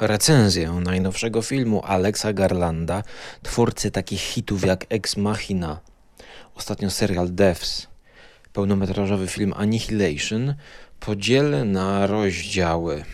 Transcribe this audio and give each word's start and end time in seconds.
recenzję 0.00 0.70
najnowszego 0.70 1.42
filmu 1.42 1.82
Alexa 1.84 2.32
Garlanda, 2.32 3.02
twórcy 3.42 3.90
takich 3.90 4.20
hitów 4.20 4.64
jak 4.64 4.86
Ex 4.88 5.16
Machina, 5.16 5.80
ostatnio 6.54 6.90
serial 6.90 7.28
Devs, 7.34 7.86
pełnometrażowy 8.52 9.26
film 9.28 9.54
Annihilation, 9.56 10.54
podzielę 11.00 11.64
na 11.64 12.06
rozdziały. 12.06 13.04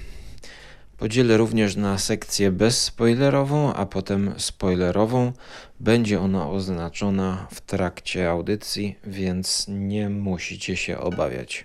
Podzielę 0.98 1.36
również 1.36 1.76
na 1.76 1.98
sekcję 1.98 2.50
bezspoilerową, 2.50 3.74
a 3.74 3.86
potem 3.86 4.34
spoilerową. 4.38 5.32
Będzie 5.80 6.20
ona 6.20 6.50
oznaczona 6.50 7.46
w 7.50 7.60
trakcie 7.60 8.30
audycji, 8.30 8.98
więc 9.04 9.66
nie 9.68 10.08
musicie 10.08 10.76
się 10.76 10.98
obawiać. 10.98 11.64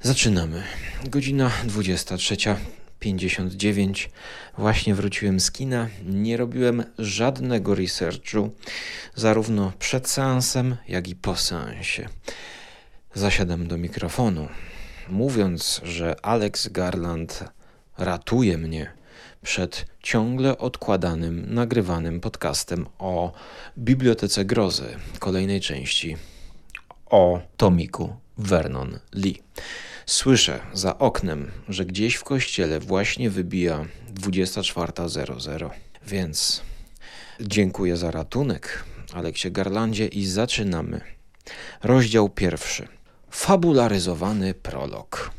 Zaczynamy. 0.00 0.62
Godzina 1.04 1.50
23.59. 3.02 4.08
Właśnie 4.58 4.94
wróciłem 4.94 5.40
z 5.40 5.50
kina. 5.50 5.88
Nie 6.04 6.36
robiłem 6.36 6.84
żadnego 6.98 7.74
researchu, 7.74 8.50
zarówno 9.14 9.72
przed 9.78 10.08
seansem, 10.08 10.76
jak 10.88 11.08
i 11.08 11.16
po 11.16 11.36
seansie. 11.36 12.08
Zasiadam 13.14 13.66
do 13.66 13.78
mikrofonu, 13.78 14.48
mówiąc, 15.08 15.80
że 15.84 16.16
Alex 16.22 16.68
Garland 16.68 17.44
ratuje 17.98 18.58
mnie 18.58 18.92
przed 19.42 19.86
ciągle 20.02 20.58
odkładanym, 20.58 21.54
nagrywanym 21.54 22.20
podcastem 22.20 22.86
o 22.98 23.32
Bibliotece 23.78 24.44
Grozy, 24.44 24.96
kolejnej 25.18 25.60
części 25.60 26.16
o 27.06 27.40
Tomiku 27.56 28.16
Vernon 28.38 28.98
Lee. 29.14 29.42
Słyszę 30.08 30.60
za 30.72 30.98
oknem, 30.98 31.50
że 31.68 31.84
gdzieś 31.84 32.14
w 32.14 32.24
kościele 32.24 32.80
właśnie 32.80 33.30
wybija 33.30 33.84
24.00, 34.14 35.70
więc 36.06 36.62
dziękuję 37.40 37.96
za 37.96 38.10
ratunek, 38.10 38.84
Aleksie 39.14 39.50
Garlandzie, 39.50 40.06
i 40.06 40.26
zaczynamy. 40.26 41.00
Rozdział 41.82 42.28
pierwszy. 42.28 42.88
Fabularyzowany 43.30 44.54
prolog. 44.54 45.30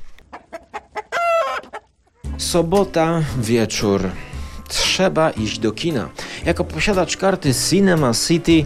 Sobota, 2.38 3.24
wieczór. 3.42 4.12
Trzeba 4.68 5.32
iść 5.32 5.60
do 5.60 5.72
kina. 5.72 6.10
Jako 6.46 6.64
posiadacz 6.64 7.18
karty 7.18 7.54
Cinema 7.70 8.14
City 8.28 8.66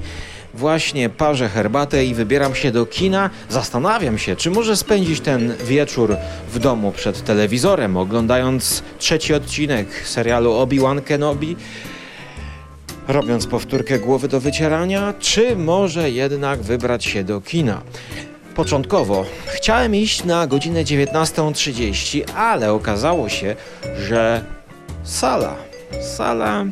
właśnie 0.54 1.10
parzę 1.10 1.50
herbatę 1.50 2.06
i 2.06 2.14
wybieram 2.14 2.56
się 2.56 2.72
do 2.72 2.86
kina. 2.86 3.30
Zastanawiam 3.50 4.18
się, 4.18 4.36
czy 4.36 4.52
może 4.52 4.78
spędzić 4.78 5.20
ten 5.20 5.54
wieczór 5.66 6.16
w 6.54 6.60
domu 6.60 6.92
przed 6.92 7.24
telewizorem, 7.24 7.98
oglądając 7.98 8.84
trzeci 9.00 9.34
odcinek 9.34 10.08
serialu 10.08 10.54
Obi-Wan 10.54 11.02
Kenobi, 11.02 11.56
robiąc 13.08 13.48
powtórkę 13.48 14.00
głowy 14.00 14.28
do 14.28 14.40
wycierania, 14.40 15.14
czy 15.20 15.56
może 15.56 16.10
jednak 16.12 16.62
wybrać 16.62 17.06
się 17.06 17.24
do 17.24 17.42
kina. 17.42 17.82
Początkowo 18.56 19.26
chciałem 19.46 19.96
iść 19.96 20.24
na 20.24 20.48
godzinę 20.48 20.84
19.30, 20.84 22.24
ale 22.36 22.74
okazało 22.74 23.30
się, 23.30 23.56
że 23.98 24.46
sala, 25.04 25.56
sala 26.02 26.66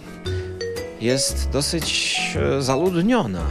jest 1.02 1.50
dosyć 1.50 2.18
e, 2.36 2.62
zaludniona. 2.62 3.42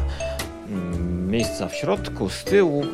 Mm, 0.69 1.31
miejsca 1.31 1.69
w 1.69 1.75
środku, 1.75 2.31
z 2.31 2.45
tyłu, 2.45 2.85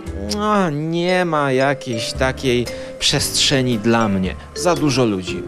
a 0.40 0.70
nie 0.70 1.24
ma 1.24 1.52
jakiejś 1.52 2.12
takiej 2.12 2.66
przestrzeni 2.98 3.78
dla 3.78 4.08
mnie. 4.08 4.34
Za 4.54 4.74
dużo 4.74 5.04
ludzi. 5.04 5.42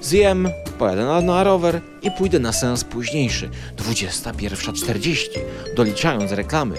Zjem, 0.00 0.48
pojadę 0.78 1.04
na, 1.04 1.20
na 1.20 1.44
rower 1.44 1.80
i 2.02 2.10
pójdę 2.10 2.38
na 2.38 2.52
sens 2.52 2.84
późniejszy. 2.84 3.50
21.40, 3.76 5.18
doliczając 5.76 6.32
reklamy. 6.32 6.76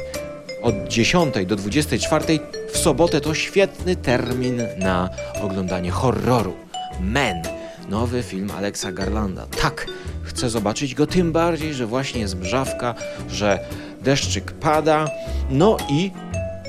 Od 0.62 0.88
10 0.88 1.36
do 1.46 1.56
24 1.56 2.40
w 2.74 2.78
sobotę 2.78 3.22
to 3.22 3.34
świetny 3.34 3.96
termin 3.96 4.62
na 4.78 5.10
oglądanie 5.42 5.92
horroru. 5.92 6.54
Men, 7.02 7.59
nowy 7.90 8.24
film 8.24 8.52
Alexa 8.52 8.92
Garlanda. 8.92 9.46
Tak, 9.46 9.86
chcę 10.24 10.50
zobaczyć 10.50 10.96
go 10.96 11.08
tym 11.08 11.32
bardziej, 11.32 11.74
że 11.74 11.86
właśnie 11.86 12.22
jest 12.22 12.40
mrzawka, 12.40 12.96
że 13.30 13.60
deszczyk 14.02 14.52
pada, 14.52 15.08
no 15.50 15.78
i 15.90 16.12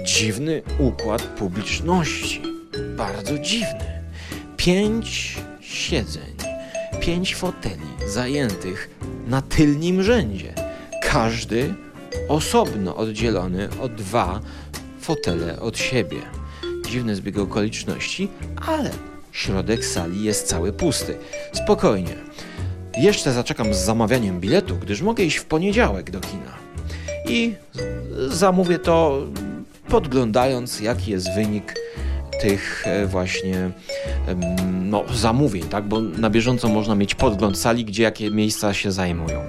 dziwny 0.06 0.62
układ 0.78 1.22
publiczności. 1.22 2.42
Bardzo 2.96 3.38
dziwny. 3.38 4.02
Pięć 4.56 5.36
siedzeń, 5.60 6.34
pięć 7.00 7.36
foteli 7.36 7.90
zajętych 8.06 8.90
na 9.26 9.42
tylnym 9.42 10.02
rzędzie. 10.02 10.54
Każdy 11.02 11.74
osobno 12.28 12.96
oddzielony 12.96 13.68
o 13.80 13.88
dwa 13.88 14.40
fotele 15.00 15.60
od 15.60 15.78
siebie. 15.78 16.18
Dziwny 16.88 17.16
zbieg 17.16 17.38
okoliczności, 17.38 18.28
ale 18.66 18.90
środek 19.32 19.84
sali 19.84 20.24
jest 20.24 20.46
cały 20.46 20.72
pusty. 20.72 21.18
Spokojnie. 21.52 22.14
Jeszcze 22.98 23.32
zaczekam 23.32 23.74
z 23.74 23.78
zamawianiem 23.78 24.40
biletu, 24.40 24.76
gdyż 24.76 25.02
mogę 25.02 25.24
iść 25.24 25.36
w 25.36 25.44
poniedziałek 25.44 26.10
do 26.10 26.20
kina. 26.20 26.52
I 27.28 27.54
zamówię 28.28 28.78
to 28.78 29.26
podglądając, 29.88 30.80
jaki 30.80 31.10
jest 31.10 31.34
wynik 31.34 31.74
tych 32.40 32.84
e, 32.86 33.06
właśnie 33.06 33.70
no, 34.72 35.04
zamówień, 35.14 35.62
tak? 35.62 35.84
bo 35.84 36.00
na 36.00 36.30
bieżąco 36.30 36.68
można 36.68 36.94
mieć 36.94 37.14
podgląd 37.14 37.58
sali, 37.58 37.84
gdzie 37.84 38.02
jakie 38.02 38.30
miejsca 38.30 38.74
się 38.74 38.92
zajmują. 38.92 39.42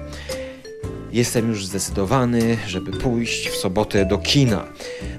Jestem 1.12 1.48
już 1.48 1.66
zdecydowany, 1.66 2.58
żeby 2.66 2.92
pójść 2.92 3.48
w 3.48 3.56
sobotę 3.56 4.06
do 4.06 4.18
kina. 4.18 4.64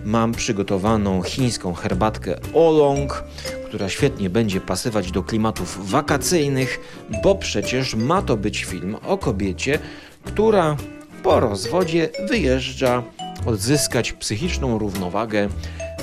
Mam 0.06 0.32
przygotowaną 0.32 1.22
chińską 1.22 1.74
herbatkę 1.74 2.36
Olong, 2.54 3.24
która 3.66 3.90
świetnie 3.90 4.30
będzie 4.30 4.62
pasować 4.62 5.12
do 5.12 5.24
klimatów 5.24 5.90
wakacyjnych, 5.90 6.80
bo 7.24 7.36
przecież 7.36 7.96
ma 7.96 8.22
to 8.22 8.38
być 8.38 8.66
film 8.66 8.96
o 9.08 9.18
kobiecie, 9.18 9.80
która 10.24 10.78
po 11.24 11.40
rozwodzie 11.40 12.10
wyjeżdża 12.30 13.04
odzyskać 13.46 14.14
psychiczną 14.14 14.78
równowagę 14.78 15.50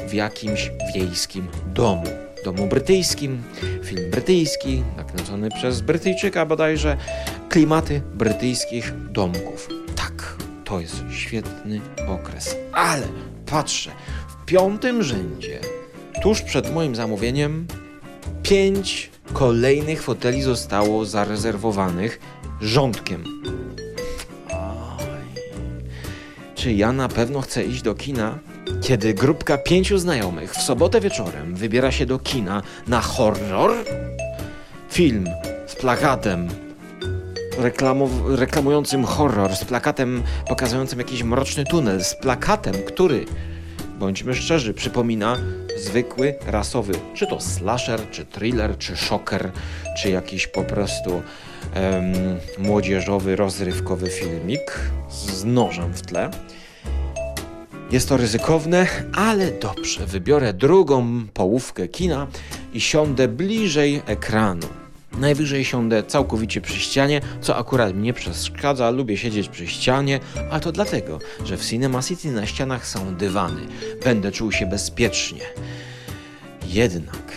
w 0.08 0.14
jakimś 0.14 0.70
wiejskim 0.94 1.48
domu. 1.66 2.06
Domu 2.44 2.66
brytyjskim, 2.66 3.42
film 3.84 4.10
brytyjski, 4.10 4.82
nakręcony 4.96 5.48
przez 5.50 5.80
Brytyjczyka 5.80 6.46
bodajże, 6.46 6.96
klimaty 7.48 8.02
brytyjskich 8.14 8.92
domków. 9.12 9.79
To 10.70 10.80
jest 10.80 11.02
świetny 11.10 11.80
okres. 12.08 12.56
Ale 12.72 13.08
patrzę, 13.46 13.90
w 14.28 14.44
piątym 14.44 15.02
rzędzie 15.02 15.60
Tuż 16.22 16.42
przed 16.42 16.74
moim 16.74 16.96
zamówieniem 16.96 17.66
pięć 18.42 19.10
kolejnych 19.32 20.02
foteli 20.02 20.42
zostało 20.42 21.04
zarezerwowanych 21.04 22.20
rządkiem. 22.60 23.24
Oj. 24.50 25.42
Czy 26.54 26.72
ja 26.72 26.92
na 26.92 27.08
pewno 27.08 27.40
chcę 27.40 27.64
iść 27.64 27.82
do 27.82 27.94
kina? 27.94 28.38
Kiedy 28.82 29.14
grupka 29.14 29.58
pięciu 29.58 29.98
znajomych 29.98 30.54
w 30.54 30.62
sobotę 30.62 31.00
wieczorem 31.00 31.54
wybiera 31.54 31.92
się 31.92 32.06
do 32.06 32.18
kina 32.18 32.62
na 32.86 33.00
horror? 33.00 33.72
Film 34.90 35.24
z 35.66 35.74
plakatem 35.74 36.69
reklamującym 38.28 39.04
horror, 39.04 39.56
z 39.56 39.64
plakatem 39.64 40.22
pokazującym 40.48 40.98
jakiś 40.98 41.22
mroczny 41.22 41.64
tunel, 41.64 42.04
z 42.04 42.14
plakatem, 42.14 42.74
który, 42.86 43.26
bądźmy 43.98 44.34
szczerzy, 44.34 44.74
przypomina 44.74 45.36
zwykły, 45.76 46.34
rasowy, 46.46 46.92
czy 47.14 47.26
to 47.26 47.40
slasher, 47.40 48.10
czy 48.10 48.24
thriller, 48.24 48.78
czy 48.78 48.96
shocker, 48.96 49.50
czy 50.02 50.10
jakiś 50.10 50.46
po 50.46 50.62
prostu 50.62 51.22
młodzieżowy, 52.58 53.36
rozrywkowy 53.36 54.10
filmik 54.10 54.80
z 55.10 55.44
nożem 55.44 55.92
w 55.94 56.02
tle. 56.02 56.30
Jest 57.90 58.08
to 58.08 58.16
ryzykowne, 58.16 58.86
ale 59.12 59.50
dobrze. 59.50 60.06
Wybiorę 60.06 60.52
drugą 60.52 61.26
połówkę 61.34 61.88
kina 61.88 62.26
i 62.72 62.80
siądę 62.80 63.28
bliżej 63.28 64.02
ekranu. 64.06 64.66
Najwyżej 65.18 65.64
siądę 65.64 66.02
całkowicie 66.02 66.60
przy 66.60 66.78
ścianie, 66.80 67.20
co 67.40 67.56
akurat 67.56 67.94
mnie 67.94 68.12
przeszkadza, 68.12 68.90
lubię 68.90 69.16
siedzieć 69.16 69.48
przy 69.48 69.66
ścianie, 69.66 70.20
a 70.50 70.60
to 70.60 70.72
dlatego, 70.72 71.18
że 71.44 71.56
w 71.56 71.66
Cinema 71.66 72.02
City 72.02 72.32
na 72.32 72.46
ścianach 72.46 72.86
są 72.86 73.14
dywany. 73.14 73.66
Będę 74.04 74.32
czuł 74.32 74.52
się 74.52 74.66
bezpiecznie. 74.66 75.40
Jednak 76.66 77.32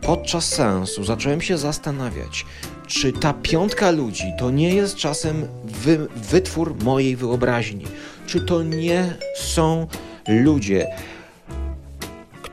podczas 0.00 0.48
seansu 0.48 1.04
zacząłem 1.04 1.40
się 1.40 1.58
zastanawiać, 1.58 2.46
czy 2.86 3.12
ta 3.12 3.32
piątka 3.32 3.90
ludzi 3.90 4.32
to 4.38 4.50
nie 4.50 4.74
jest 4.74 4.96
czasem 4.96 5.48
wy, 5.64 6.08
wytwór 6.16 6.84
mojej 6.84 7.16
wyobraźni? 7.16 7.84
Czy 8.26 8.40
to 8.40 8.62
nie 8.62 9.14
są 9.36 9.86
ludzie, 10.28 10.86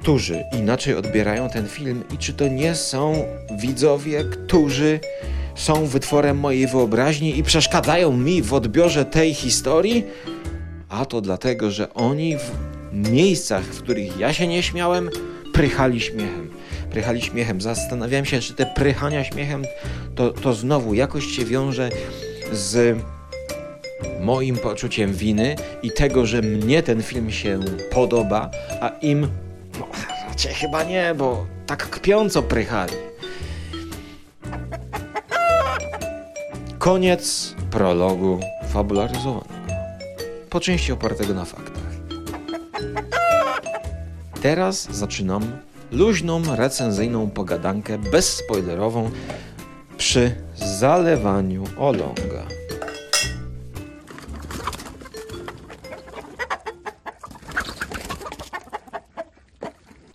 którzy 0.01 0.43
inaczej 0.53 0.95
odbierają 0.95 1.49
ten 1.49 1.67
film 1.67 2.03
i 2.13 2.17
czy 2.17 2.33
to 2.33 2.47
nie 2.47 2.75
są 2.75 3.25
widzowie, 3.59 4.23
którzy 4.23 4.99
są 5.55 5.85
wytworem 5.85 6.37
mojej 6.37 6.67
wyobraźni 6.67 7.37
i 7.37 7.43
przeszkadzają 7.43 8.17
mi 8.17 8.41
w 8.41 8.53
odbiorze 8.53 9.05
tej 9.05 9.33
historii? 9.33 10.03
A 10.89 11.05
to 11.05 11.21
dlatego, 11.21 11.71
że 11.71 11.93
oni 11.93 12.37
w 12.37 12.51
miejscach, 13.09 13.63
w 13.63 13.83
których 13.83 14.17
ja 14.17 14.33
się 14.33 14.47
nie 14.47 14.63
śmiałem, 14.63 15.09
prychali 15.53 16.01
śmiechem. 16.01 16.49
Prychali 16.91 17.21
śmiechem. 17.21 17.61
Zastanawiałem 17.61 18.25
się, 18.25 18.39
czy 18.39 18.53
te 18.53 18.65
prychania 18.65 19.23
śmiechem 19.23 19.63
to, 20.15 20.29
to 20.29 20.53
znowu 20.53 20.93
jakoś 20.93 21.25
się 21.25 21.45
wiąże 21.45 21.89
z 22.51 22.97
moim 24.21 24.57
poczuciem 24.57 25.13
winy 25.13 25.55
i 25.83 25.91
tego, 25.91 26.25
że 26.25 26.41
mnie 26.41 26.83
ten 26.83 27.03
film 27.03 27.31
się 27.31 27.59
podoba, 27.91 28.49
a 28.81 28.89
im 29.01 29.27
no, 29.79 29.87
raczej 30.29 30.53
chyba 30.53 30.83
nie, 30.83 31.13
bo 31.15 31.45
tak 31.65 31.89
kpiąco 31.89 32.43
prychali. 32.43 32.93
Koniec 36.79 37.55
prologu 37.71 38.39
fabularyzowanego. 38.73 39.59
Po 40.49 40.59
części 40.59 40.91
opartego 40.91 41.33
na 41.33 41.45
faktach. 41.45 41.83
Teraz 44.41 44.87
zaczynam 44.91 45.51
luźną, 45.91 46.55
recenzyjną 46.55 47.29
pogadankę 47.29 47.97
bezspoilerową 47.97 49.11
przy 49.97 50.35
zalewaniu 50.55 51.63
olonga. 51.77 52.58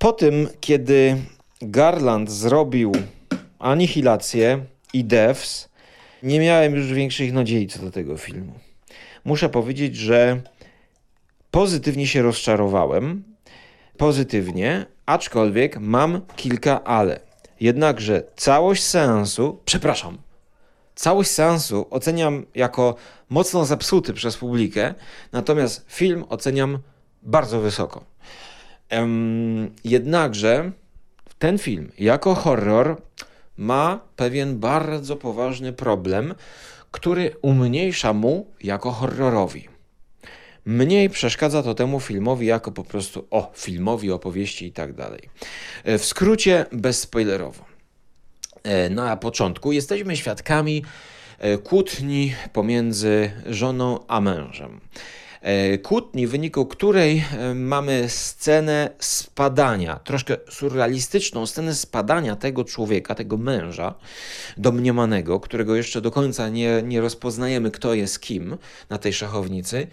Po 0.05 0.13
tym, 0.13 0.49
kiedy 0.61 1.17
Garland 1.63 2.31
zrobił 2.31 2.93
Anihilację 3.59 4.65
i 4.93 5.05
Devs, 5.05 5.69
nie 6.23 6.41
miałem 6.41 6.75
już 6.75 6.93
większych 6.93 7.33
nadziei 7.33 7.67
co 7.67 7.83
do 7.83 7.91
tego 7.91 8.17
filmu. 8.17 8.53
Muszę 9.25 9.49
powiedzieć, 9.49 9.97
że 9.97 10.41
pozytywnie 11.51 12.07
się 12.07 12.23
rozczarowałem. 12.23 13.25
Pozytywnie, 13.97 14.87
aczkolwiek 15.07 15.79
mam 15.81 16.21
kilka 16.37 16.85
ale. 16.85 17.21
Jednakże 17.61 18.23
całość 18.37 18.83
seansu, 18.83 19.59
przepraszam, 19.65 20.19
całość 20.95 21.31
seansu 21.31 21.87
oceniam 21.91 22.47
jako 22.55 22.95
mocno 23.29 23.65
zepsuty 23.65 24.13
przez 24.13 24.37
publikę, 24.37 24.95
natomiast 25.33 25.85
film 25.89 26.25
oceniam 26.29 26.79
bardzo 27.23 27.61
wysoko. 27.61 28.14
Jednakże 29.85 30.73
ten 31.39 31.59
film 31.59 31.93
jako 31.99 32.35
horror 32.35 33.03
ma 33.57 34.01
pewien 34.17 34.59
bardzo 34.59 35.17
poważny 35.17 35.73
problem, 35.73 36.35
który 36.91 37.37
umniejsza 37.43 38.13
mu 38.13 38.47
jako 38.63 38.91
horrorowi. 38.91 39.69
Mniej 40.65 41.11
przeszkadza 41.11 41.63
to 41.63 41.75
temu 41.75 42.01
filmowi 42.01 42.47
jako 42.47 42.73
po 42.73 42.85
prostu 42.85 43.27
o 43.31 43.53
filmowi, 43.55 44.13
opowieści 44.13 44.67
i 44.67 44.73
tak 44.73 44.93
dalej. 44.93 45.21
E, 45.85 45.99
w 45.99 46.05
skrócie, 46.05 46.67
bezspoilerowo. 46.73 47.65
E, 48.63 48.91
na 48.91 49.17
początku 49.17 49.73
jesteśmy 49.73 50.17
świadkami 50.17 50.85
e, 51.39 51.59
kłótni 51.59 52.35
pomiędzy 52.53 53.31
żoną 53.47 53.99
a 54.09 54.21
mężem. 54.21 54.81
Kłótni, 55.83 56.27
w 56.27 56.31
wyniku 56.31 56.67
której 56.67 57.25
mamy 57.55 58.09
scenę 58.09 58.91
spadania, 58.99 60.01
troszkę 60.05 60.37
surrealistyczną 60.51 61.47
scenę 61.47 61.75
spadania 61.75 62.37
tego 62.37 62.65
człowieka, 62.65 63.15
tego 63.15 63.37
męża 63.37 63.95
domniemanego, 64.57 65.41
którego 65.41 65.77
jeszcze 65.77 66.01
do 66.01 66.11
końca 66.11 66.49
nie, 66.49 66.83
nie 66.83 67.01
rozpoznajemy, 67.01 67.71
kto 67.71 67.95
jest 67.95 68.21
kim 68.21 68.57
na 68.91 68.99
tej 68.99 69.13
szachownicy 69.13 69.87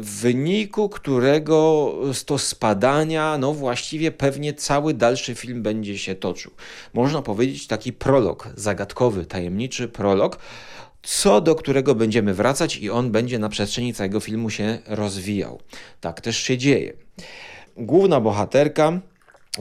w 0.00 0.20
wyniku 0.20 0.88
którego 0.88 1.92
z 2.12 2.24
to 2.24 2.38
spadania, 2.38 3.38
no 3.38 3.54
właściwie 3.54 4.12
pewnie 4.12 4.54
cały 4.54 4.94
dalszy 4.94 5.34
film 5.34 5.62
będzie 5.62 5.98
się 5.98 6.14
toczył. 6.14 6.52
Można 6.94 7.22
powiedzieć 7.22 7.66
taki 7.66 7.92
prolog, 7.92 8.48
zagadkowy, 8.56 9.26
tajemniczy 9.26 9.88
prolog, 9.88 10.38
co 11.02 11.40
do 11.40 11.54
którego 11.54 11.94
będziemy 11.94 12.34
wracać 12.34 12.76
i 12.76 12.90
on 12.90 13.10
będzie 13.10 13.38
na 13.38 13.48
przestrzeni 13.48 13.94
całego 13.94 14.20
filmu 14.20 14.50
się 14.50 14.78
rozwijał. 14.86 15.60
Tak 16.00 16.20
też 16.20 16.36
się 16.36 16.58
dzieje. 16.58 16.92
Główna 17.76 18.20
bohaterka, 18.20 19.00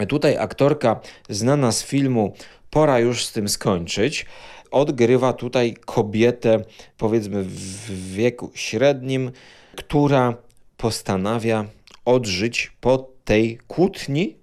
tutaj 0.08 0.38
aktorka 0.38 1.00
znana 1.30 1.72
z 1.72 1.84
filmu 1.84 2.34
Pora 2.70 3.00
już 3.00 3.26
z 3.26 3.32
tym 3.32 3.50
skończyć, 3.50 4.26
odgrywa 4.72 5.34
tutaj 5.34 5.74
kobietę, 5.86 6.64
powiedzmy 6.98 7.44
w 7.44 8.14
wieku 8.14 8.52
średnim, 8.56 9.32
która 9.76 10.34
postanawia 10.78 11.66
odżyć 12.06 12.72
po 12.82 13.10
tej 13.26 13.60
kłótni, 13.68 14.37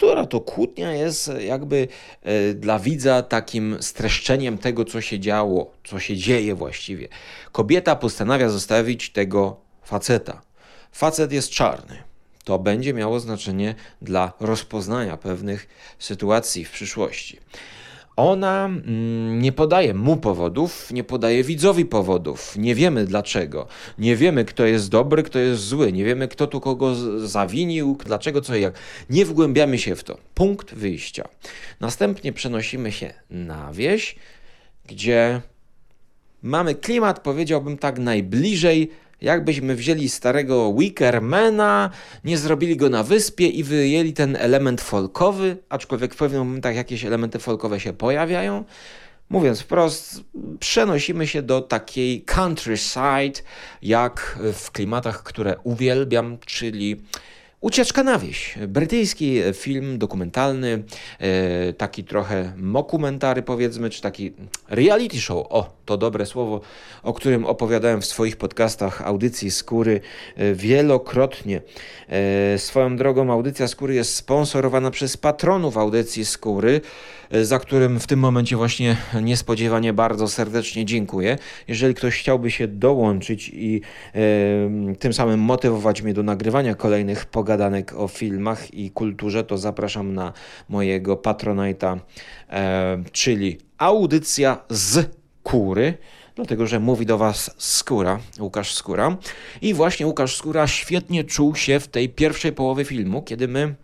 która 0.00 0.26
to 0.26 0.40
kłótnia 0.40 0.92
jest 0.92 1.30
jakby 1.40 1.88
e, 2.22 2.54
dla 2.54 2.78
widza 2.78 3.22
takim 3.22 3.76
streszczeniem 3.80 4.58
tego, 4.58 4.84
co 4.84 5.00
się 5.00 5.20
działo, 5.20 5.70
co 5.84 5.98
się 5.98 6.16
dzieje 6.16 6.54
właściwie. 6.54 7.08
Kobieta 7.52 7.96
postanawia 7.96 8.48
zostawić 8.48 9.10
tego 9.10 9.56
faceta. 9.82 10.42
Facet 10.92 11.32
jest 11.32 11.50
czarny. 11.50 11.96
To 12.44 12.58
będzie 12.58 12.94
miało 12.94 13.20
znaczenie 13.20 13.74
dla 14.02 14.32
rozpoznania 14.40 15.16
pewnych 15.16 15.68
sytuacji 15.98 16.64
w 16.64 16.70
przyszłości. 16.70 17.38
Ona 18.20 18.64
mm, 18.66 19.42
nie 19.42 19.52
podaje 19.52 19.94
mu 19.94 20.16
powodów, 20.16 20.90
nie 20.92 21.04
podaje 21.04 21.44
widzowi 21.44 21.84
powodów. 21.84 22.56
Nie 22.56 22.74
wiemy 22.74 23.04
dlaczego. 23.04 23.66
Nie 23.98 24.16
wiemy, 24.16 24.44
kto 24.44 24.64
jest 24.64 24.88
dobry, 24.88 25.22
kto 25.22 25.38
jest 25.38 25.62
zły. 25.62 25.92
Nie 25.92 26.04
wiemy, 26.04 26.28
kto 26.28 26.46
tu 26.46 26.60
kogo 26.60 26.94
zawinił, 27.26 27.98
dlaczego, 28.06 28.40
co 28.40 28.56
i 28.56 28.62
jak. 28.62 28.74
Nie 29.10 29.24
wgłębiamy 29.24 29.78
się 29.78 29.96
w 29.96 30.04
to. 30.04 30.18
Punkt 30.34 30.74
wyjścia. 30.74 31.28
Następnie 31.80 32.32
przenosimy 32.32 32.92
się 32.92 33.14
na 33.30 33.72
wieś, 33.72 34.16
gdzie 34.86 35.40
mamy 36.42 36.74
klimat, 36.74 37.20
powiedziałbym 37.20 37.78
tak, 37.78 37.98
najbliżej 37.98 38.90
Jakbyśmy 39.20 39.74
wzięli 39.74 40.08
starego 40.08 40.74
Wickermana, 40.74 41.90
nie 42.24 42.38
zrobili 42.38 42.76
go 42.76 42.88
na 42.88 43.02
wyspie 43.02 43.46
i 43.46 43.64
wyjęli 43.64 44.12
ten 44.12 44.36
element 44.36 44.80
folkowy, 44.80 45.56
aczkolwiek 45.68 46.14
w 46.14 46.16
pewnych 46.16 46.38
momentach 46.38 46.76
jakieś 46.76 47.04
elementy 47.04 47.38
folkowe 47.38 47.80
się 47.80 47.92
pojawiają. 47.92 48.64
Mówiąc 49.30 49.60
wprost, 49.60 50.20
przenosimy 50.60 51.26
się 51.26 51.42
do 51.42 51.60
takiej 51.60 52.24
countryside, 52.24 53.40
jak 53.82 54.38
w 54.52 54.70
klimatach, 54.70 55.22
które 55.22 55.56
uwielbiam, 55.64 56.38
czyli 56.46 56.96
Ucieczka 57.60 58.04
na 58.04 58.18
wieś. 58.18 58.58
Brytyjski 58.68 59.40
film 59.54 59.98
dokumentalny, 59.98 60.84
e, 61.18 61.72
taki 61.72 62.04
trochę 62.04 62.52
mokumentary 62.56 63.42
powiedzmy, 63.42 63.90
czy 63.90 64.02
taki 64.02 64.32
reality 64.68 65.20
show. 65.20 65.46
O, 65.50 65.76
to 65.90 65.96
dobre 65.96 66.26
słowo, 66.26 66.60
o 67.02 67.12
którym 67.12 67.46
opowiadałem 67.46 68.00
w 68.00 68.06
swoich 68.06 68.36
podcastach 68.36 69.02
audycji 69.02 69.50
Skóry 69.50 70.00
e, 70.36 70.54
wielokrotnie. 70.54 71.62
E, 72.08 72.58
swoją 72.58 72.96
drogą 72.96 73.32
audycja 73.32 73.68
Skóry 73.68 73.94
jest 73.94 74.14
sponsorowana 74.14 74.90
przez 74.90 75.16
patronów 75.16 75.76
audycji 75.76 76.24
Skóry, 76.24 76.80
za 77.42 77.58
którym 77.58 78.00
w 78.00 78.06
tym 78.06 78.20
momencie 78.20 78.56
właśnie 78.56 78.96
niespodziewanie 79.22 79.92
bardzo 79.92 80.28
serdecznie 80.28 80.84
dziękuję. 80.84 81.38
Jeżeli 81.68 81.94
ktoś 81.94 82.18
chciałby 82.18 82.50
się 82.50 82.68
dołączyć 82.68 83.50
i 83.54 83.80
tym 84.98 85.12
samym 85.12 85.40
motywować 85.40 86.02
mnie 86.02 86.14
do 86.14 86.22
nagrywania 86.22 86.74
kolejnych 86.74 87.26
pogadanek 87.26 87.94
o 87.96 88.08
filmach 88.08 88.74
i 88.74 88.90
kulturze, 88.90 89.44
to 89.44 89.58
zapraszam 89.58 90.14
na 90.14 90.32
mojego 90.68 91.16
Patronite'a, 91.16 91.98
e, 92.50 93.02
czyli 93.12 93.58
audycja 93.78 94.58
z 94.70 95.19
kury 95.42 95.98
dlatego 96.40 96.66
że 96.66 96.80
mówi 96.80 97.06
do 97.06 97.18
Was 97.18 97.50
Skóra, 97.58 98.20
Łukasz 98.38 98.74
Skóra. 98.74 99.16
I 99.62 99.74
właśnie 99.74 100.06
Łukasz 100.06 100.36
Skóra 100.36 100.66
świetnie 100.66 101.24
czuł 101.24 101.56
się 101.56 101.80
w 101.80 101.88
tej 101.88 102.08
pierwszej 102.08 102.52
połowie 102.52 102.84
filmu, 102.84 103.22
kiedy 103.22 103.48
my 103.48 103.74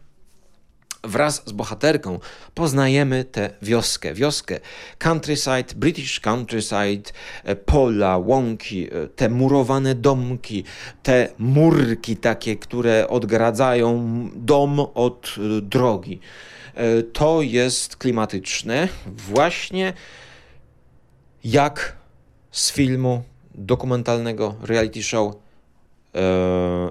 wraz 1.05 1.43
z 1.47 1.53
bohaterką 1.53 2.19
poznajemy 2.55 3.25
tę 3.25 3.51
wioskę. 3.63 4.15
Wioskę 4.15 4.61
countryside, 4.99 5.75
British 5.77 6.21
countryside, 6.21 7.11
e, 7.45 7.57
pola, 7.57 8.19
łąki, 8.19 8.87
e, 8.87 9.09
te 9.09 9.29
murowane 9.29 9.95
domki, 9.95 10.65
te 11.03 11.29
murki 11.39 12.17
takie, 12.17 12.57
które 12.57 13.09
odgradzają 13.09 14.31
dom 14.35 14.81
od 14.81 15.35
e, 15.39 15.61
drogi. 15.61 16.21
To 17.13 17.43
jest 17.43 17.97
klimatyczne, 17.97 18.89
właśnie 19.07 19.93
jak 21.47 21.97
z 22.51 22.73
filmu 22.73 23.23
dokumentalnego 23.55 24.55
reality 24.63 25.03
show 25.03 25.35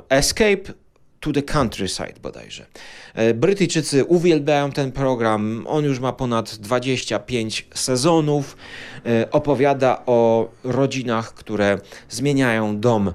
Escape 0.10 0.74
to 1.20 1.32
the 1.32 1.42
Countryside 1.44 2.14
bodajże. 2.22 2.66
E, 3.14 3.34
Brytyjczycy 3.34 4.06
uwielbiają 4.06 4.72
ten 4.72 4.92
program. 4.92 5.66
On 5.68 5.86
już 5.86 6.00
ma 6.00 6.14
ponad 6.14 6.56
25 6.56 7.68
sezonów. 7.74 8.58
E, 9.06 9.32
opowiada 9.32 10.04
o 10.06 10.50
rodzinach, 10.64 11.34
które 11.34 11.80
zmieniają 12.10 12.80
dom 12.80 13.14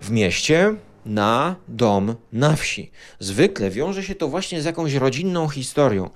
w 0.00 0.10
mieście 0.10 0.74
na 1.06 1.56
dom 1.68 2.14
na 2.32 2.56
wsi. 2.56 2.90
Zwykle 3.18 3.70
wiąże 3.70 4.02
się 4.02 4.14
to 4.14 4.28
właśnie 4.28 4.62
z 4.62 4.64
jakąś 4.64 4.94
rodzinną 4.94 5.48
historią. 5.48 6.10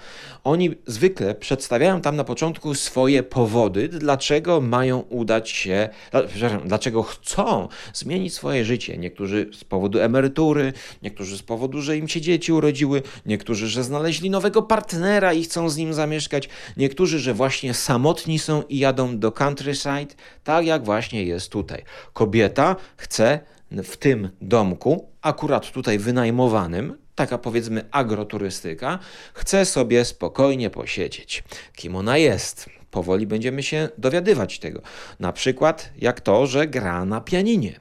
Oni 0.45 0.71
zwykle 0.87 1.35
przedstawiają 1.35 2.01
tam 2.01 2.17
na 2.17 2.25
początku 2.25 2.75
swoje 2.75 3.23
powody, 3.23 3.89
dlaczego 3.89 4.61
mają 4.61 5.01
udać 5.01 5.51
się, 5.51 5.89
dlaczego 6.65 7.03
chcą 7.03 7.69
zmienić 7.95 8.35
swoje 8.35 8.65
życie. 8.65 8.99
Niektórzy 8.99 9.51
z 9.53 9.65
powodu 9.65 10.01
emerytury, 10.01 10.73
niektórzy 11.03 11.39
z 11.39 11.43
powodu, 11.43 11.83
że 11.83 11.97
im 11.97 12.09
się 12.09 12.21
dzieci 12.21 12.53
urodziły, 12.53 13.03
niektórzy, 13.27 13.69
że 13.69 13.85
znaleźli 13.85 14.31
nowego 14.31 14.63
partnera 14.63 15.33
i 15.33 15.45
chcą 15.45 15.69
z 15.69 15.77
nim 15.77 15.95
zamieszkać, 15.95 16.49
niektórzy, 16.77 17.19
że 17.19 17.35
właśnie 17.35 17.75
samotni 17.75 18.39
są 18.39 18.63
i 18.63 18.79
jadą 18.79 19.19
do 19.19 19.33
countryside, 19.33 20.15
tak 20.45 20.67
jak 20.67 20.85
właśnie 20.85 21.25
jest 21.25 21.51
tutaj. 21.51 21.83
Kobieta 22.13 22.77
chce 22.97 23.41
w 23.71 23.97
tym 23.97 24.31
domku, 24.41 25.09
akurat 25.23 25.71
tutaj 25.71 25.99
wynajmowanym, 25.99 26.99
taka 27.15 27.39
powiedzmy 27.39 27.85
agroturystyka, 27.91 28.99
chce 29.35 29.65
sobie 29.65 30.05
spokojnie 30.05 30.71
posiedzieć. 30.71 31.45
Kim 31.77 31.97
ona 31.97 32.19
jest? 32.19 32.71
Powoli 32.91 33.27
będziemy 33.27 33.63
się 33.63 33.89
dowiadywać 33.99 34.59
tego. 34.59 34.83
Na 35.21 35.33
przykład 35.33 35.91
jak 35.99 36.21
to, 36.21 36.47
że 36.47 36.67
gra 36.67 37.05
na 37.05 37.21
pianinie. 37.21 37.81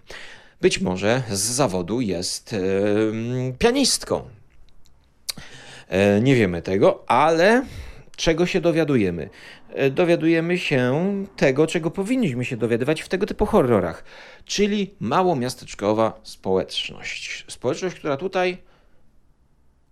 Być 0.62 0.82
może 0.82 1.24
z 1.32 1.40
zawodu 1.40 2.02
jest 2.02 2.52
yy, 2.52 3.54
pianistką. 3.60 4.24
Yy, 5.92 6.22
nie 6.22 6.36
wiemy 6.36 6.62
tego, 6.62 7.04
ale 7.08 7.66
czego 8.16 8.46
się 8.46 8.62
dowiadujemy? 8.62 9.30
E, 9.76 9.90
dowiadujemy 9.90 10.58
się 10.58 11.14
tego, 11.36 11.68
czego 11.68 11.92
powinniśmy 11.92 12.46
się 12.46 12.58
dowiadywać 12.58 13.02
w 13.02 13.10
tego 13.10 13.26
typu 13.26 13.46
horrorach, 13.46 14.04
czyli 14.46 14.96
małomiasteczkowa 15.00 16.20
społeczność. 16.24 17.46
Społeczność, 17.48 17.96
która 17.96 18.18
tutaj, 18.18 18.58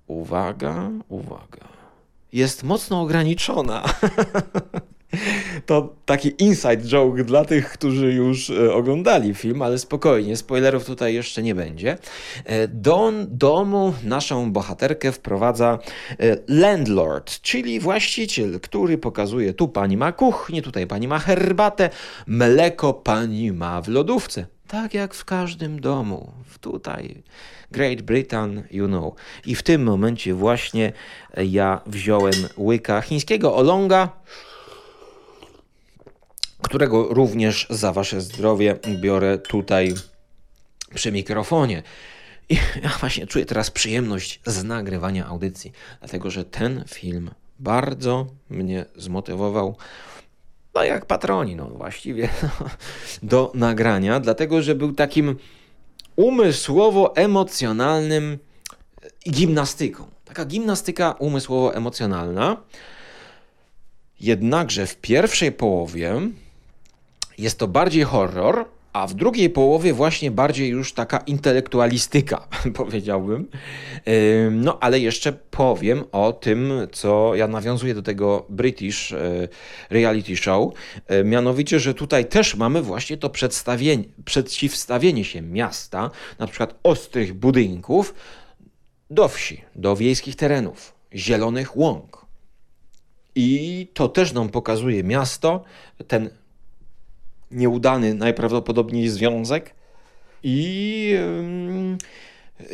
uwaga, 0.07 0.89
uwaga, 1.09 1.67
jest 2.33 2.63
mocno 2.63 3.01
ograniczona. 3.01 3.83
To 5.65 5.93
taki 6.05 6.33
inside 6.43 6.77
joke 6.77 7.23
dla 7.23 7.45
tych, 7.45 7.69
którzy 7.69 8.13
już 8.13 8.49
e, 8.49 8.73
oglądali 8.73 9.33
film, 9.33 9.61
ale 9.61 9.79
spokojnie, 9.79 10.37
spoilerów 10.37 10.85
tutaj 10.85 11.13
jeszcze 11.13 11.43
nie 11.43 11.55
będzie. 11.55 11.97
E, 12.45 12.67
do 12.67 13.13
domu 13.27 13.93
naszą 14.03 14.51
bohaterkę 14.51 15.11
wprowadza 15.11 15.79
e, 16.19 16.37
landlord, 16.47 17.41
czyli 17.41 17.79
właściciel, 17.79 18.59
który 18.59 18.97
pokazuje 18.97 19.53
tu 19.53 19.67
pani 19.67 19.97
ma 19.97 20.11
kuchnię, 20.11 20.61
tutaj 20.61 20.87
pani 20.87 21.07
ma 21.07 21.19
herbatę, 21.19 21.89
mleko 22.27 22.93
pani 22.93 23.51
ma 23.51 23.81
w 23.81 23.87
lodówce. 23.87 24.45
Tak 24.67 24.93
jak 24.93 25.13
w 25.13 25.25
każdym 25.25 25.81
domu, 25.81 26.31
tutaj 26.61 27.23
Great 27.71 28.01
Britain, 28.01 28.63
you 28.71 28.87
know. 28.87 29.13
I 29.45 29.55
w 29.55 29.63
tym 29.63 29.83
momencie 29.83 30.33
właśnie 30.33 30.93
ja 31.37 31.81
wziąłem 31.85 32.33
łyka 32.57 33.01
chińskiego 33.01 33.55
olonga, 33.55 34.09
którego 36.63 37.07
również 37.07 37.67
za 37.69 37.91
Wasze 37.91 38.21
zdrowie 38.21 38.75
biorę 39.01 39.37
tutaj 39.37 39.93
przy 40.93 41.11
mikrofonie. 41.11 41.83
I 42.49 42.55
ja 42.83 42.89
właśnie 42.99 43.27
czuję 43.27 43.45
teraz 43.45 43.71
przyjemność 43.71 44.41
z 44.45 44.63
nagrywania 44.63 45.25
audycji, 45.25 45.71
dlatego 45.99 46.31
że 46.31 46.45
ten 46.45 46.83
film 46.87 47.31
bardzo 47.59 48.27
mnie 48.49 48.85
zmotywował, 48.95 49.75
no 50.75 50.83
jak 50.83 51.05
patroni, 51.05 51.55
no 51.55 51.65
właściwie, 51.65 52.29
do 53.23 53.51
nagrania, 53.55 54.19
dlatego 54.19 54.61
że 54.61 54.75
był 54.75 54.93
takim 54.93 55.35
umysłowo-emocjonalnym 56.15 58.37
gimnastyką. 59.29 60.07
Taka 60.25 60.45
gimnastyka 60.45 61.15
umysłowo-emocjonalna. 61.19 62.57
Jednakże 64.19 64.87
w 64.87 64.95
pierwszej 64.95 65.51
połowie 65.51 66.21
jest 67.37 67.59
to 67.59 67.67
bardziej 67.67 68.03
horror, 68.03 68.65
a 68.93 69.07
w 69.07 69.13
drugiej 69.13 69.49
połowie 69.49 69.93
właśnie 69.93 70.31
bardziej 70.31 70.69
już 70.69 70.93
taka 70.93 71.17
intelektualistyka, 71.17 72.47
powiedziałbym. 72.75 73.47
No, 74.51 74.77
ale 74.81 74.99
jeszcze 74.99 75.33
powiem 75.33 76.03
o 76.11 76.33
tym, 76.33 76.71
co 76.91 77.35
ja 77.35 77.47
nawiązuję 77.47 77.93
do 77.93 78.01
tego 78.01 78.45
British 78.49 79.11
e, 79.11 79.47
reality 79.89 80.37
show. 80.37 80.73
E, 81.07 81.23
mianowicie, 81.23 81.79
że 81.79 81.93
tutaj 81.93 82.25
też 82.25 82.55
mamy 82.55 82.81
właśnie 82.81 83.17
to 83.17 83.29
przedstawienie, 83.29 84.03
przeciwstawienie 84.25 85.25
się 85.25 85.41
miasta, 85.41 86.11
na 86.39 86.47
przykład 86.47 86.75
ostrych 86.83 87.33
budynków, 87.33 88.13
do 89.09 89.27
wsi, 89.27 89.61
do 89.75 89.95
wiejskich 89.95 90.35
terenów, 90.35 90.93
zielonych 91.13 91.77
łąk. 91.77 92.25
I 93.35 93.87
to 93.93 94.07
też 94.07 94.33
nam 94.33 94.49
pokazuje 94.49 95.03
miasto, 95.03 95.63
ten 96.07 96.29
nieudany 97.53 98.13
najprawdopodobniej 98.13 99.09
związek 99.09 99.75
i 100.43 101.17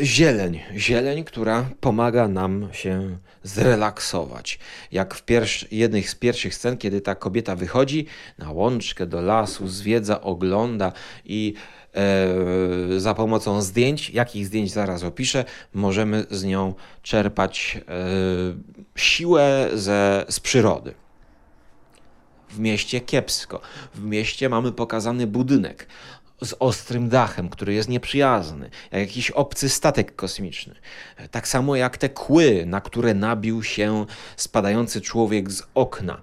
zieleń. 0.02 0.60
Zieleń, 0.76 1.24
która 1.24 1.70
pomaga 1.80 2.28
nam 2.28 2.70
się 2.72 3.18
zrelaksować. 3.44 4.60
Jak 4.92 5.16
w 5.16 5.24
jednych 5.72 6.10
z 6.10 6.16
pierwszych 6.16 6.56
scen, 6.56 6.78
kiedy 6.78 7.02
ta 7.02 7.16
kobieta 7.16 7.56
wychodzi 7.56 8.06
na 8.38 8.52
łączkę 8.52 9.06
do 9.08 9.22
lasu, 9.22 9.68
zwiedza, 9.68 10.22
ogląda 10.22 10.92
i 11.26 11.54
e, 11.94 13.00
za 13.00 13.14
pomocą 13.14 13.62
zdjęć, 13.62 14.10
jakich 14.10 14.46
zdjęć 14.46 14.72
zaraz 14.72 15.04
opiszę, 15.04 15.46
możemy 15.74 16.26
z 16.32 16.44
nią 16.44 16.74
czerpać 17.04 17.78
e, 17.78 17.94
siłę 18.96 19.70
ze, 19.74 20.26
z 20.30 20.40
przyrody. 20.40 20.94
W 22.50 22.60
mieście 22.60 23.02
kiepsko. 23.02 23.62
W 23.96 24.04
mieście 24.04 24.50
mamy 24.50 24.72
pokazany 24.72 25.28
budynek 25.28 25.88
z 26.42 26.54
ostrym 26.60 27.10
dachem, 27.10 27.50
który 27.50 27.74
jest 27.74 27.90
nieprzyjazny, 27.90 28.70
jak 28.92 29.02
jakiś 29.02 29.32
obcy 29.32 29.70
statek 29.70 30.16
kosmiczny. 30.16 30.76
Tak 31.32 31.48
samo 31.48 31.76
jak 31.76 31.98
te 31.98 32.10
kły, 32.10 32.64
na 32.66 32.82
które 32.82 33.14
nabił 33.14 33.64
się 33.64 34.06
spadający 34.38 35.02
człowiek 35.02 35.52
z 35.52 35.64
okna. 35.76 36.22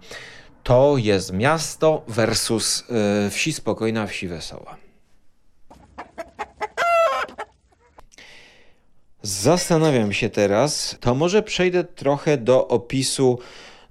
To 0.63 0.97
jest 0.97 1.33
miasto 1.33 2.05
versus 2.09 2.85
yy, 3.25 3.31
wsi 3.31 3.53
spokojna, 3.53 4.07
wsi 4.07 4.29
wesoła. 4.29 4.77
Zastanawiam 9.23 10.13
się 10.13 10.31
teraz, 10.31 10.97
to 11.01 11.15
może 11.15 11.43
przejdę 11.43 11.85
trochę 11.85 12.39
do 12.39 12.69
opisu 12.69 13.39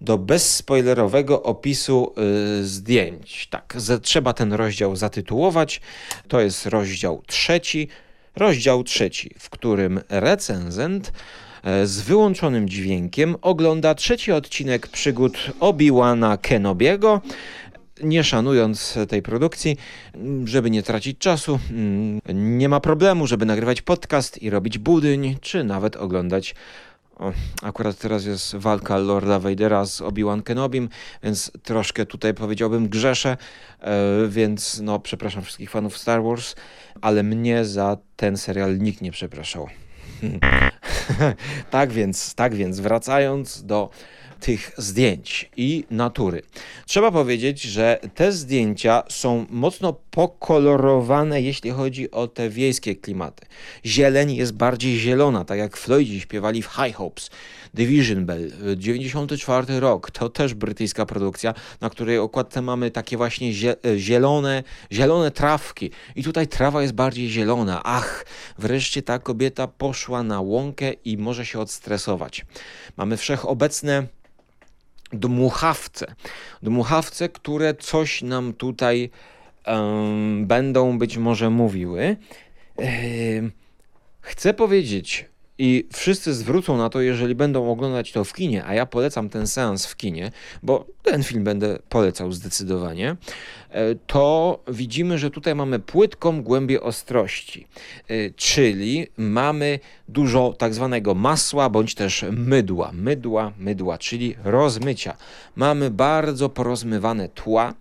do 0.06 0.18
bezspoilerowego 0.18 1.44
opisu 1.44 2.14
y, 2.60 2.66
zdjęć. 2.66 3.48
Tak, 3.50 3.76
trzeba 4.02 4.34
ten 4.34 4.54
rozdział 4.54 4.96
zatytułować. 4.96 5.82
To 6.28 6.42
jest 6.42 6.66
rozdział 6.66 7.22
trzeci. 7.28 7.88
Rozdział 8.36 8.84
trzeci, 8.84 9.36
w 9.40 9.50
którym 9.50 10.02
recenzent 10.10 11.12
e, 11.64 11.88
z 11.88 12.02
wyłączonym 12.02 12.70
dźwiękiem 12.70 13.36
ogląda 13.42 13.96
trzeci 13.96 14.32
odcinek 14.32 14.88
przygód 14.88 15.38
Obi-Wana 15.60 16.38
Kenobiego 16.38 17.22
nie 18.04 18.24
szanując 18.24 18.98
tej 19.10 19.22
produkcji, 19.22 19.78
żeby 20.46 20.72
nie 20.72 20.84
tracić 20.84 21.18
czasu, 21.18 21.60
mm, 21.72 22.20
nie 22.58 22.70
ma 22.70 22.80
problemu, 22.80 23.28
żeby 23.28 23.46
nagrywać 23.46 23.82
podcast 23.82 24.42
i 24.42 24.50
robić 24.50 24.78
budyń, 24.78 25.38
czy 25.42 25.64
nawet 25.64 25.96
oglądać 25.96 26.56
akurat 27.62 27.98
teraz 27.98 28.25
jest 28.25 28.55
walka 28.55 28.98
Lorda 28.98 29.39
Vadera 29.39 29.86
z 29.86 30.01
Obi-Wan 30.01 30.43
Kenobim, 30.43 30.89
więc 31.24 31.51
troszkę 31.63 32.05
tutaj 32.05 32.34
powiedziałbym 32.34 32.89
grzeszę, 32.89 33.38
e, 33.81 34.27
więc 34.27 34.79
no 34.84 35.00
przepraszam 35.00 35.43
wszystkich 35.43 35.69
fanów 35.69 35.98
Star 35.98 36.24
Wars, 36.24 36.55
ale 37.01 37.24
mnie 37.24 37.65
za 37.65 37.98
ten 38.15 38.38
serial 38.38 38.77
nikt 38.77 39.01
nie 39.01 39.12
przepraszał. 39.12 39.67
tak 41.72 41.91
więc, 41.91 42.36
tak 42.36 42.55
więc, 42.55 42.79
wracając 42.79 43.65
do 43.65 43.89
tych 44.39 44.72
zdjęć 44.77 45.50
i 45.58 45.84
natury. 45.92 46.42
Trzeba 46.86 47.12
powiedzieć, 47.12 47.62
że 47.62 48.00
te 48.15 48.32
zdjęcia 48.32 49.04
są 49.10 49.46
mocno 49.50 49.94
pokolorowane, 50.12 51.42
jeśli 51.42 51.72
chodzi 51.72 52.12
o 52.12 52.27
te 52.27 52.50
wiejskie 52.50 52.96
klimaty. 52.96 53.46
Zieleń 53.86 54.36
jest 54.36 54.54
bardziej 54.54 55.00
zielona, 55.00 55.46
tak 55.46 55.58
jak 55.58 55.77
Floydzi 55.77 56.22
śpiewali 56.22 56.62
w 56.62 56.68
High 56.68 56.96
Hopes. 56.96 57.30
Division 57.74 58.25
Bell, 58.25 58.51
94 58.77 59.80
rok, 59.80 60.12
to 60.12 60.30
też 60.30 60.54
brytyjska 60.54 61.06
produkcja, 61.06 61.54
na 61.82 61.89
której 61.89 62.18
okładce 62.18 62.62
mamy 62.62 62.92
takie 62.92 63.18
właśnie 63.18 63.54
zielone, 63.98 64.63
zielone 64.92 65.32
trawki. 65.32 65.92
I 66.15 66.24
tutaj 66.24 66.48
trawa 66.48 66.82
jest 66.82 66.94
bardziej 66.94 67.30
zielona. 67.30 67.82
Ach, 67.84 68.25
wreszcie 68.58 69.01
ta 69.01 69.20
kobieta 69.20 69.68
poszła 69.68 70.24
na 70.24 70.42
łąkę 70.42 70.94
i 70.94 71.18
może 71.18 71.46
się 71.46 71.60
odstresować. 71.60 72.46
Mamy 72.98 73.18
wszechobecne 73.18 74.08
dmuchawce. 75.19 76.15
Dmuchawce, 76.63 77.29
które 77.29 77.74
coś 77.74 78.22
nam 78.22 78.53
tutaj 78.53 79.10
um, 79.67 80.45
będą 80.48 80.98
być 80.98 81.17
może 81.17 81.50
mówiły. 81.50 82.17
Chcę 84.22 84.53
powiedzieć, 84.53 85.25
i 85.58 85.88
wszyscy 85.94 86.34
zwrócą 86.34 86.78
na 86.78 86.90
to, 86.90 87.02
jeżeli 87.02 87.36
będą 87.36 87.72
oglądać 87.72 88.12
to 88.12 88.24
w 88.24 88.34
kinie, 88.34 88.66
a 88.66 88.74
ja 88.74 88.86
polecam 88.86 89.30
ten 89.30 89.48
seans 89.48 89.86
w 89.86 89.96
kinie, 89.96 90.32
bo 90.64 90.86
ten 91.04 91.24
film 91.24 91.44
będę 91.44 91.80
polecał 91.90 92.32
zdecydowanie, 92.32 93.16
e, 93.70 93.96
to 93.96 94.60
widzimy, 94.68 95.18
że 95.18 95.32
tutaj 95.32 95.56
mamy 95.56 95.80
płytką 95.80 96.44
głębię 96.44 96.82
ostrości, 96.82 97.68
e, 98.08 98.30
czyli 98.30 99.08
mamy 99.18 99.80
dużo 100.10 100.54
tak 100.58 100.74
zwanego 100.74 101.16
masła 101.16 101.70
bądź 101.70 101.96
też 101.96 102.26
mydła, 102.32 102.92
mydła, 102.94 103.52
mydła, 103.58 103.98
czyli 103.98 104.36
rozmycia. 104.44 105.18
Mamy 105.56 105.90
bardzo 105.92 106.50
porozmywane 106.50 107.30
tła, 107.30 107.74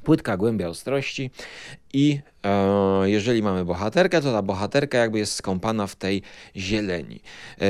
płytka 0.00 0.36
głębia 0.36 0.68
ostrości 0.68 1.30
i 1.92 2.20
e, 2.44 3.10
jeżeli 3.10 3.42
mamy 3.42 3.64
bohaterkę, 3.64 4.20
to 4.20 4.32
ta 4.32 4.42
bohaterka 4.42 4.98
jakby 4.98 5.18
jest 5.18 5.32
skąpana 5.32 5.86
w 5.86 5.96
tej 5.96 6.22
zieleni. 6.56 7.20
E, 7.60 7.68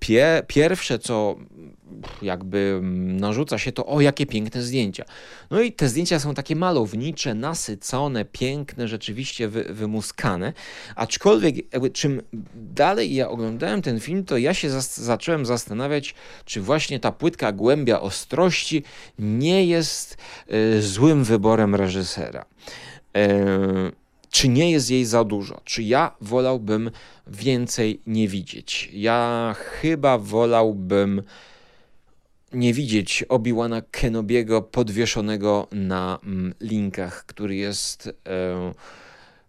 pie, 0.00 0.42
pierwsze, 0.46 0.98
co 0.98 1.36
jakby 2.22 2.80
narzuca 2.82 3.58
się 3.58 3.72
to, 3.72 3.86
o 3.86 4.00
jakie 4.00 4.26
piękne 4.26 4.62
zdjęcia. 4.62 5.04
No 5.50 5.60
i 5.60 5.72
te 5.72 5.88
zdjęcia 5.88 6.20
są 6.20 6.34
takie 6.34 6.56
malownicze, 6.56 7.34
nasycone, 7.34 8.24
piękne, 8.24 8.88
rzeczywiście 8.88 9.48
wy, 9.48 9.64
wymuskane. 9.64 10.52
Aczkolwiek 10.96 11.54
czym 11.92 12.22
dalej 12.54 13.14
ja 13.14 13.28
oglądałem 13.28 13.82
ten 13.82 14.00
film, 14.00 14.24
to 14.24 14.38
ja 14.38 14.54
się 14.54 14.70
zas 14.70 15.00
zacząłem 15.00 15.46
zastanawiać, 15.46 16.14
czy 16.44 16.60
właśnie 16.60 17.00
ta 17.00 17.12
płytka 17.12 17.52
głębia 17.52 18.00
ostrości 18.00 18.82
nie 19.18 19.66
jest 19.66 20.16
y, 20.52 20.82
złym 20.82 21.24
wyborem 21.24 21.74
reżysera. 21.74 22.44
E, 23.16 24.00
czy 24.30 24.48
nie 24.48 24.70
jest 24.70 24.90
jej 24.90 25.04
za 25.04 25.24
dużo? 25.24 25.60
Czy 25.64 25.82
ja 25.82 26.16
wolałbym 26.20 26.90
więcej 27.26 28.00
nie 28.06 28.28
widzieć? 28.28 28.90
Ja 28.92 29.54
chyba 29.58 30.18
wolałbym 30.18 31.22
nie 32.52 32.74
widzieć 32.74 33.24
Obi-Wana 33.28 33.82
Kenobiego 33.90 34.62
podwieszonego 34.62 35.68
na 35.72 36.18
mm, 36.24 36.54
linkach, 36.60 37.26
który 37.26 37.56
jest 37.56 38.06
e, 38.08 38.12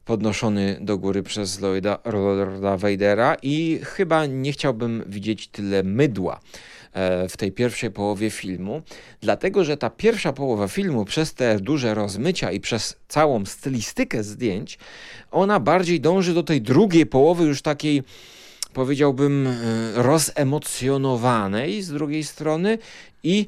podnoszony 0.05 0.77
do 0.81 0.98
góry 0.98 1.24
przez 1.24 1.62
Lloyda, 1.62 2.00
Lorda 2.05 2.77
Vadera 2.77 3.38
i 3.41 3.79
chyba 3.84 4.25
nie 4.25 4.51
chciałbym 4.51 5.03
widzieć 5.08 5.48
tyle 5.48 5.84
mydła 5.84 6.39
E, 6.93 7.29
w 7.29 7.38
tej 7.38 7.51
pierwszej 7.51 7.91
połowie 7.91 8.29
filmu, 8.29 8.81
dlatego 9.22 9.63
że 9.63 9.77
ta 9.77 9.89
pierwsza 9.89 10.34
połowa 10.34 10.67
filmu 10.67 11.05
przez 11.05 11.34
te 11.34 11.60
duże 11.60 11.93
rozmycia 11.93 12.51
i 12.51 12.60
przez 12.60 12.96
całą 13.08 13.46
stylistykę 13.46 14.24
zdjęć, 14.24 14.79
ona 15.31 15.60
bardziej 15.60 16.01
dąży 16.01 16.34
do 16.34 16.43
tej 16.43 16.62
drugiej 16.62 17.05
połowy 17.05 17.46
już 17.46 17.62
takiej 17.62 18.03
powiedziałbym 18.73 19.47
e, 19.47 19.53
rozemocjonowanej 19.95 21.81
z 21.81 21.87
drugiej 21.89 22.23
strony 22.23 22.77
i 23.23 23.47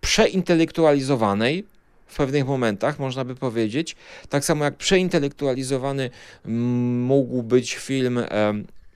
przeintelektualizowanej, 0.00 1.64
w 2.06 2.16
pewnych 2.16 2.46
momentach, 2.46 2.98
można 2.98 3.24
by 3.24 3.34
powiedzieć. 3.34 3.96
Tak 4.28 4.44
samo 4.44 4.64
jak 4.64 4.76
przeintelektualizowany 4.76 6.10
mógł 6.44 7.42
być 7.42 7.74
film 7.74 8.20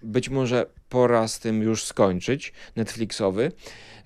być 0.02 0.28
może 0.28 0.66
pora 0.88 1.28
z 1.28 1.38
tym 1.38 1.62
już 1.62 1.84
skończyć, 1.84 2.52
Netflixowy. 2.76 3.52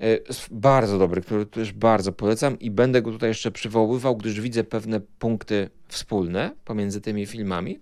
E, 0.00 0.18
bardzo 0.50 0.98
dobry, 0.98 1.20
który 1.20 1.46
też 1.46 1.72
bardzo 1.72 2.12
polecam 2.12 2.58
i 2.58 2.70
będę 2.70 3.02
go 3.02 3.10
tutaj 3.10 3.30
jeszcze 3.30 3.50
przywoływał, 3.50 4.16
gdyż 4.16 4.40
widzę 4.40 4.64
pewne 4.64 5.00
punkty 5.00 5.70
wspólne 5.88 6.50
pomiędzy 6.64 7.00
tymi 7.00 7.26
filmami. 7.26 7.80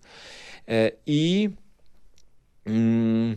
E, 0.68 0.90
I 1.06 1.50
mm, 2.66 3.36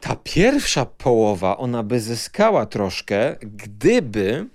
ta 0.00 0.16
pierwsza 0.24 0.86
połowa, 0.86 1.56
ona 1.56 1.82
by 1.82 2.00
zyskała 2.00 2.66
troszkę, 2.66 3.36
gdyby 3.42 4.46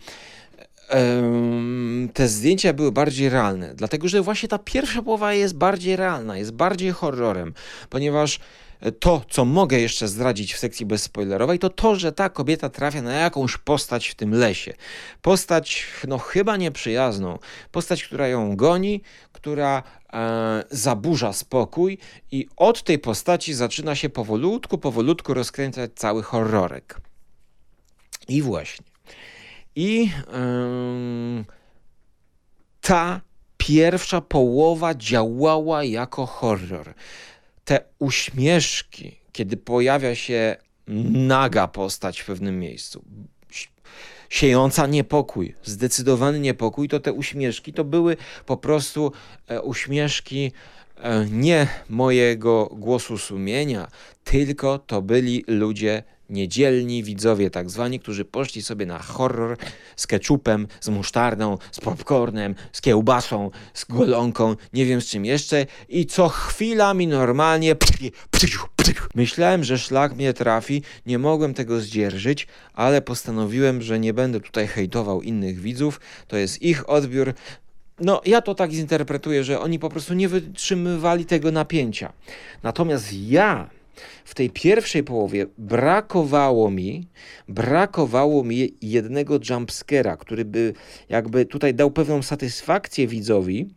te 2.13 2.27
zdjęcia 2.27 2.73
były 2.73 2.91
bardziej 2.91 3.29
realne, 3.29 3.73
dlatego 3.75 4.08
że 4.08 4.21
właśnie 4.21 4.49
ta 4.49 4.58
pierwsza 4.58 5.01
połowa 5.01 5.34
jest 5.34 5.56
bardziej 5.56 5.95
realna, 5.95 6.38
jest 6.38 6.51
bardziej 6.51 6.91
horrorem, 6.91 7.53
ponieważ 7.89 8.39
to, 8.99 9.21
co 9.29 9.45
mogę 9.45 9.79
jeszcze 9.79 10.08
zdradzić 10.08 10.53
w 10.53 10.60
sekcji 10.60 10.86
bezspoilerowej, 10.86 11.60
to 11.60 11.69
to, 11.69 11.95
że 11.95 12.12
ta 12.12 12.29
kobieta 12.29 12.69
trafia 12.69 13.01
na 13.01 13.13
jakąś 13.13 13.58
postać 13.58 14.08
w 14.08 14.15
tym 14.15 14.32
lesie. 14.32 14.73
Postać, 15.21 15.86
no 16.08 16.17
chyba 16.17 16.58
nieprzyjazną. 16.58 17.39
Postać, 17.71 18.03
która 18.03 18.27
ją 18.27 18.56
goni, 18.56 19.01
która 19.43 19.84
e, 20.13 20.63
zaburza 20.71 21.34
spokój 21.34 21.97
i 22.32 22.47
od 22.58 22.84
tej 22.84 22.99
postaci 22.99 23.53
zaczyna 23.53 23.95
się 23.95 24.10
powolutku, 24.10 24.77
powolutku 24.77 25.34
rozkręcać 25.34 25.91
cały 25.95 26.23
horrorek. 26.23 27.01
I 28.27 28.41
właśnie. 28.41 28.86
I 29.75 30.12
ta 32.82 33.21
pierwsza 33.58 34.21
połowa 34.21 34.95
działała 34.95 35.84
jako 35.84 36.25
horror. 36.25 36.93
Te 37.65 37.79
uśmieszki, 37.99 39.19
kiedy 39.32 39.58
pojawia 39.58 40.15
się 40.15 40.56
naga 41.12 41.67
postać 41.67 42.19
w 42.19 42.25
pewnym 42.25 42.60
miejscu, 42.60 43.03
siejąca 44.34 44.88
niepokój, 44.88 45.56
zdecydowany 45.63 46.39
niepokój, 46.39 46.88
to 46.88 47.00
te 47.00 47.13
uśmieszki 47.13 47.74
to 47.74 47.84
były 47.84 48.17
po 48.46 48.58
prostu 48.58 49.12
e, 49.48 49.62
uśmieszki 49.62 50.52
e, 50.98 51.26
nie 51.26 51.67
mojego 51.89 52.69
głosu 52.72 53.17
sumienia, 53.17 53.88
tylko 54.24 54.80
to 54.80 55.02
byli 55.02 55.43
ludzie 55.48 56.04
niedzielni 56.34 57.04
widzowie 57.04 57.50
tak 57.50 57.69
zwani, 57.69 58.00
którzy 58.00 58.26
poszli 58.26 58.62
sobie 58.62 58.86
na 58.86 59.00
horror 59.00 59.58
z 59.96 60.08
keczupem, 60.08 60.67
z 60.82 60.89
musztardą, 60.89 61.58
z 61.72 61.80
popcornem, 61.80 62.56
z 62.72 62.82
kiełbasą, 62.82 63.52
z 63.74 63.86
golonką, 63.86 64.56
nie 64.74 64.86
wiem 64.86 65.02
z 65.02 65.06
czym 65.06 65.26
jeszcze. 65.26 65.65
I 65.89 66.06
co 66.06 66.30
chwila 66.30 66.93
mi 66.93 67.08
normalnie 67.08 67.76
Myślałem, 69.15 69.63
że 69.63 69.78
szlak 69.78 70.15
mnie 70.15 70.34
trafi, 70.34 70.82
nie 71.06 71.19
mogłem 71.19 71.54
tego 71.54 71.80
zdzierżyć, 71.80 72.48
ale 72.74 73.02
postanowiłem, 73.02 73.82
że 73.82 74.00
nie 74.00 74.13
będę 74.13 74.39
tutaj 74.39 74.67
hejtował 74.67 75.22
innych 75.22 75.60
widzów, 75.60 76.00
to 76.28 76.38
jest 76.38 76.62
ich 76.62 76.89
odbiór, 76.89 77.34
no, 78.00 78.22
ja 78.26 78.41
to 78.41 78.56
tak 78.56 78.72
zinterpretuję, 78.72 79.43
że 79.43 79.60
oni 79.60 79.80
po 79.80 79.89
prostu 79.89 80.13
nie 80.13 80.30
wytrzymywali 80.30 81.26
tego 81.26 81.52
napięcia. 81.52 82.13
Natomiast 82.63 83.13
ja 83.13 83.69
w 84.25 84.36
tej 84.36 84.49
pierwszej 84.49 85.03
połowie 85.03 85.45
brakowało 85.58 86.71
mi, 86.71 87.08
brakowało 87.47 88.43
mi 88.43 88.73
jednego 88.82 89.39
jumpscare'a, 89.39 90.17
który 90.17 90.45
by 90.45 90.73
jakby 91.10 91.45
tutaj 91.45 91.73
dał 91.73 91.91
pewną 91.91 92.21
satysfakcję 92.21 93.08
widzowi 93.08 93.67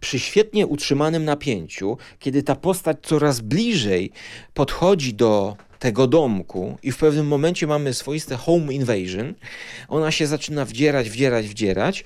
przy 0.00 0.18
świetnie 0.18 0.66
utrzymanym 0.66 1.24
napięciu, 1.24 1.98
kiedy 2.18 2.42
ta 2.42 2.54
postać 2.54 2.96
coraz 3.02 3.40
bliżej 3.40 4.10
podchodzi 4.54 5.14
do 5.14 5.56
tego 5.78 6.06
domku 6.06 6.78
i 6.82 6.92
w 6.92 6.98
pewnym 6.98 7.26
momencie 7.26 7.66
mamy 7.66 7.94
swoiste 7.94 8.36
home 8.36 8.74
invasion, 8.74 9.34
ona 9.88 10.10
się 10.10 10.26
zaczyna 10.26 10.64
wdzierać, 10.64 11.10
wdzierać, 11.10 11.48
wdzierać, 11.48 12.04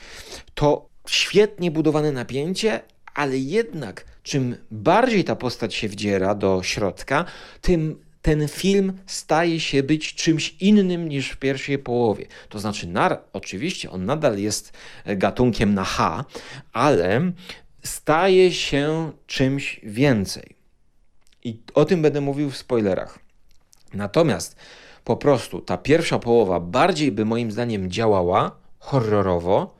to 0.55 0.89
świetnie 1.07 1.71
budowane 1.71 2.13
napięcie, 2.13 2.81
ale 3.15 3.39
jednak 3.39 4.05
czym 4.29 4.57
bardziej 4.71 5.25
ta 5.25 5.37
postać 5.37 5.75
się 5.75 5.89
wdziera 5.89 6.35
do 6.35 6.63
środka, 6.63 7.25
tym 7.61 8.09
ten 8.23 8.49
film 8.49 8.93
staje 9.07 9.61
się 9.61 9.83
być 9.83 10.15
czymś 10.15 10.57
innym 10.61 11.09
niż 11.09 11.31
w 11.31 11.37
pierwszej 11.37 11.79
połowie. 11.79 12.27
To 12.49 12.59
znaczy, 12.59 12.87
nar, 12.87 13.21
oczywiście 13.33 13.91
on 13.91 14.05
nadal 14.05 14.39
jest 14.39 14.73
gatunkiem 15.07 15.75
na 15.75 15.85
H, 15.85 16.25
ale 16.73 17.33
staje 17.83 18.53
się 18.53 19.13
czymś 19.27 19.81
więcej. 19.83 20.57
I 21.45 21.61
o 21.75 21.85
tym 21.85 22.03
będę 22.03 22.21
mówił 22.21 22.51
w 22.51 22.57
spoilerach. 22.57 23.19
Natomiast 23.95 24.57
po 25.05 25.17
prostu 25.17 25.61
ta 25.61 25.79
pierwsza 25.79 26.19
połowa 26.19 26.61
bardziej 26.61 27.13
by 27.13 27.25
moim 27.25 27.51
zdaniem 27.51 27.91
działała 27.91 28.57
horrorowo, 28.79 29.75
e, 29.75 29.78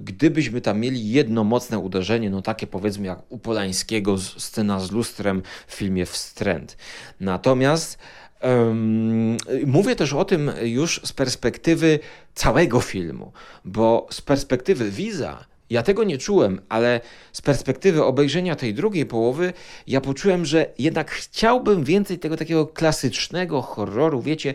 gdybyśmy 0.00 0.60
tam 0.60 0.80
mieli 0.80 1.10
jedno 1.10 1.44
mocne 1.44 1.78
uderzenie, 1.78 2.30
no 2.30 2.42
takie 2.42 2.66
powiedzmy 2.66 3.06
jak 3.06 3.18
u 3.28 3.38
Polańskiego 3.38 4.18
scena 4.18 4.80
z 4.80 4.90
lustrem 4.90 5.42
w 5.66 5.74
filmie 5.74 6.06
Wstręt. 6.06 6.76
Natomiast 7.20 7.98
um, 8.42 9.36
mówię 9.66 9.96
też 9.96 10.12
o 10.12 10.24
tym 10.24 10.50
już 10.62 11.00
z 11.04 11.12
perspektywy 11.12 11.98
całego 12.34 12.80
filmu, 12.80 13.32
bo 13.64 14.06
z 14.10 14.20
perspektywy 14.20 14.90
widza 14.90 15.50
ja 15.70 15.82
tego 15.82 16.04
nie 16.04 16.18
czułem, 16.18 16.60
ale 16.68 17.00
z 17.32 17.42
perspektywy 17.42 18.04
obejrzenia 18.04 18.56
tej 18.56 18.74
drugiej 18.74 19.06
połowy, 19.06 19.52
ja 19.86 20.00
poczułem, 20.00 20.44
że 20.44 20.66
jednak 20.78 21.10
chciałbym 21.10 21.84
więcej 21.84 22.18
tego 22.18 22.36
takiego 22.36 22.66
klasycznego 22.66 23.62
horroru. 23.62 24.22
Wiecie, 24.22 24.54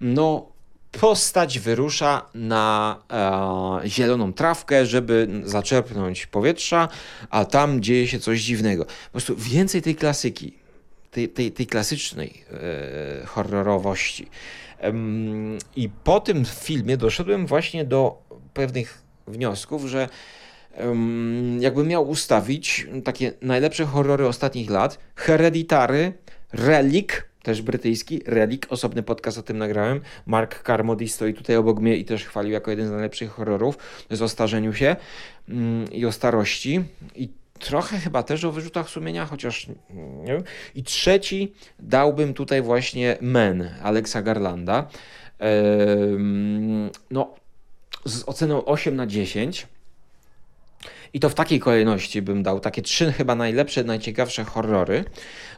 no, 0.00 0.51
postać 1.00 1.58
wyrusza 1.58 2.26
na 2.34 2.96
e, 3.84 3.88
zieloną 3.88 4.32
trawkę, 4.32 4.86
żeby 4.86 5.28
zaczerpnąć 5.44 6.26
powietrza, 6.26 6.88
a 7.30 7.44
tam 7.44 7.82
dzieje 7.82 8.08
się 8.08 8.18
coś 8.18 8.40
dziwnego. 8.40 8.84
Po 8.84 9.10
prostu 9.10 9.36
więcej 9.36 9.82
tej 9.82 9.96
klasyki, 9.96 10.54
tej, 11.10 11.28
tej, 11.28 11.52
tej 11.52 11.66
klasycznej 11.66 12.44
e, 13.22 13.26
horrorowości. 13.26 14.28
I 15.76 15.88
po 16.04 16.20
tym 16.20 16.44
filmie 16.44 16.96
doszedłem 16.96 17.46
właśnie 17.46 17.84
do 17.84 18.22
pewnych 18.54 19.02
wniosków, 19.26 19.86
że 19.86 20.08
jakby 21.60 21.84
miał 21.84 22.08
ustawić 22.08 22.86
takie 23.04 23.32
najlepsze 23.42 23.84
horrory 23.84 24.26
ostatnich 24.26 24.70
lat, 24.70 24.98
Hereditary, 25.14 26.12
Relic, 26.52 27.08
też 27.42 27.62
brytyjski, 27.62 28.20
Relic, 28.26 28.62
osobny 28.68 29.02
podcast 29.02 29.38
o 29.38 29.42
tym 29.42 29.58
nagrałem. 29.58 30.00
Mark 30.26 30.62
Carmody 30.66 31.08
stoi 31.08 31.34
tutaj 31.34 31.56
obok 31.56 31.80
mnie 31.80 31.96
i 31.96 32.04
też 32.04 32.24
chwalił 32.24 32.52
jako 32.52 32.70
jeden 32.70 32.88
z 32.88 32.90
najlepszych 32.90 33.30
horrorów. 33.30 33.76
To 33.76 34.06
jest 34.10 34.22
o 34.22 34.28
starzeniu 34.28 34.72
się 34.72 34.96
mm, 35.48 35.92
i 35.92 36.06
o 36.06 36.12
starości. 36.12 36.84
I 37.14 37.28
trochę 37.58 37.98
chyba 37.98 38.22
też 38.22 38.44
o 38.44 38.52
wyrzutach 38.52 38.88
sumienia, 38.88 39.26
chociaż 39.26 39.66
nie 40.24 40.32
wiem. 40.32 40.42
I 40.74 40.82
trzeci 40.82 41.52
dałbym 41.78 42.34
tutaj 42.34 42.62
właśnie 42.62 43.16
Men 43.20 43.70
Alexa 43.82 44.22
Garlanda. 44.22 44.88
no, 47.10 47.34
z 48.04 48.22
oceną 48.26 48.64
8 48.64 48.96
na 48.96 49.06
10. 49.06 49.66
I 51.14 51.20
to 51.20 51.28
w 51.28 51.34
takiej 51.34 51.60
kolejności 51.60 52.22
bym 52.22 52.42
dał 52.42 52.60
takie 52.60 52.82
trzy 52.82 53.12
chyba 53.12 53.34
najlepsze, 53.34 53.84
najciekawsze 53.84 54.44
horrory 54.44 55.04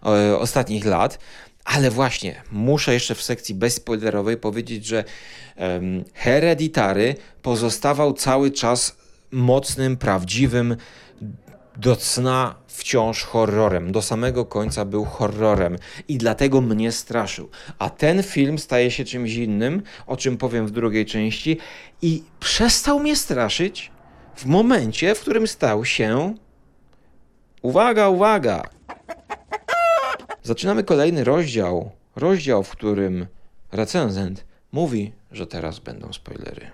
e, 0.06 0.38
ostatnich 0.38 0.84
lat. 0.84 1.18
Ale 1.64 1.90
właśnie, 1.90 2.42
muszę 2.52 2.94
jeszcze 2.94 3.14
w 3.14 3.22
sekcji 3.22 3.54
bezspoilerowej 3.54 4.36
powiedzieć, 4.36 4.86
że 4.86 5.04
um, 5.56 6.04
Hereditary 6.14 7.14
pozostawał 7.42 8.12
cały 8.12 8.50
czas 8.50 8.96
mocnym, 9.30 9.96
prawdziwym, 9.96 10.76
do 11.76 11.96
cna 11.96 12.54
wciąż 12.66 13.22
horrorem. 13.22 13.92
Do 13.92 14.02
samego 14.02 14.44
końca 14.44 14.84
był 14.84 15.04
horrorem 15.04 15.76
i 16.08 16.18
dlatego 16.18 16.60
mnie 16.60 16.92
straszył. 16.92 17.50
A 17.78 17.90
ten 17.90 18.22
film 18.22 18.58
staje 18.58 18.90
się 18.90 19.04
czymś 19.04 19.34
innym, 19.34 19.82
o 20.06 20.16
czym 20.16 20.36
powiem 20.36 20.66
w 20.66 20.70
drugiej 20.70 21.06
części, 21.06 21.58
i 22.02 22.22
przestał 22.40 23.00
mnie 23.00 23.16
straszyć 23.16 23.92
w 24.36 24.46
momencie, 24.46 25.14
w 25.14 25.20
którym 25.20 25.46
stał 25.46 25.84
się. 25.84 26.34
Uwaga, 27.62 28.08
uwaga! 28.08 28.73
Zaczynamy 30.46 30.84
kolejny 30.84 31.24
rozdział. 31.24 31.90
Rozdział, 32.16 32.62
w 32.62 32.70
którym 32.70 33.26
recenzent 33.72 34.44
mówi, 34.72 35.12
że 35.32 35.46
teraz 35.46 35.78
będą 35.78 36.12
spoilery. 36.12 36.70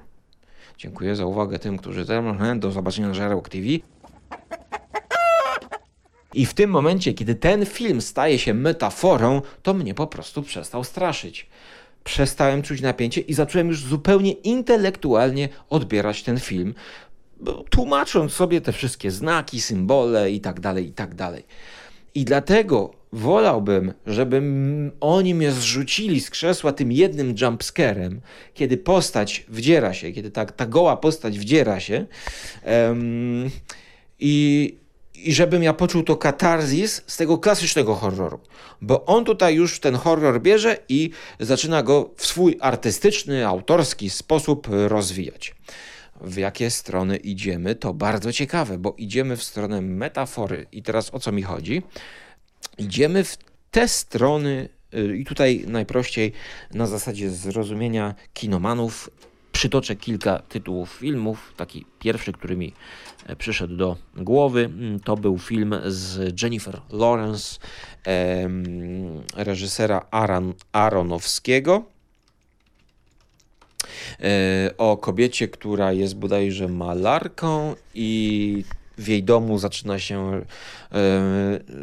Dziękuję 0.78 1.16
za 1.16 1.26
uwagę 1.26 1.58
tym, 1.58 1.78
którzy 1.78 2.06
teraz 2.06 2.58
do 2.58 2.70
zobaczenia 2.70 3.08
na 3.08 3.14
Żarłok 3.14 3.48
TV. 3.48 3.66
I 6.34 6.46
w 6.46 6.54
tym 6.54 6.70
momencie, 6.70 7.14
kiedy 7.14 7.34
ten 7.34 7.66
film 7.66 8.00
staje 8.00 8.38
się 8.38 8.54
metaforą, 8.54 9.42
to 9.62 9.74
mnie 9.74 9.94
po 9.94 10.06
prostu 10.06 10.42
przestał 10.42 10.84
straszyć. 10.84 11.48
Przestałem 12.04 12.62
czuć 12.62 12.80
napięcie 12.80 13.20
i 13.20 13.34
zacząłem 13.34 13.68
już 13.68 13.84
zupełnie 13.84 14.32
intelektualnie 14.32 15.48
odbierać 15.68 16.22
ten 16.22 16.40
film, 16.40 16.74
tłumacząc 17.70 18.32
sobie 18.32 18.60
te 18.60 18.72
wszystkie 18.72 19.10
znaki, 19.10 19.60
symbole 19.60 20.30
i 20.30 20.40
tak 20.40 20.60
dalej, 20.60 20.88
i 20.88 20.92
tak 20.92 21.14
dalej. 21.14 21.44
I 22.14 22.24
dlatego 22.24 22.99
wolałbym, 23.12 23.92
żeby 24.06 24.42
oni 25.00 25.34
mnie 25.34 25.52
zrzucili 25.52 26.20
z 26.20 26.30
krzesła 26.30 26.72
tym 26.72 26.92
jednym 26.92 27.34
jumpscarem, 27.40 28.20
kiedy 28.54 28.76
postać 28.76 29.44
wdziera 29.48 29.94
się, 29.94 30.12
kiedy 30.12 30.30
ta, 30.30 30.46
ta 30.46 30.66
goła 30.66 30.96
postać 30.96 31.38
wdziera 31.38 31.80
się 31.80 32.06
um, 32.64 33.50
i, 34.20 34.74
i 35.14 35.32
żebym 35.32 35.62
ja 35.62 35.72
poczuł 35.72 36.02
to 36.02 36.16
katarzis 36.16 37.02
z 37.06 37.16
tego 37.16 37.38
klasycznego 37.38 37.94
horroru. 37.94 38.40
Bo 38.80 39.04
on 39.04 39.24
tutaj 39.24 39.54
już 39.54 39.80
ten 39.80 39.94
horror 39.94 40.42
bierze 40.42 40.76
i 40.88 41.10
zaczyna 41.40 41.82
go 41.82 42.10
w 42.16 42.26
swój 42.26 42.56
artystyczny, 42.60 43.46
autorski 43.46 44.10
sposób 44.10 44.68
rozwijać 44.70 45.54
w 46.20 46.36
jakie 46.36 46.70
strony 46.70 47.16
idziemy, 47.16 47.74
to 47.74 47.94
bardzo 47.94 48.32
ciekawe, 48.32 48.78
bo 48.78 48.94
idziemy 48.98 49.36
w 49.36 49.42
stronę 49.42 49.80
metafory. 49.80 50.66
I 50.72 50.82
teraz 50.82 51.14
o 51.14 51.18
co 51.18 51.32
mi 51.32 51.42
chodzi? 51.42 51.82
Idziemy 52.80 53.24
w 53.24 53.38
te 53.70 53.88
strony, 53.88 54.68
y, 54.94 55.16
i 55.16 55.24
tutaj 55.24 55.64
najprościej 55.66 56.32
na 56.74 56.86
zasadzie 56.86 57.30
zrozumienia 57.30 58.14
kinomanów 58.34 59.10
przytoczę 59.52 59.96
kilka 59.96 60.38
tytułów 60.38 60.90
filmów. 60.90 61.54
Taki 61.56 61.86
pierwszy, 61.98 62.32
który 62.32 62.56
mi 62.56 62.72
e, 63.26 63.36
przyszedł 63.36 63.76
do 63.76 63.96
głowy, 64.16 64.64
mm, 64.64 65.00
to 65.00 65.16
był 65.16 65.38
film 65.38 65.74
z 65.86 66.42
Jennifer 66.42 66.80
Lawrence, 66.90 67.58
reżysera 69.36 70.06
Aaron, 70.10 70.54
Aronowskiego 70.72 71.84
E, 74.20 74.70
o 74.78 74.96
kobiecie, 74.96 75.48
która 75.48 75.92
jest 75.92 76.16
bodajże 76.16 76.68
malarką 76.68 77.74
i 77.94 78.64
w 79.00 79.08
jej 79.08 79.22
domu 79.22 79.58
zaczyna 79.58 79.98
się 79.98 80.32
e, 80.32 80.40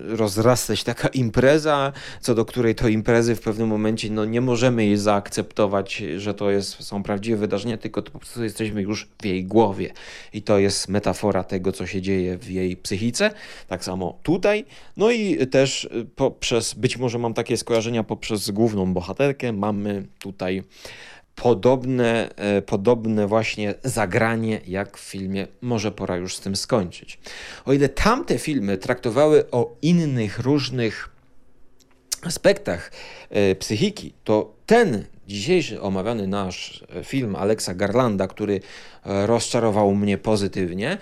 rozrastać 0.07 0.83
taka 0.83 1.07
impreza, 1.07 1.93
co 2.21 2.35
do 2.35 2.45
której 2.45 2.75
to 2.75 2.87
imprezy 2.87 3.35
w 3.35 3.41
pewnym 3.41 3.67
momencie 3.67 4.09
no, 4.09 4.25
nie 4.25 4.41
możemy 4.41 4.85
jej 4.85 4.97
zaakceptować, 4.97 6.03
że 6.17 6.33
to 6.33 6.51
jest, 6.51 6.83
są 6.83 7.03
prawdziwe 7.03 7.37
wydarzenia, 7.37 7.77
tylko 7.77 8.01
to 8.01 8.11
po 8.11 8.19
prostu 8.19 8.43
jesteśmy 8.43 8.81
już 8.81 9.07
w 9.21 9.25
jej 9.25 9.45
głowie. 9.45 9.93
I 10.33 10.41
to 10.41 10.59
jest 10.59 10.87
metafora 10.87 11.43
tego, 11.43 11.71
co 11.71 11.87
się 11.87 12.01
dzieje 12.01 12.37
w 12.37 12.49
jej 12.49 12.77
psychice. 12.77 13.31
Tak 13.67 13.83
samo 13.83 14.19
tutaj. 14.23 14.65
No 14.97 15.11
i 15.11 15.47
też 15.47 15.89
poprzez, 16.15 16.73
być 16.73 16.97
może 16.97 17.19
mam 17.19 17.33
takie 17.33 17.57
skojarzenia 17.57 18.03
poprzez 18.03 18.51
główną 18.51 18.93
bohaterkę, 18.93 19.53
mamy 19.53 20.05
tutaj 20.19 20.63
podobne, 21.41 22.29
e, 22.35 22.61
podobne 22.61 23.27
właśnie 23.27 23.73
zagranie 23.83 24.61
jak 24.67 24.97
w 24.97 25.01
filmie 25.01 25.47
Może 25.61 25.91
pora 25.91 26.17
już 26.17 26.35
z 26.35 26.39
tym 26.39 26.55
skończyć. 26.55 27.19
O 27.65 27.73
ile 27.73 27.89
tamte 27.89 28.39
filmy 28.39 28.77
traktowały 28.77 29.51
o 29.51 29.75
innych 29.81 30.39
różnych 30.39 31.09
aspektach 32.23 32.91
e, 33.29 33.55
psychiki, 33.55 34.13
to 34.23 34.53
ten 34.65 35.05
dzisiejszy 35.27 35.81
omawiany 35.81 36.27
nasz 36.27 36.83
film 37.03 37.35
Alexa 37.35 37.73
Garlanda, 37.73 38.27
który 38.27 38.59
e, 39.05 39.27
rozczarował 39.27 39.95
mnie 39.95 40.17
pozytywnie, 40.17 40.97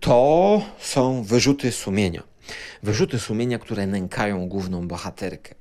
to 0.00 0.62
są 0.78 1.22
wyrzuty 1.22 1.72
sumienia. 1.72 2.22
Wyrzuty 2.82 3.18
sumienia, 3.18 3.58
które 3.58 3.86
nękają 3.86 4.48
główną 4.48 4.88
bohaterkę 4.88 5.54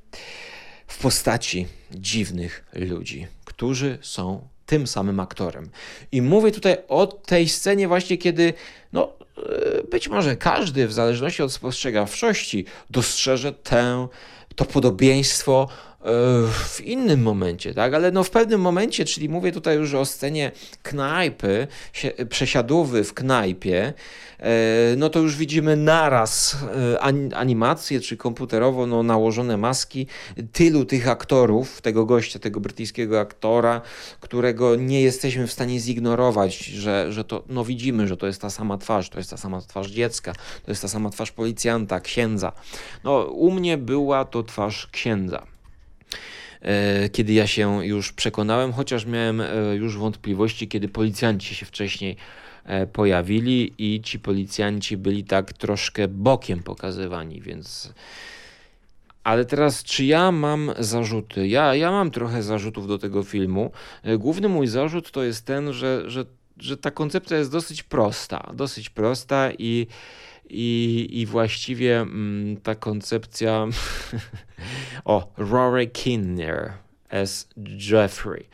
w 0.87 0.97
postaci 0.97 1.67
dziwnych 1.91 2.65
ludzi 2.73 3.27
którzy 3.57 3.97
są 4.01 4.47
tym 4.65 4.87
samym 4.87 5.19
aktorem. 5.19 5.69
I 6.11 6.21
mówię 6.21 6.51
tutaj 6.51 6.77
o 6.87 7.07
tej 7.07 7.49
scenie 7.49 7.87
właśnie, 7.87 8.17
kiedy 8.17 8.53
no, 8.93 9.13
e, 9.37 9.83
być 9.83 10.09
może 10.09 10.35
każdy, 10.35 10.87
w 10.87 10.93
zależności 10.93 11.43
od 11.43 11.53
spostrzegawczości, 11.53 12.65
dostrzeże 12.89 13.53
tę, 13.53 14.07
to 14.55 14.65
podobieństwo 14.65 15.69
w 16.51 16.81
innym 16.81 17.21
momencie, 17.21 17.73
tak? 17.73 17.93
Ale 17.93 18.11
no 18.11 18.23
w 18.23 18.29
pewnym 18.29 18.61
momencie, 18.61 19.05
czyli 19.05 19.29
mówię 19.29 19.51
tutaj 19.51 19.77
już 19.77 19.93
o 19.93 20.05
scenie 20.05 20.51
knajpy, 20.83 21.67
przesiadówy 22.29 23.03
w 23.03 23.13
knajpie, 23.13 23.93
e, 24.39 24.53
no 24.97 25.09
to 25.09 25.19
już 25.19 25.35
widzimy 25.35 25.75
naraz 25.75 26.57
e, 26.95 27.01
animacje 27.35 27.99
czy 27.99 28.17
komputerowo 28.17 28.87
no, 28.87 29.03
nałożone 29.03 29.57
maski 29.57 30.07
tylu 30.51 30.85
tych 30.85 31.07
aktorów, 31.07 31.81
tego 31.81 32.05
gościa, 32.05 32.39
tego 32.39 32.59
brytyjskiego 32.59 33.19
aktora, 33.19 33.81
którego 34.19 34.75
nie 34.75 35.01
jesteśmy 35.01 35.47
w 35.47 35.51
stanie 35.51 35.79
zignorować, 35.79 36.57
że, 36.57 37.11
że 37.11 37.23
to, 37.23 37.43
no 37.49 37.65
widzimy, 37.65 38.07
że 38.07 38.17
to 38.17 38.27
jest 38.27 38.41
ta 38.41 38.49
sama 38.49 38.77
twarz, 38.77 39.09
to 39.09 39.17
jest 39.17 39.29
ta 39.29 39.37
sama 39.37 39.61
twarz 39.61 39.91
dziecka, 39.91 40.33
to 40.65 40.71
jest 40.71 40.81
ta 40.81 40.87
sama 40.87 41.09
twarz 41.09 41.31
policjanta, 41.31 41.99
księdza. 41.99 42.51
No 43.03 43.23
u 43.23 43.51
mnie 43.51 43.77
była 43.77 44.25
to 44.25 44.43
twarz 44.43 44.87
księdza. 44.91 45.56
E, 46.61 47.09
kiedy 47.09 47.33
ja 47.33 47.47
się 47.47 47.85
już 47.85 48.13
przekonałem, 48.13 48.73
chociaż 48.73 49.05
miałem 49.05 49.41
e, 49.41 49.75
już 49.75 49.97
wątpliwości, 49.97 50.67
kiedy 50.67 50.87
policjanci 50.87 51.55
się 51.55 51.65
wcześniej 51.65 52.15
e, 52.65 52.87
pojawili 52.87 53.73
i 53.77 54.01
ci 54.01 54.19
policjanci 54.19 54.97
byli 54.97 55.23
tak 55.23 55.53
troszkę 55.53 56.07
bokiem 56.07 56.63
pokazywani, 56.63 57.41
więc. 57.41 57.93
Ale 59.23 59.45
teraz, 59.45 59.83
czy 59.83 60.05
ja 60.05 60.31
mam 60.31 60.71
zarzuty? 60.79 61.47
Ja, 61.47 61.75
ja 61.75 61.91
mam 61.91 62.11
trochę 62.11 62.43
zarzutów 62.43 62.87
do 62.87 62.97
tego 62.97 63.23
filmu. 63.23 63.71
Główny 64.17 64.49
mój 64.49 64.67
zarzut 64.67 65.11
to 65.11 65.23
jest 65.23 65.45
ten, 65.45 65.73
że, 65.73 66.09
że, 66.09 66.25
że 66.57 66.77
ta 66.77 66.91
koncepcja 66.91 67.37
jest 67.37 67.51
dosyć 67.51 67.83
prosta. 67.83 68.51
Dosyć 68.53 68.89
prosta 68.89 69.51
i 69.59 69.87
i, 70.49 71.07
i 71.11 71.25
właściwie 71.25 71.99
mm, 71.99 72.57
ta 72.57 72.75
koncepcja. 72.75 73.67
o, 75.05 75.33
Rory 75.37 75.87
Kinnear 75.87 76.73
as 77.09 77.49
Jeffrey. 77.91 78.45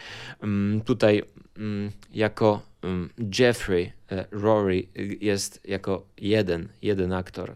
Mm, 0.44 0.82
tutaj 0.82 1.24
mm, 1.58 1.92
jako 2.14 2.62
mm, 2.82 3.10
Jeffrey, 3.40 3.92
e, 4.12 4.26
Rory 4.32 4.88
jest 5.22 5.62
jako 5.68 6.06
jeden, 6.18 6.70
jeden 6.82 7.14
aktor. 7.14 7.56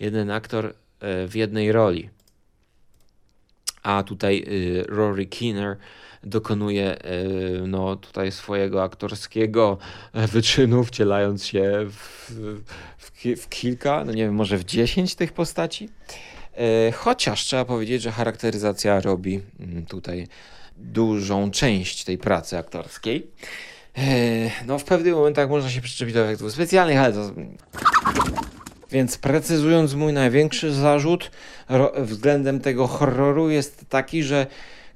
Jeden 0.00 0.30
aktor 0.30 0.74
e, 1.00 1.28
w 1.28 1.36
jednej 1.36 1.72
roli. 1.72 2.10
A 3.82 4.02
tutaj 4.02 4.44
y, 4.48 4.84
Rory 4.88 5.26
Kinnear 5.26 5.76
dokonuje 6.24 6.98
e, 6.98 7.18
no, 7.66 7.96
tutaj 7.96 8.32
swojego 8.32 8.82
aktorskiego 8.82 9.78
wyczynu, 10.14 10.84
wcielając 10.84 11.46
się 11.46 11.86
w, 11.90 12.30
w, 12.98 13.42
w 13.42 13.48
kilka, 13.48 14.04
no 14.04 14.12
nie 14.12 14.22
wiem, 14.22 14.34
może 14.34 14.58
w 14.58 14.64
dziesięć 14.64 15.14
tych 15.14 15.32
postaci. 15.32 15.88
E, 16.56 16.92
chociaż 16.92 17.44
trzeba 17.44 17.64
powiedzieć, 17.64 18.02
że 18.02 18.12
charakteryzacja 18.12 19.00
robi 19.00 19.40
mm, 19.60 19.86
tutaj 19.86 20.28
dużą 20.76 21.50
część 21.50 22.04
tej 22.04 22.18
pracy 22.18 22.58
aktorskiej. 22.58 23.26
E, 23.98 24.02
no, 24.66 24.78
w 24.78 24.84
pewnych 24.84 25.14
momentach 25.14 25.48
można 25.48 25.70
się 25.70 25.80
przyczepić 25.80 26.14
do 26.14 26.24
efektów 26.24 26.52
specjalnych, 26.52 26.98
ale 26.98 27.12
to. 27.12 27.30
Więc 28.90 29.18
precyzując, 29.18 29.94
mój 29.94 30.12
największy 30.12 30.72
zarzut 30.72 31.30
względem 31.98 32.60
tego 32.60 32.86
horroru 32.86 33.50
jest 33.50 33.84
taki, 33.88 34.22
że 34.22 34.46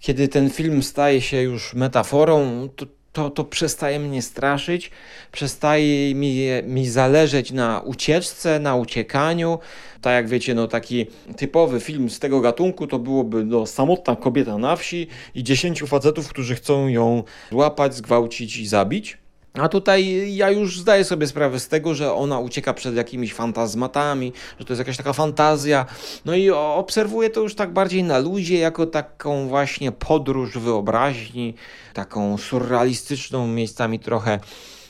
kiedy 0.02 0.28
ten 0.28 0.50
film 0.50 0.82
staje 0.82 1.20
się 1.20 1.42
już 1.42 1.74
metaforą, 1.74 2.68
to, 2.76 2.86
to, 3.12 3.30
to 3.30 3.44
przestaje 3.44 3.98
mnie 3.98 4.22
straszyć, 4.22 4.90
przestaje 5.32 6.14
mi, 6.14 6.46
mi 6.66 6.88
zależeć 6.88 7.52
na 7.52 7.80
ucieczce, 7.80 8.60
na 8.60 8.76
uciekaniu. 8.76 9.58
Tak 10.00 10.12
jak 10.12 10.28
wiecie, 10.28 10.54
no 10.54 10.68
taki 10.68 11.06
typowy 11.36 11.80
film 11.80 12.10
z 12.10 12.18
tego 12.18 12.40
gatunku 12.40 12.86
to 12.86 12.98
byłoby 12.98 13.44
no, 13.44 13.66
samotna 13.66 14.16
kobieta 14.16 14.58
na 14.58 14.76
wsi 14.76 15.06
i 15.34 15.44
dziesięciu 15.44 15.86
facetów, 15.86 16.28
którzy 16.28 16.54
chcą 16.54 16.88
ją 16.88 17.24
złapać, 17.50 17.94
zgwałcić 17.94 18.56
i 18.56 18.66
zabić. 18.66 19.21
A 19.54 19.68
tutaj 19.68 20.34
ja 20.34 20.50
już 20.50 20.80
zdaję 20.80 21.04
sobie 21.04 21.26
sprawę 21.26 21.60
z 21.60 21.68
tego, 21.68 21.94
że 21.94 22.12
ona 22.14 22.38
ucieka 22.38 22.74
przed 22.74 22.96
jakimiś 22.96 23.34
fantazmatami, 23.34 24.32
że 24.58 24.64
to 24.64 24.72
jest 24.72 24.78
jakaś 24.78 24.96
taka 24.96 25.12
fantazja. 25.12 25.86
No 26.24 26.34
i 26.34 26.50
obserwuję 26.50 27.30
to 27.30 27.40
już 27.40 27.54
tak 27.54 27.72
bardziej 27.72 28.04
na 28.04 28.18
luzie, 28.18 28.58
jako 28.58 28.86
taką 28.86 29.48
właśnie 29.48 29.92
podróż 29.92 30.58
wyobraźni, 30.58 31.54
taką 31.94 32.38
surrealistyczną, 32.38 33.46
miejscami 33.46 33.98
trochę 34.00 34.40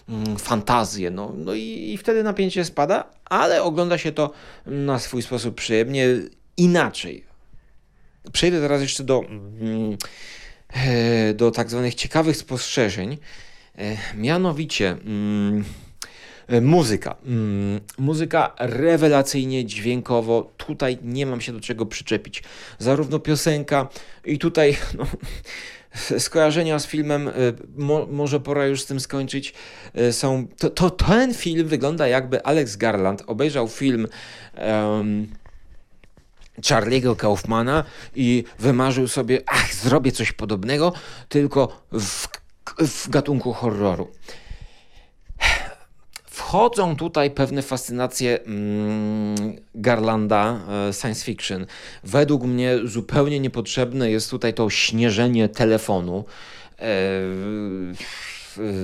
mm, 0.09 0.37
fantazję. 0.39 1.11
No, 1.11 1.33
no 1.37 1.55
i, 1.55 1.93
i 1.93 1.99
wtedy 1.99 2.23
napięcie 2.23 2.65
spada, 2.65 3.05
ale 3.25 3.63
ogląda 3.63 3.99
się 3.99 4.13
to 4.13 4.31
na 4.67 4.99
swój 4.99 5.23
sposób 5.23 5.55
przyjemnie, 5.55 6.07
inaczej. 6.57 7.25
Przejdę 8.33 8.61
teraz 8.61 8.83
jeszcze 8.83 9.05
do, 9.05 9.21
mm, 9.21 9.97
e, 10.69 11.35
do 11.35 11.51
tak 11.51 11.71
zwanych 11.71 11.95
ciekawych 11.95 12.37
spostrzeżeń 12.37 13.19
mianowicie 14.15 14.91
mm, 14.91 15.65
e, 16.47 16.61
muzyka. 16.61 17.17
Mm, 17.27 17.81
muzyka 17.99 18.55
rewelacyjnie 18.59 19.65
dźwiękowo. 19.65 20.53
Tutaj 20.57 20.99
nie 21.03 21.27
mam 21.27 21.41
się 21.41 21.53
do 21.53 21.61
czego 21.61 21.87
przyczepić. 21.87 22.43
Zarówno 22.79 23.19
piosenka 23.19 23.89
i 24.25 24.39
tutaj 24.39 24.77
no, 24.99 25.07
skojarzenia 26.19 26.79
z 26.79 26.87
filmem, 26.87 27.29
e, 27.29 27.33
mo, 27.77 28.07
może 28.07 28.41
pora 28.41 28.67
już 28.67 28.83
z 28.83 28.87
tym 28.87 29.01
skończyć, 29.01 29.55
są. 30.11 30.47
To, 30.59 30.71
to 30.71 30.91
ten 30.91 31.35
film 31.35 31.69
wygląda 31.69 32.09
jakby 32.09 32.45
Alex 32.45 32.77
Garland 32.77 33.23
obejrzał 33.27 33.69
film. 33.69 34.09
Um, 34.57 35.29
Charlie'ego 36.61 37.17
Kaufmana 37.17 37.85
i 38.17 38.45
wymarzył 38.59 39.09
sobie, 39.09 39.41
ach, 39.47 39.75
zrobię 39.75 40.13
coś 40.13 40.33
podobnego, 40.33 40.93
tylko 41.29 41.83
w 41.93 42.42
w 42.79 43.09
gatunku 43.09 43.53
horroru. 43.53 44.09
Wchodzą 46.25 46.97
tutaj 46.97 47.31
pewne 47.31 47.63
fascynacje 47.63 48.43
mm, 48.43 49.37
Garlanda 49.75 50.61
e, 50.89 50.93
science 50.93 51.25
fiction. 51.25 51.67
Według 52.05 52.43
mnie 52.43 52.79
zupełnie 52.85 53.41
niepotrzebne 53.41 54.11
jest 54.11 54.31
tutaj 54.31 54.55
to 54.55 54.71
śnieżenie 54.71 55.49
telefonu 55.49 56.25
e, 56.79 56.83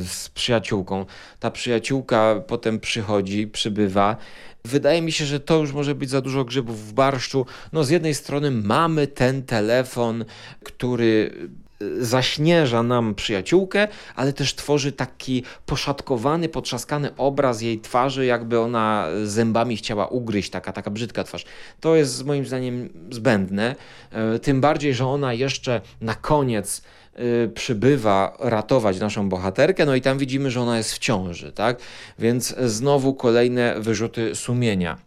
z 0.05 0.31
przyjaciółką. 0.35 1.07
Ta 1.41 1.51
przyjaciółka 1.51 2.43
potem 2.47 2.81
przychodzi, 2.81 3.47
przybywa. 3.47 4.17
Wydaje 4.65 5.03
mi 5.03 5.13
się, 5.13 5.25
że 5.25 5.41
to 5.41 5.57
już 5.57 5.73
może 5.73 5.95
być 5.95 6.11
za 6.11 6.21
dużo 6.21 6.45
grzybów 6.45 6.89
w 6.89 6.93
barszczu. 6.93 7.47
No 7.73 7.85
z 7.85 7.91
jednej 7.91 8.15
strony 8.15 8.51
mamy 8.51 9.07
ten 9.07 9.43
telefon, 9.43 10.25
który 10.65 11.31
zaśnieża 12.01 12.83
nam 12.83 13.15
przyjaciółkę, 13.15 13.89
ale 14.17 14.33
też 14.33 14.55
tworzy 14.55 14.93
taki 14.93 15.43
poszatkowany, 15.67 16.49
potrzaskany 16.49 17.17
obraz 17.17 17.63
jej 17.63 17.81
twarzy, 17.81 18.27
jakby 18.27 18.61
ona 18.61 19.07
zębami 19.25 19.77
chciała 19.77 20.07
ugryźć, 20.07 20.51
taka, 20.51 20.73
taka 20.73 20.91
brzydka 20.91 21.25
twarz. 21.25 21.45
To 21.81 21.97
jest 21.97 22.25
moim 22.25 22.47
zdaniem 22.47 22.89
zbędne, 23.11 23.77
e, 24.13 24.39
tym 24.39 24.61
bardziej, 24.61 24.95
że 24.95 25.07
ona 25.07 25.33
jeszcze 25.33 25.81
na 26.01 26.15
koniec 26.15 26.83
e, 27.15 27.49
przybywa 27.49 28.37
ratować 28.41 29.01
naszą 29.01 29.29
bohaterkę, 29.29 29.87
no 29.87 29.95
i 29.95 30.01
tam 30.01 30.19
widzimy, 30.19 30.51
że 30.51 30.61
ona 30.61 30.77
jest 30.77 30.93
w 30.93 30.99
ciąży, 30.99 31.53
tak? 31.53 31.79
Więc 32.19 32.55
znowu 32.59 33.15
kolejne 33.15 33.81
wyrzuty 33.81 34.35
sumienia. 34.35 34.99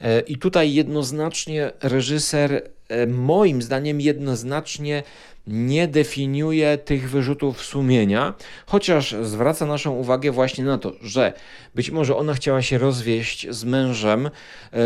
E, 0.00 0.20
I 0.20 0.38
tutaj 0.38 0.74
jednoznacznie 0.74 1.72
reżyser, 1.82 2.62
moim 3.08 3.62
zdaniem 3.62 4.00
jednoznacznie 4.00 5.02
nie 5.46 5.88
definiuje 5.88 6.78
tych 6.78 7.10
wyrzutów 7.10 7.62
sumienia, 7.62 8.34
chociaż 8.66 9.14
zwraca 9.22 9.66
naszą 9.66 9.92
uwagę 9.92 10.30
właśnie 10.30 10.64
na 10.64 10.78
to, 10.78 10.92
że 11.02 11.32
być 11.74 11.90
może 11.90 12.16
ona 12.16 12.34
chciała 12.34 12.62
się 12.62 12.78
rozwieść 12.78 13.46
z 13.50 13.64
mężem 13.64 14.26
e, 14.26 14.30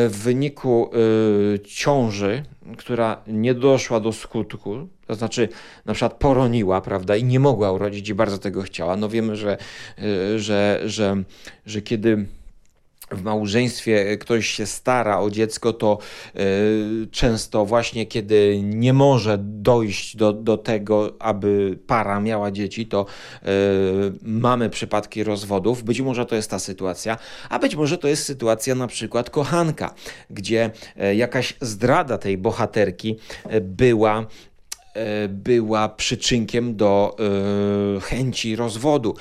w 0.08 0.18
wyniku 0.18 0.90
y, 1.54 1.60
ciąży, 1.60 2.42
która 2.76 3.22
nie 3.26 3.54
doszła 3.54 4.00
do 4.00 4.12
skutku, 4.12 4.88
to 5.06 5.14
znaczy 5.14 5.48
na 5.84 5.94
przykład 5.94 6.14
poroniła, 6.14 6.80
prawda, 6.80 7.16
i 7.16 7.24
nie 7.24 7.40
mogła 7.40 7.72
urodzić 7.72 8.08
i 8.08 8.14
bardzo 8.14 8.38
tego 8.38 8.62
chciała. 8.62 8.96
No 8.96 9.08
wiemy, 9.08 9.36
że, 9.36 9.58
y, 9.98 10.38
że, 10.38 10.82
że, 10.84 11.22
że 11.66 11.82
kiedy 11.82 12.26
w 13.14 13.22
małżeństwie 13.22 14.16
ktoś 14.16 14.46
się 14.46 14.66
stara 14.66 15.20
o 15.20 15.30
dziecko, 15.30 15.72
to 15.72 15.98
y, 16.36 17.06
często 17.10 17.64
właśnie 17.66 18.06
kiedy 18.06 18.60
nie 18.62 18.92
może 18.92 19.38
dojść 19.38 20.16
do, 20.16 20.32
do 20.32 20.56
tego, 20.56 21.12
aby 21.18 21.78
para 21.86 22.20
miała 22.20 22.50
dzieci, 22.50 22.86
to 22.86 23.06
y, 23.42 23.46
mamy 24.22 24.70
przypadki 24.70 25.24
rozwodów. 25.24 25.82
Być 25.82 26.00
może 26.00 26.26
to 26.26 26.36
jest 26.36 26.50
ta 26.50 26.58
sytuacja, 26.58 27.18
a 27.50 27.58
być 27.58 27.76
może 27.76 27.98
to 27.98 28.08
jest 28.08 28.24
sytuacja 28.24 28.74
na 28.74 28.86
przykład 28.86 29.30
kochanka, 29.30 29.94
gdzie 30.30 30.70
jakaś 31.14 31.54
zdrada 31.60 32.18
tej 32.18 32.38
bohaterki 32.38 33.18
była 33.60 34.26
była 35.28 35.88
przyczynkiem 35.88 36.76
do 36.76 37.16
chęci 38.02 38.56
rozwodu 38.56 39.14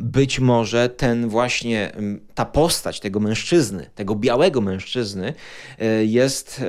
być 0.00 0.40
może 0.40 0.88
ten 0.88 1.28
właśnie, 1.28 1.92
ta 2.34 2.44
postać 2.44 3.00
tego 3.00 3.20
mężczyzny, 3.20 3.90
tego 3.94 4.14
białego 4.14 4.60
mężczyzny 4.60 5.34
e, 5.78 6.04
jest 6.04 6.64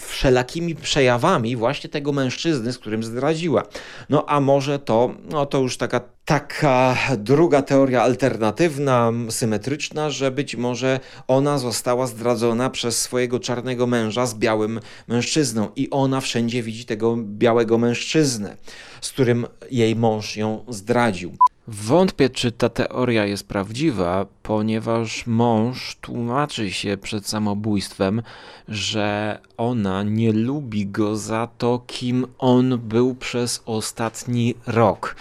wszelakimi 0.00 0.74
przejawami 0.74 1.56
właśnie 1.56 1.90
tego 1.90 2.12
mężczyzny, 2.12 2.72
z 2.72 2.78
którym 2.78 3.02
zdradziła. 3.02 3.62
No 4.08 4.24
a 4.28 4.40
może 4.40 4.78
to, 4.78 5.14
no 5.30 5.46
to 5.46 5.58
już 5.58 5.76
taka, 5.76 6.00
taka 6.24 6.96
druga 7.18 7.62
teoria 7.62 8.02
alternatywna, 8.02 9.12
symetryczna, 9.30 10.10
że 10.10 10.30
być 10.30 10.56
może 10.56 11.00
ona 11.26 11.58
została 11.58 12.06
zdradzona 12.06 12.70
przez 12.70 13.00
swojego 13.00 13.40
czarnego 13.40 13.86
męża 13.86 14.26
z 14.26 14.34
białym 14.34 14.80
mężczyzną 15.08 15.68
i 15.76 15.90
ona 15.90 16.20
wszędzie 16.20 16.62
widzi 16.62 16.84
tego 16.84 17.16
białego 17.16 17.78
mężczyznę, 17.78 18.56
z 19.00 19.10
którym 19.10 19.46
jej 19.70 19.96
mąż 19.96 20.36
ją 20.36 20.64
zdradził. 20.68 21.36
Wątpię, 21.70 22.30
czy 22.30 22.52
ta 22.52 22.68
teoria 22.68 23.26
jest 23.26 23.48
prawdziwa, 23.48 24.26
ponieważ 24.42 25.26
mąż 25.26 25.96
tłumaczy 26.00 26.70
się 26.70 26.96
przed 26.96 27.26
samobójstwem, 27.26 28.22
że 28.68 29.38
ona 29.56 30.02
nie 30.02 30.32
lubi 30.32 30.86
go 30.86 31.16
za 31.16 31.48
to, 31.58 31.82
kim 31.86 32.26
on 32.38 32.78
był 32.78 33.14
przez 33.14 33.62
ostatni 33.66 34.54
rok. 34.66 35.16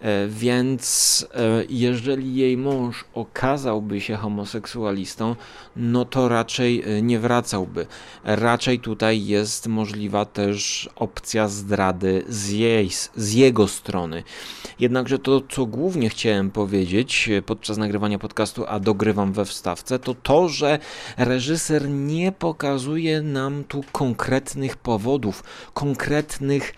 E, 0.00 0.28
więc 0.28 1.26
e, 1.34 1.64
jeżeli 1.68 2.34
jej 2.34 2.56
mąż 2.56 3.04
okazałby 3.14 4.00
się 4.00 4.16
homoseksualistą, 4.16 5.36
no 5.76 6.04
to 6.04 6.28
raczej 6.28 6.82
e, 6.82 7.02
nie 7.02 7.18
wracałby. 7.18 7.86
Raczej 8.24 8.80
tutaj 8.80 9.26
jest 9.26 9.66
możliwa 9.66 10.24
też 10.24 10.88
opcja 10.96 11.48
zdrady 11.48 12.24
z, 12.28 12.50
jej, 12.50 12.90
z 13.16 13.32
jego 13.32 13.68
strony. 13.68 14.22
Jednakże 14.78 15.18
to, 15.18 15.42
co 15.48 15.66
głównie 15.66 16.08
chciałem 16.08 16.50
powiedzieć 16.50 17.30
podczas 17.46 17.78
nagrywania 17.78 18.18
podcastu, 18.18 18.64
a 18.68 18.80
dogrywam 18.80 19.32
we 19.32 19.44
wstawce, 19.44 19.98
to 19.98 20.14
to, 20.14 20.48
że 20.48 20.78
reżyser 21.16 21.88
nie 21.88 22.32
pokazuje 22.32 23.22
nam 23.22 23.64
tu 23.64 23.84
konkretnych 23.92 24.76
powodów, 24.76 25.44
konkretnych 25.74 26.74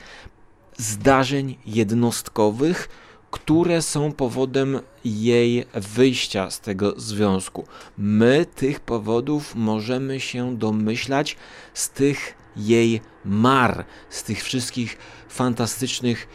zdarzeń 0.77 1.57
jednostkowych, 1.67 2.89
które 3.33 3.83
są 3.83 4.13
powodem 4.13 4.81
jej 5.05 5.65
wyjścia 5.75 6.51
z 6.51 6.61
tego 6.61 7.01
związku. 7.01 7.65
My 7.99 8.47
tych 8.55 8.81
powodów 8.81 9.55
możemy 9.55 10.21
się 10.21 10.57
domyślać 10.57 11.37
z 11.75 11.91
tych 11.91 12.35
jej 12.57 13.01
mar, 13.25 13.85
z 14.11 14.23
tych 14.23 14.43
wszystkich 14.43 14.99
fantastycznych 15.29 16.29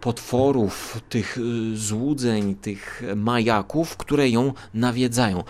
potworów, 0.00 1.00
tych 1.08 1.38
y, 1.38 1.76
złudzeń, 1.76 2.54
tych 2.54 3.02
majaków, 3.16 3.96
które 3.96 4.28
ją 4.28 4.52
nawiedzają. 4.74 5.44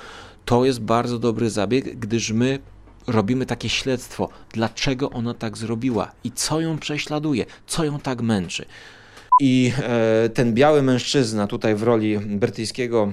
To 0.44 0.64
jest 0.64 0.80
bardzo 0.80 1.18
dobry 1.18 1.50
zabieg, 1.50 1.98
gdyż 1.98 2.30
my 2.32 2.58
robimy 3.06 3.46
takie 3.46 3.68
śledztwo, 3.68 4.28
dlaczego 4.52 5.10
ona 5.10 5.34
tak 5.34 5.58
zrobiła 5.58 6.12
i 6.24 6.32
co 6.32 6.60
ją 6.60 6.78
prześladuje, 6.78 7.46
co 7.66 7.84
ją 7.84 7.98
tak 7.98 8.22
męczy. 8.22 8.66
I 9.40 9.72
e, 9.83 10.29
ten 10.29 10.55
biały 10.55 10.83
mężczyzna 10.83 11.46
tutaj 11.46 11.74
w 11.74 11.83
roli 11.83 12.18
brytyjskiego 12.18 13.12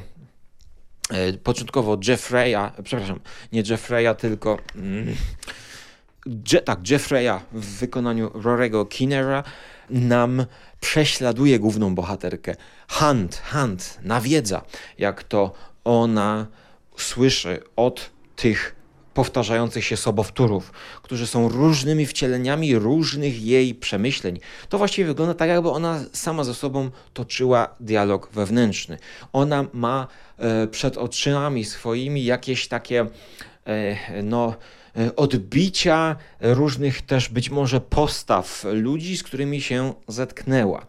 e, 1.09 1.33
początkowo 1.33 1.97
Jeffreya, 2.07 2.71
przepraszam, 2.83 3.19
nie 3.51 3.63
Jeffreya, 3.69 4.15
tylko 4.17 4.57
mm, 4.75 5.15
Je, 6.53 6.61
tak, 6.61 6.89
Jeffreya 6.89 7.39
w 7.51 7.65
wykonaniu 7.79 8.31
Rorego 8.33 8.85
Kinnera 8.85 9.43
nam 9.89 10.45
prześladuje 10.79 11.59
główną 11.59 11.95
bohaterkę. 11.95 12.55
Hunt, 12.89 13.41
Hunt 13.51 13.99
nawiedza, 14.03 14.61
jak 14.97 15.23
to 15.23 15.53
ona 15.83 16.47
słyszy 16.97 17.63
od 17.75 18.09
tych 18.35 18.75
powtarzających 19.17 19.85
się 19.85 19.97
sobowtórów, 19.97 20.71
którzy 21.01 21.27
są 21.27 21.49
różnymi 21.49 22.05
wcieleniami 22.05 22.75
różnych 22.75 23.43
jej 23.43 23.75
przemyśleń. 23.75 24.39
To 24.69 24.77
właściwie 24.77 25.07
wygląda 25.07 25.33
tak, 25.33 25.49
jakby 25.49 25.69
ona 25.69 25.99
sama 26.13 26.43
ze 26.43 26.53
sobą 26.53 26.89
toczyła 27.13 27.75
dialog 27.79 28.29
wewnętrzny. 28.33 28.97
Ona 29.33 29.65
ma 29.73 30.07
e, 30.37 30.67
przed 30.67 30.97
oczami 30.97 31.65
swoimi 31.65 32.25
jakieś 32.25 32.67
takie, 32.67 33.05
e, 33.65 34.23
no, 34.23 34.55
e, 34.97 35.15
odbicia 35.15 36.15
różnych 36.41 37.01
też 37.01 37.29
być 37.29 37.49
może 37.49 37.81
postaw 37.81 38.65
ludzi, 38.71 39.17
z 39.17 39.23
którymi 39.23 39.61
się 39.61 39.93
zetknęła. 40.07 40.85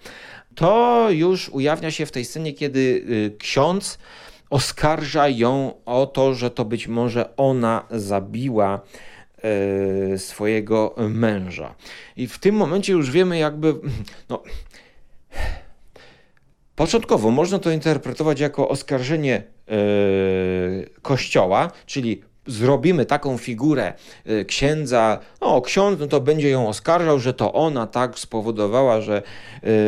To 0.55 1.07
już 1.11 1.49
ujawnia 1.49 1.91
się 1.91 2.07
w 2.07 2.13
tej 2.13 2.25
scenie, 2.25 2.53
kiedy 2.53 3.05
e, 3.27 3.37
ksiądz 3.37 3.99
oskarża 4.51 5.29
ją 5.29 5.73
o 5.85 6.07
to, 6.07 6.35
że 6.35 6.51
to 6.51 6.65
być 6.65 6.89
może 6.89 7.37
ona 7.37 7.87
zabiła 7.91 8.81
e, 9.43 10.19
swojego 10.19 10.95
męża. 11.09 11.75
I 12.17 12.27
w 12.27 12.39
tym 12.39 12.55
momencie 12.55 12.93
już 12.93 13.11
wiemy, 13.11 13.39
jakby. 13.39 13.75
No, 14.29 14.43
Początkowo 16.79 17.31
można 17.31 17.59
to 17.59 17.71
interpretować 17.71 18.41
jako 18.41 18.69
oskarżenie 18.69 19.43
e, 19.69 19.73
Kościoła, 21.03 21.71
czyli 21.87 22.23
zrobimy 22.49 23.07
taką 23.07 23.39
figurę 23.39 23.93
y, 24.31 24.45
księdza, 24.45 25.19
no 25.41 25.61
ksiądz 25.61 26.01
no 26.01 26.07
to 26.07 26.21
będzie 26.21 26.51
ją 26.51 26.69
oskarżał, 26.69 27.19
że 27.19 27.35
to 27.35 27.53
ona 27.53 27.87
tak 27.87 28.19
spowodowała, 28.19 29.01
że 29.01 29.23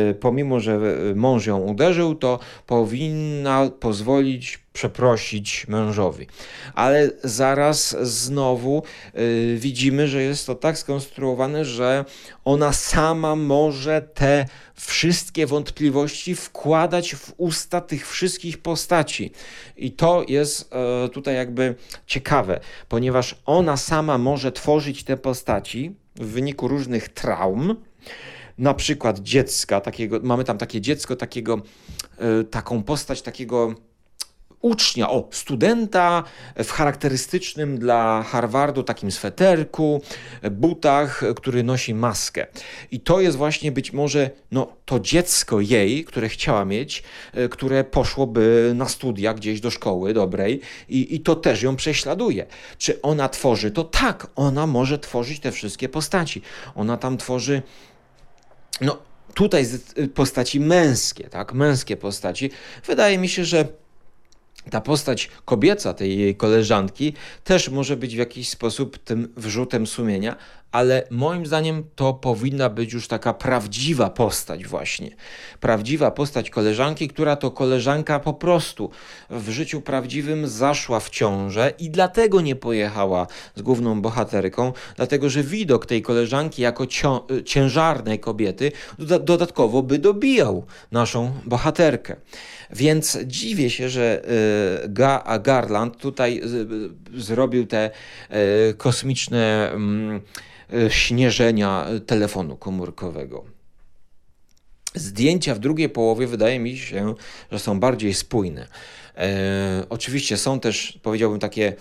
y, 0.09 0.15
pomimo, 0.19 0.59
że 0.59 0.79
y, 1.11 1.15
mąż 1.15 1.45
ją 1.45 1.57
uderzył, 1.59 2.15
to 2.15 2.39
powinna 2.67 3.69
pozwolić 3.79 4.59
przeprosić 4.73 5.67
mężowi. 5.67 6.27
Ale 6.73 7.09
zaraz 7.23 7.95
znowu 8.01 8.83
y, 9.15 9.57
widzimy, 9.59 10.07
że 10.07 10.23
jest 10.23 10.47
to 10.47 10.55
tak 10.55 10.77
skonstruowane, 10.77 11.65
że 11.65 12.05
ona 12.45 12.73
sama 12.73 13.35
może 13.35 14.01
te 14.01 14.45
wszystkie 14.75 15.47
wątpliwości 15.47 16.35
wkładać 16.35 17.15
w 17.15 17.33
usta 17.37 17.81
tych 17.81 18.09
wszystkich 18.09 18.57
postaci. 18.57 19.31
I 19.77 19.91
to 19.91 20.25
jest 20.27 20.73
y, 21.05 21.09
tutaj 21.09 21.35
jakby 21.35 21.75
ciekawe, 22.07 22.59
ponieważ 22.89 23.35
ona 23.45 23.77
sama 23.77 24.17
może 24.17 24.51
tworzyć 24.51 25.03
te 25.03 25.17
postaci 25.17 25.95
w 26.15 26.25
wyniku 26.25 26.67
różnych 26.67 27.09
traum, 27.09 27.75
na 28.57 28.73
przykład 28.73 29.19
dziecka, 29.19 29.81
takiego, 29.81 30.19
mamy 30.23 30.43
tam 30.43 30.57
takie 30.57 30.81
dziecko, 30.81 31.15
takiego, 31.15 31.61
y, 32.41 32.43
taką 32.43 32.83
postać 32.83 33.21
takiego 33.21 33.75
ucznia, 34.61 35.09
o, 35.09 35.27
studenta 35.31 36.23
w 36.63 36.71
charakterystycznym 36.71 37.77
dla 37.77 38.23
Harvardu 38.23 38.83
takim 38.83 39.11
sweterku, 39.11 40.01
butach, 40.51 41.23
który 41.35 41.63
nosi 41.63 41.93
maskę. 41.93 42.47
I 42.91 42.99
to 42.99 43.21
jest 43.21 43.37
właśnie 43.37 43.71
być 43.71 43.93
może 43.93 44.29
no, 44.51 44.73
to 44.85 44.99
dziecko 44.99 45.61
jej, 45.61 46.05
które 46.05 46.29
chciała 46.29 46.65
mieć, 46.65 47.03
e, 47.33 47.49
które 47.49 47.83
poszłoby 47.83 48.71
na 48.75 48.89
studia 48.89 49.33
gdzieś 49.33 49.61
do 49.61 49.71
szkoły 49.71 50.13
dobrej 50.13 50.61
i, 50.89 51.15
i 51.15 51.19
to 51.19 51.35
też 51.35 51.61
ją 51.61 51.75
prześladuje. 51.75 52.45
Czy 52.77 53.01
ona 53.01 53.29
tworzy? 53.29 53.71
To 53.71 53.83
tak, 53.83 54.27
ona 54.35 54.67
może 54.67 54.99
tworzyć 54.99 55.39
te 55.39 55.51
wszystkie 55.51 55.89
postaci. 55.89 56.41
Ona 56.75 56.97
tam 56.97 57.17
tworzy 57.17 57.61
no 58.81 58.97
tutaj 59.33 59.65
postaci 60.13 60.59
męskie, 60.59 61.29
tak, 61.29 61.53
męskie 61.53 61.97
postaci. 61.97 62.51
Wydaje 62.85 63.17
mi 63.17 63.29
się, 63.29 63.45
że 63.45 63.67
ta 64.69 64.81
postać 64.81 65.29
kobieca 65.45 65.93
tej 65.93 66.19
jej 66.19 66.35
koleżanki 66.35 67.13
też 67.43 67.69
może 67.69 67.97
być 67.97 68.15
w 68.15 68.19
jakiś 68.19 68.49
sposób 68.49 68.97
tym 68.97 69.33
wrzutem 69.37 69.87
sumienia, 69.87 70.35
ale 70.71 71.07
moim 71.09 71.45
zdaniem 71.45 71.83
to 71.95 72.13
powinna 72.13 72.69
być 72.69 72.93
już 72.93 73.07
taka 73.07 73.33
prawdziwa 73.33 74.09
postać 74.09 74.67
właśnie. 74.67 75.15
Prawdziwa 75.59 76.11
postać 76.11 76.49
koleżanki, 76.49 77.07
która 77.07 77.35
to 77.35 77.51
koleżanka 77.51 78.19
po 78.19 78.33
prostu 78.33 78.89
w 79.29 79.49
życiu 79.49 79.81
prawdziwym 79.81 80.47
zaszła 80.47 80.99
w 80.99 81.09
ciążę 81.09 81.73
i 81.79 81.89
dlatego 81.89 82.41
nie 82.41 82.55
pojechała 82.55 83.27
z 83.55 83.61
główną 83.61 84.01
bohaterką, 84.01 84.73
dlatego 84.95 85.29
że 85.29 85.43
widok 85.43 85.85
tej 85.85 86.01
koleżanki 86.01 86.61
jako 86.61 86.87
ciężarnej 87.45 88.19
kobiety 88.19 88.71
dodatkowo 88.99 89.83
by 89.83 89.99
dobijał 89.99 90.65
naszą 90.91 91.31
bohaterkę. 91.45 92.15
Więc 92.73 93.17
dziwię 93.25 93.69
się, 93.69 93.89
że 93.89 94.21
y, 94.85 94.89
Ga 94.89 95.39
Garland 95.39 95.97
tutaj 95.97 96.41
zrobił 97.17 97.67
te 97.67 97.91
y, 98.69 98.73
kosmiczne 98.73 99.71
mm, 99.71 100.15
y, 100.15 100.21
śnieżenia 100.89 101.87
telefonu 102.05 102.57
komórkowego. 102.57 103.43
Zdjęcia 104.95 105.55
w 105.55 105.59
drugiej 105.59 105.89
połowie 105.89 106.27
wydaje 106.27 106.59
mi 106.59 106.77
się, 106.77 107.15
że 107.51 107.59
są 107.59 107.79
bardziej 107.79 108.13
spójne. 108.13 108.67
E, 109.17 109.85
oczywiście 109.89 110.37
są 110.37 110.59
też, 110.59 110.99
powiedziałbym, 111.03 111.39
takie 111.39 111.73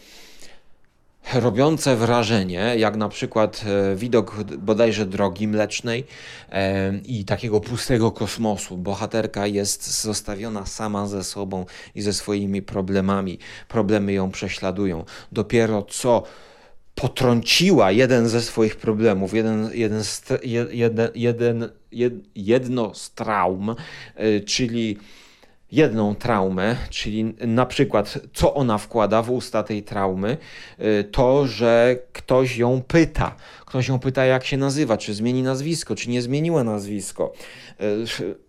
robiące 1.35 1.96
wrażenie, 1.96 2.74
jak 2.76 2.96
na 2.96 3.09
przykład 3.09 3.64
e, 3.66 3.96
widok 3.96 4.44
bodajże 4.59 5.07
drogi 5.07 5.48
mlecznej 5.48 6.05
e, 6.53 6.92
i 7.05 7.24
takiego 7.24 7.61
pustego 7.61 8.11
kosmosu. 8.11 8.76
Bohaterka 8.76 9.46
jest 9.46 10.03
zostawiona 10.03 10.66
sama 10.66 11.07
ze 11.07 11.24
sobą 11.24 11.66
i 11.94 12.03
ze 12.03 12.12
swoimi 12.12 12.62
problemami. 12.62 13.38
Problemy 13.68 14.12
ją 14.12 14.31
prześladują. 14.31 15.05
Dopiero 15.33 15.83
co 15.83 16.22
potrąciła 17.00 17.92
jeden 17.92 18.28
ze 18.28 18.40
swoich 18.40 18.76
problemów, 18.76 19.34
jeden, 19.34 19.70
jeden, 19.74 20.02
jeden, 20.44 21.08
jeden, 21.14 21.70
jedno 22.34 22.94
z 22.94 23.10
traum, 23.10 23.74
e, 24.14 24.40
czyli 24.40 24.96
jedną 25.72 26.14
traumę, 26.14 26.76
czyli 26.90 27.34
na 27.40 27.66
przykład 27.66 28.18
co 28.32 28.54
ona 28.54 28.78
wkłada 28.78 29.22
w 29.22 29.30
usta 29.30 29.62
tej 29.62 29.82
traumy, 29.82 30.36
y, 30.80 31.04
to, 31.04 31.46
że 31.46 31.96
ktoś 32.12 32.56
ją 32.56 32.82
pyta, 32.88 33.36
Ktoś 33.70 33.88
ją 33.88 33.98
pyta, 33.98 34.24
jak 34.24 34.44
się 34.44 34.56
nazywa, 34.56 34.96
czy 34.96 35.14
zmieni 35.14 35.42
nazwisko, 35.42 35.94
czy 35.94 36.11
nie 36.11 36.22
zmieniła 36.22 36.64
nazwisko. 36.64 37.32
E, 37.80 37.84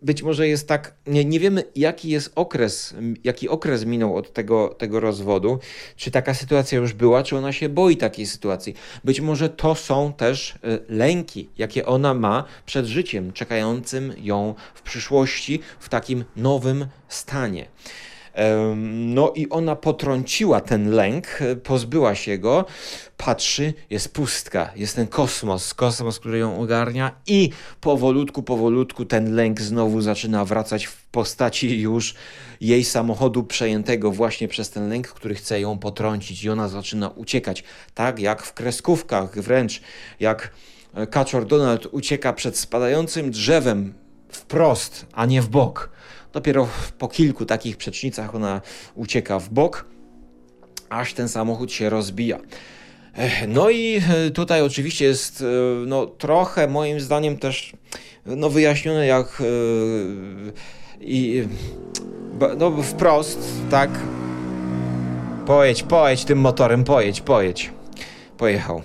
być 0.01 0.23
może 0.23 0.47
jest 0.47 0.67
tak, 0.67 0.95
nie, 1.07 1.25
nie 1.25 1.39
wiemy, 1.39 1.63
jaki 1.75 2.09
jest 2.09 2.31
okres, 2.35 2.95
jaki 3.23 3.49
okres 3.49 3.85
minął 3.85 4.17
od 4.17 4.33
tego, 4.33 4.75
tego 4.77 4.99
rozwodu, 4.99 5.59
czy 5.95 6.11
taka 6.11 6.33
sytuacja 6.33 6.79
już 6.79 6.93
była, 6.93 7.23
czy 7.23 7.37
ona 7.37 7.53
się 7.53 7.69
boi 7.69 7.97
takiej 7.97 8.25
sytuacji. 8.25 8.73
Być 9.03 9.21
może 9.21 9.49
to 9.49 9.75
są 9.75 10.13
też 10.13 10.55
e, 10.55 10.79
lęki, 10.89 11.49
jakie 11.57 11.85
ona 11.85 12.13
ma 12.13 12.43
przed 12.65 12.85
życiem, 12.85 13.33
czekającym 13.33 14.13
ją 14.17 14.55
w 14.73 14.81
przyszłości, 14.81 15.59
w 15.79 15.89
takim 15.89 16.25
nowym 16.35 16.85
stanie. 17.09 17.65
No 18.83 19.33
i 19.35 19.49
ona 19.49 19.75
potrąciła 19.75 20.61
ten 20.61 20.91
lęk, 20.91 21.39
pozbyła 21.63 22.15
się 22.15 22.37
go, 22.37 22.65
patrzy, 23.17 23.73
jest 23.89 24.13
pustka, 24.13 24.71
jest 24.75 24.95
ten 24.95 25.07
kosmos, 25.07 25.73
kosmos, 25.73 26.19
który 26.19 26.37
ją 26.37 26.59
ogarnia 26.59 27.11
i 27.27 27.49
powolutku, 27.81 28.43
powolutku 28.43 29.05
ten 29.05 29.35
lęk 29.35 29.61
znowu 29.61 30.01
zaczyna 30.01 30.45
wracać 30.45 30.85
w 30.85 31.05
postaci 31.05 31.81
już 31.81 32.15
jej 32.61 32.83
samochodu 32.83 33.43
przejętego 33.43 34.11
właśnie 34.11 34.47
przez 34.47 34.69
ten 34.69 34.89
lęk, 34.89 35.07
który 35.07 35.35
chce 35.35 35.61
ją 35.61 35.77
potrącić 35.77 36.43
i 36.43 36.49
ona 36.49 36.67
zaczyna 36.67 37.09
uciekać, 37.09 37.63
tak 37.93 38.19
jak 38.19 38.43
w 38.43 38.53
kreskówkach 38.53 39.39
wręcz, 39.39 39.81
jak 40.19 40.51
kaczor 41.09 41.45
Donald 41.45 41.87
ucieka 41.91 42.33
przed 42.33 42.57
spadającym 42.57 43.31
drzewem 43.31 43.93
wprost, 44.29 45.05
a 45.13 45.25
nie 45.25 45.41
w 45.41 45.49
bok. 45.49 45.89
Dopiero 46.33 46.67
po 46.97 47.07
kilku 47.07 47.45
takich 47.45 47.77
przecznicach 47.77 48.35
ona 48.35 48.61
ucieka 48.95 49.39
w 49.39 49.49
bok, 49.49 49.85
aż 50.89 51.13
ten 51.13 51.29
samochód 51.29 51.71
się 51.71 51.89
rozbija. 51.89 52.39
No 53.47 53.69
i 53.69 54.01
e, 54.09 54.29
tutaj 54.29 54.61
oczywiście 54.61 55.05
jest 55.05 55.41
e, 55.41 55.45
no, 55.85 56.05
trochę 56.05 56.67
moim 56.67 56.99
zdaniem 56.99 57.37
też 57.37 57.73
no, 58.25 58.49
wyjaśnione 58.49 59.07
jak 59.07 59.41
e, 59.41 59.43
i 61.01 61.47
no, 62.57 62.83
wprost, 62.83 63.39
tak? 63.69 63.89
Pojedź, 65.45 65.83
pojedź 65.83 66.25
tym 66.25 66.39
motorem, 66.39 66.83
pojedź, 66.83 67.21
pojedź. 67.21 67.71
Pojechał. 68.37 68.81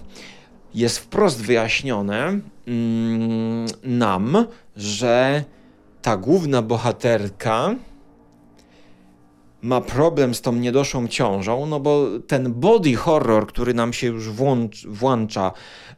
Jest 0.75 0.99
wprost 0.99 1.43
wyjaśnione 1.43 2.41
mm, 2.67 3.67
nam, 3.83 4.47
że 4.77 5.45
ta 6.07 6.17
główna 6.17 6.63
bohaterka 6.63 7.75
ma 9.67 9.81
problem 9.81 10.35
z 10.35 10.41
tą 10.41 10.53
niedoszłą 10.53 11.09
ciążą, 11.09 11.67
no 11.67 11.81
bo 11.81 12.07
ten 12.27 12.53
body 12.53 12.95
horror, 12.95 13.47
który 13.47 13.75
nam 13.75 13.93
się 13.93 14.07
już 14.07 14.29
włącz, 14.29 14.87
włącza 14.87 15.53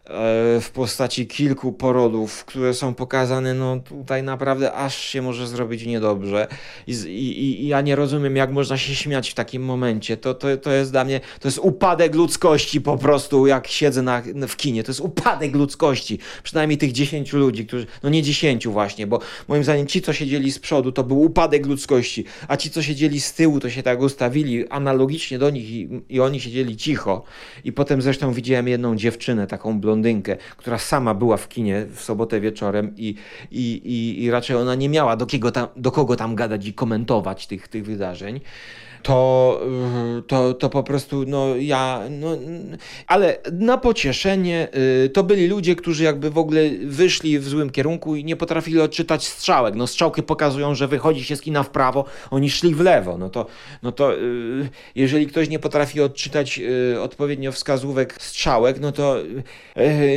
E, 0.08 0.60
w 0.60 0.70
postaci 0.70 1.26
kilku 1.26 1.72
porodów, 1.72 2.44
które 2.44 2.74
są 2.74 2.94
pokazane, 2.94 3.54
no 3.54 3.80
tutaj 3.80 4.22
naprawdę 4.22 4.72
aż 4.72 4.98
się 4.98 5.22
może 5.22 5.46
zrobić 5.46 5.86
niedobrze. 5.86 6.46
I, 6.86 6.92
i, 6.92 7.62
i 7.62 7.68
ja 7.68 7.80
nie 7.80 7.96
rozumiem, 7.96 8.36
jak 8.36 8.50
można 8.50 8.78
się 8.78 8.94
śmiać 8.94 9.30
w 9.30 9.34
takim 9.34 9.64
momencie. 9.64 10.16
To, 10.16 10.34
to, 10.34 10.56
to 10.56 10.70
jest 10.70 10.90
dla 10.90 11.04
mnie, 11.04 11.20
to 11.40 11.48
jest 11.48 11.58
upadek 11.58 12.14
ludzkości 12.14 12.80
po 12.80 12.98
prostu, 12.98 13.46
jak 13.46 13.66
siedzę 13.66 14.02
na, 14.02 14.22
w 14.48 14.56
kinie. 14.56 14.84
To 14.84 14.90
jest 14.90 15.00
upadek 15.00 15.54
ludzkości. 15.54 16.18
Przynajmniej 16.42 16.78
tych 16.78 16.92
10 16.92 17.32
ludzi, 17.32 17.66
którzy, 17.66 17.86
no 18.02 18.08
nie 18.10 18.22
10 18.22 18.68
właśnie, 18.68 19.06
bo 19.06 19.20
moim 19.48 19.64
zdaniem 19.64 19.86
ci, 19.86 20.02
co 20.02 20.12
siedzieli 20.12 20.52
z 20.52 20.58
przodu, 20.58 20.92
to 20.92 21.04
był 21.04 21.20
upadek 21.20 21.66
ludzkości, 21.66 22.24
a 22.48 22.56
ci, 22.56 22.70
co 22.70 22.82
siedzieli 22.82 23.20
z 23.20 23.34
tyłu, 23.34 23.57
to 23.60 23.70
się 23.70 23.82
tak 23.82 24.00
ustawili 24.00 24.68
analogicznie 24.68 25.38
do 25.38 25.50
nich 25.50 25.70
i, 25.70 25.88
i 26.08 26.20
oni 26.20 26.40
siedzieli 26.40 26.76
cicho. 26.76 27.24
I 27.64 27.72
potem 27.72 28.02
zresztą 28.02 28.32
widziałem 28.32 28.68
jedną 28.68 28.96
dziewczynę, 28.96 29.46
taką 29.46 29.80
blondynkę, 29.80 30.36
która 30.56 30.78
sama 30.78 31.14
była 31.14 31.36
w 31.36 31.48
kinie 31.48 31.86
w 31.94 32.00
sobotę 32.00 32.40
wieczorem 32.40 32.94
i, 32.96 33.14
i, 33.50 33.82
i, 33.84 34.24
i 34.24 34.30
raczej 34.30 34.56
ona 34.56 34.74
nie 34.74 34.88
miała 34.88 35.16
do, 35.16 35.26
kiego 35.26 35.50
tam, 35.50 35.68
do 35.76 35.90
kogo 35.90 36.16
tam 36.16 36.34
gadać 36.34 36.66
i 36.66 36.72
komentować 36.72 37.46
tych, 37.46 37.68
tych 37.68 37.84
wydarzeń 37.84 38.40
to, 39.02 39.60
to, 40.26 40.54
to 40.54 40.68
po 40.68 40.82
prostu, 40.82 41.24
no 41.26 41.56
ja, 41.56 42.02
no, 42.10 42.28
ale 43.06 43.38
na 43.52 43.78
pocieszenie 43.78 44.68
y, 45.04 45.08
to 45.08 45.24
byli 45.24 45.46
ludzie, 45.46 45.76
którzy 45.76 46.04
jakby 46.04 46.30
w 46.30 46.38
ogóle 46.38 46.60
wyszli 46.84 47.38
w 47.38 47.48
złym 47.48 47.70
kierunku 47.70 48.16
i 48.16 48.24
nie 48.24 48.36
potrafili 48.36 48.80
odczytać 48.80 49.26
strzałek. 49.26 49.74
No 49.74 49.86
strzałki 49.86 50.22
pokazują, 50.22 50.74
że 50.74 50.88
wychodzi 50.88 51.24
się 51.24 51.36
z 51.36 51.40
kina 51.40 51.62
w 51.62 51.70
prawo, 51.70 52.04
oni 52.30 52.50
szli 52.50 52.74
w 52.74 52.80
lewo. 52.80 53.18
No 53.18 53.30
to, 53.30 53.46
no 53.82 53.92
to 53.92 54.14
y, 54.14 54.68
jeżeli 54.94 55.26
ktoś 55.26 55.48
nie 55.48 55.58
potrafi 55.58 56.00
odczytać 56.00 56.60
odpowiednio 57.00 57.52
wskazówek 57.52 58.14
strzałek, 58.22 58.80
no 58.80 58.92
to 58.92 59.16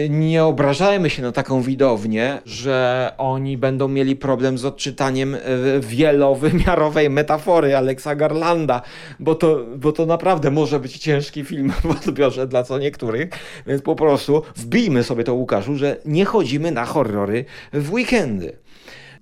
nie 0.09 0.43
obrażajmy 0.43 1.09
się 1.09 1.21
na 1.21 1.31
taką 1.31 1.61
widownię, 1.61 2.41
że 2.45 3.11
oni 3.17 3.57
będą 3.57 3.87
mieli 3.87 4.15
problem 4.15 4.57
z 4.57 4.65
odczytaniem 4.65 5.37
wielowymiarowej 5.79 7.09
metafory 7.09 7.75
Alexa 7.75 8.15
Garlanda 8.15 8.81
bo 9.19 9.35
to, 9.35 9.65
bo 9.77 9.91
to 9.91 10.05
naprawdę 10.05 10.51
może 10.51 10.79
być 10.79 10.97
ciężki 10.97 11.45
film 11.45 11.71
w 11.83 12.07
odbiorze 12.07 12.47
dla 12.47 12.63
co 12.63 12.79
niektórych, 12.79 13.29
więc 13.67 13.81
po 13.81 13.95
prostu 13.95 14.43
wbijmy 14.55 15.03
sobie 15.03 15.23
to 15.23 15.33
Łukaszu, 15.33 15.75
że 15.75 15.97
nie 16.05 16.25
chodzimy 16.25 16.71
na 16.71 16.85
horrory 16.85 17.45
w 17.73 17.93
weekendy. 17.93 18.60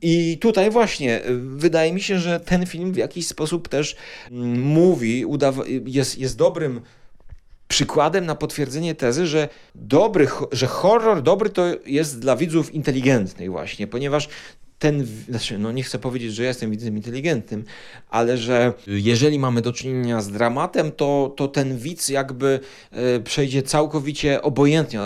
I 0.02 0.38
tutaj 0.42 0.72
właśnie 0.72 1.26
y, 1.26 1.40
wydaje 1.40 1.94
mi 1.94 2.02
się, 2.02 2.20
że 2.20 2.40
ten 2.40 2.66
film 2.66 2.94
w 2.94 2.98
jakiś 2.98 3.28
sposób 3.28 3.68
też 3.68 3.96
mm, 4.32 4.62
mówi, 4.62 5.26
jest, 5.86 6.18
jest 6.18 6.38
dobrym 6.38 6.82
przykładem 7.68 8.26
na 8.26 8.36
potwierdzenie 8.36 8.96
tezy, 8.96 9.28
że 9.28 9.50
dobry, 9.76 10.28
że 10.52 10.68
horror 10.68 11.24
dobry 11.24 11.50
to 11.50 11.66
jest 11.86 12.20
dla 12.20 12.36
widzów 12.36 12.74
inteligentnych 12.74 13.52
właśnie, 13.52 13.88
ponieważ 13.88 14.30
ten, 14.80 15.08
znaczy, 15.30 15.58
no 15.58 15.72
nie 15.72 15.84
chcę 15.84 16.00
powiedzieć, 16.00 16.34
że 16.34 16.44
jestem 16.44 16.72
widzem 16.72 16.98
inteligentnym, 16.98 17.64
ale 18.10 18.38
że 18.38 18.74
jeżeli 18.88 19.40
mamy 19.40 19.62
do 19.62 19.74
czynienia 19.74 20.22
z 20.22 20.32
dramatem, 20.32 20.92
to, 20.92 21.34
to 21.38 21.48
ten 21.48 21.78
widz 21.78 22.10
jakby 22.10 22.60
e, 22.92 23.20
przejdzie 23.20 23.64
całkowicie 23.64 24.42
obojętnie 24.42 25.00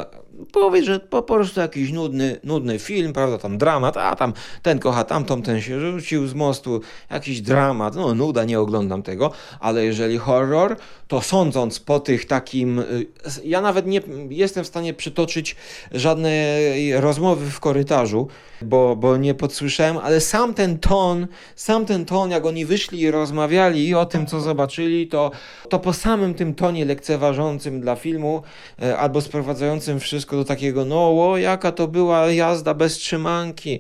powie, 0.51 0.83
że 0.83 0.99
po 0.99 1.21
prostu 1.21 1.59
jakiś 1.59 1.91
nudny, 1.91 2.39
nudny 2.43 2.79
film, 2.79 3.13
prawda, 3.13 3.37
tam 3.37 3.57
dramat, 3.57 3.97
a 3.97 4.15
tam 4.15 4.33
ten 4.61 4.79
kocha 4.79 5.03
tamtą, 5.03 5.41
ten 5.41 5.61
się 5.61 5.79
rzucił 5.79 6.27
z 6.27 6.33
mostu, 6.33 6.81
jakiś 7.11 7.41
dramat, 7.41 7.95
no 7.95 8.15
nuda, 8.15 8.43
nie 8.43 8.59
oglądam 8.59 9.03
tego, 9.03 9.31
ale 9.59 9.85
jeżeli 9.85 10.17
horror, 10.17 10.77
to 11.07 11.21
sądząc 11.21 11.79
po 11.79 11.99
tych 11.99 12.25
takim, 12.25 12.79
y, 12.79 13.05
ja 13.43 13.61
nawet 13.61 13.87
nie 13.87 14.01
jestem 14.29 14.63
w 14.63 14.67
stanie 14.67 14.93
przytoczyć 14.93 15.55
żadnej 15.91 17.01
rozmowy 17.01 17.51
w 17.51 17.59
korytarzu, 17.59 18.27
bo, 18.63 18.95
bo 18.95 19.17
nie 19.17 19.33
podsłyszałem, 19.33 19.97
ale 19.97 20.21
sam 20.21 20.53
ten 20.53 20.79
ton, 20.79 21.27
sam 21.55 21.85
ten 21.85 22.05
ton, 22.05 22.31
jak 22.31 22.45
oni 22.45 22.65
wyszli 22.65 23.01
i 23.01 23.11
rozmawiali 23.11 23.95
o 23.95 24.05
tym, 24.05 24.25
co 24.25 24.41
zobaczyli, 24.41 25.07
to, 25.07 25.31
to 25.69 25.79
po 25.79 25.93
samym 25.93 26.33
tym 26.33 26.55
tonie 26.55 26.85
lekceważącym 26.85 27.81
dla 27.81 27.95
filmu, 27.95 28.43
e, 28.81 28.97
albo 28.97 29.21
sprowadzającym 29.21 29.99
wszystko 29.99 30.35
do 30.35 30.45
takiego, 30.45 30.85
no 30.85 31.29
o, 31.29 31.37
jaka 31.37 31.71
to 31.71 31.87
była 31.87 32.31
jazda 32.31 32.73
bez 32.73 32.93
trzymanki. 32.93 33.79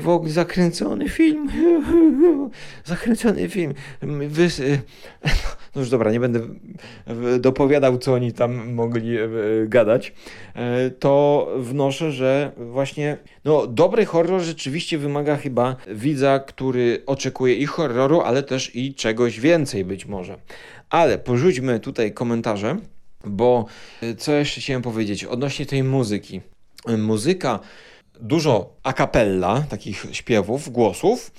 W 0.00 0.08
ogóle 0.08 0.32
zakręcony 0.32 1.08
film. 1.08 1.48
zakręcony 2.84 3.48
film. 3.48 3.74
Wy... 4.28 4.48
No 5.74 5.80
już 5.80 5.90
dobra, 5.90 6.12
nie 6.12 6.20
będę 6.20 6.40
dopowiadał, 7.40 7.98
co 7.98 8.14
oni 8.14 8.32
tam 8.32 8.72
mogli 8.72 9.18
e, 9.18 9.28
gadać. 9.66 10.12
E, 10.54 10.90
to 10.90 11.46
wnoszę, 11.58 12.12
że 12.12 12.52
właśnie 12.56 13.18
no, 13.44 13.66
dobry 13.66 14.04
horror 14.06 14.40
rzeczywiście 14.40 14.98
wymaga 14.98 15.36
chyba 15.36 15.76
widza, 15.88 16.38
który 16.38 17.02
oczekuje 17.06 17.54
i 17.54 17.66
horroru, 17.66 18.20
ale 18.20 18.42
też 18.42 18.76
i 18.76 18.94
czegoś 18.94 19.40
więcej 19.40 19.84
być 19.84 20.06
może. 20.06 20.38
Ale 20.90 21.18
porzućmy 21.18 21.80
tutaj 21.80 22.12
komentarze. 22.12 22.76
Bo 23.24 23.66
y, 24.02 24.14
co 24.14 24.32
jeszcze 24.32 24.60
chciałem 24.60 24.82
powiedzieć 24.82 25.24
odnośnie 25.24 25.66
tej 25.66 25.84
muzyki. 25.84 26.40
Muzyka, 26.98 27.60
dużo 28.20 28.76
a 28.82 28.92
cappella, 28.92 29.64
takich 29.68 30.06
śpiewów, 30.12 30.68
głosów. 30.68 31.30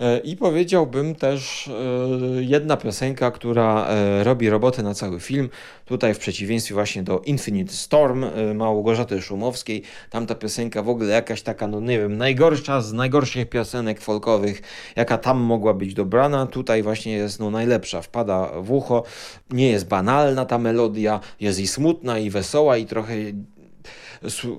Y, 0.00 0.18
I 0.18 0.36
powiedziałbym 0.36 1.14
też 1.14 1.66
y, 1.66 2.44
jedna 2.44 2.76
piosenka, 2.76 3.30
która 3.30 3.88
robi 4.22 4.50
robotę 4.50 4.82
na 4.82 4.94
cały 4.94 5.20
film. 5.20 5.48
Tutaj 5.84 6.14
w 6.14 6.18
przeciwieństwie 6.18 6.74
właśnie 6.74 7.02
do 7.02 7.20
Infinite 7.20 7.72
Storm 7.72 8.24
Małgorzaty 8.54 9.22
Szumowskiej, 9.22 9.82
tamta 10.10 10.34
piosenka 10.34 10.82
w 10.82 10.88
ogóle 10.88 11.12
jakaś 11.12 11.42
taka, 11.42 11.66
no 11.66 11.80
nie 11.80 11.98
wiem, 11.98 12.16
najgorsza 12.16 12.80
z 12.80 12.92
najgorszych 12.92 13.48
piosenek 13.48 14.00
folkowych, 14.00 14.62
jaka 14.96 15.18
tam 15.18 15.38
mogła 15.38 15.74
być 15.74 15.94
dobrana. 15.94 16.46
Tutaj 16.46 16.82
właśnie 16.82 17.12
jest 17.12 17.40
no 17.40 17.50
najlepsza, 17.50 18.02
wpada 18.02 18.50
w 18.60 18.72
ucho, 18.72 19.04
nie 19.50 19.70
jest 19.70 19.88
banalna 19.88 20.44
ta 20.44 20.58
melodia, 20.58 21.20
jest 21.40 21.60
i 21.60 21.66
smutna, 21.66 22.18
i 22.18 22.30
wesoła, 22.30 22.76
i 22.76 22.86
trochę 22.86 23.14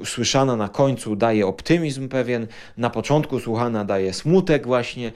słyszana 0.06 0.56
na 0.56 0.70
końcu 0.70 1.16
daje 1.16 1.48
optymizm 1.48 2.10
pewien, 2.10 2.48
na 2.78 2.90
początku 2.90 3.40
słuchana 3.40 3.86
daje 3.86 4.14
smutek 4.14 4.68
właśnie. 4.68 5.12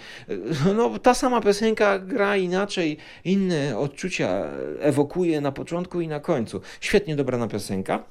No, 0.75 0.99
ta 0.99 1.13
sama 1.13 1.41
piosenka 1.41 1.99
gra 1.99 2.37
inaczej, 2.37 2.97
inne 3.25 3.77
odczucia 3.77 4.43
ewokuje 4.79 5.41
na 5.41 5.51
początku 5.51 6.01
i 6.01 6.07
na 6.07 6.19
końcu. 6.19 6.61
Świetnie 6.81 7.15
dobrana 7.15 7.47
piosenka. 7.47 8.03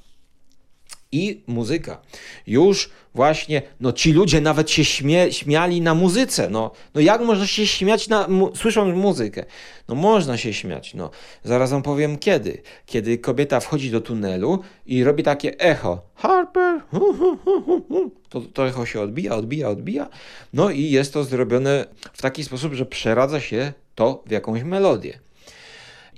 I 1.12 1.42
muzyka. 1.46 2.00
Już 2.46 2.90
właśnie, 3.14 3.62
no 3.80 3.92
ci 3.92 4.12
ludzie 4.12 4.40
nawet 4.40 4.70
się 4.70 4.84
śmie, 4.84 5.32
śmiali 5.32 5.80
na 5.80 5.94
muzyce. 5.94 6.50
No, 6.50 6.70
no 6.94 7.00
jak 7.00 7.20
można 7.20 7.46
się 7.46 7.66
śmiać 7.66 8.08
na, 8.08 8.28
mu, 8.28 8.56
słysząc 8.56 8.96
muzykę? 8.96 9.44
No 9.88 9.94
można 9.94 10.36
się 10.36 10.52
śmiać. 10.52 10.94
No, 10.94 11.10
zaraz 11.44 11.74
powiem 11.84 12.18
kiedy. 12.18 12.62
Kiedy 12.86 13.18
kobieta 13.18 13.60
wchodzi 13.60 13.90
do 13.90 14.00
tunelu 14.00 14.58
i 14.86 15.04
robi 15.04 15.22
takie 15.22 15.58
echo. 15.58 16.00
Harper, 16.14 16.80
to, 18.28 18.40
to 18.40 18.68
echo 18.68 18.86
się 18.86 19.00
odbija, 19.00 19.34
odbija, 19.34 19.68
odbija. 19.68 20.08
No 20.52 20.70
i 20.70 20.90
jest 20.90 21.12
to 21.12 21.24
zrobione 21.24 21.84
w 22.12 22.22
taki 22.22 22.44
sposób, 22.44 22.74
że 22.74 22.86
przeradza 22.86 23.40
się 23.40 23.72
to 23.94 24.22
w 24.26 24.30
jakąś 24.30 24.62
melodię. 24.62 25.18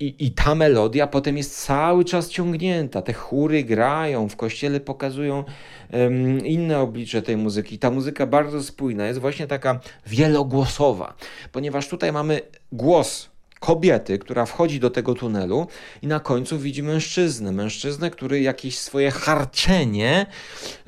I, 0.00 0.14
I 0.18 0.30
ta 0.30 0.54
melodia 0.54 1.06
potem 1.06 1.36
jest 1.36 1.64
cały 1.64 2.04
czas 2.04 2.28
ciągnięta. 2.28 3.02
Te 3.02 3.12
chóry 3.12 3.64
grają, 3.64 4.28
w 4.28 4.36
kościele 4.36 4.80
pokazują 4.80 5.44
um, 5.92 6.46
inne 6.46 6.78
oblicze 6.78 7.22
tej 7.22 7.36
muzyki. 7.36 7.78
Ta 7.78 7.90
muzyka 7.90 8.26
bardzo 8.26 8.62
spójna, 8.62 9.06
jest 9.06 9.20
właśnie 9.20 9.46
taka 9.46 9.80
wielogłosowa, 10.06 11.14
ponieważ 11.52 11.88
tutaj 11.88 12.12
mamy 12.12 12.40
głos 12.72 13.30
kobiety, 13.60 14.18
która 14.18 14.46
wchodzi 14.46 14.80
do 14.80 14.90
tego 14.90 15.14
tunelu 15.14 15.66
i 16.02 16.06
na 16.06 16.20
końcu 16.20 16.58
widzi 16.58 16.82
mężczyznę. 16.82 17.52
Mężczyznę, 17.52 18.10
który 18.10 18.40
jakieś 18.40 18.78
swoje 18.78 19.10
harczenie 19.10 20.26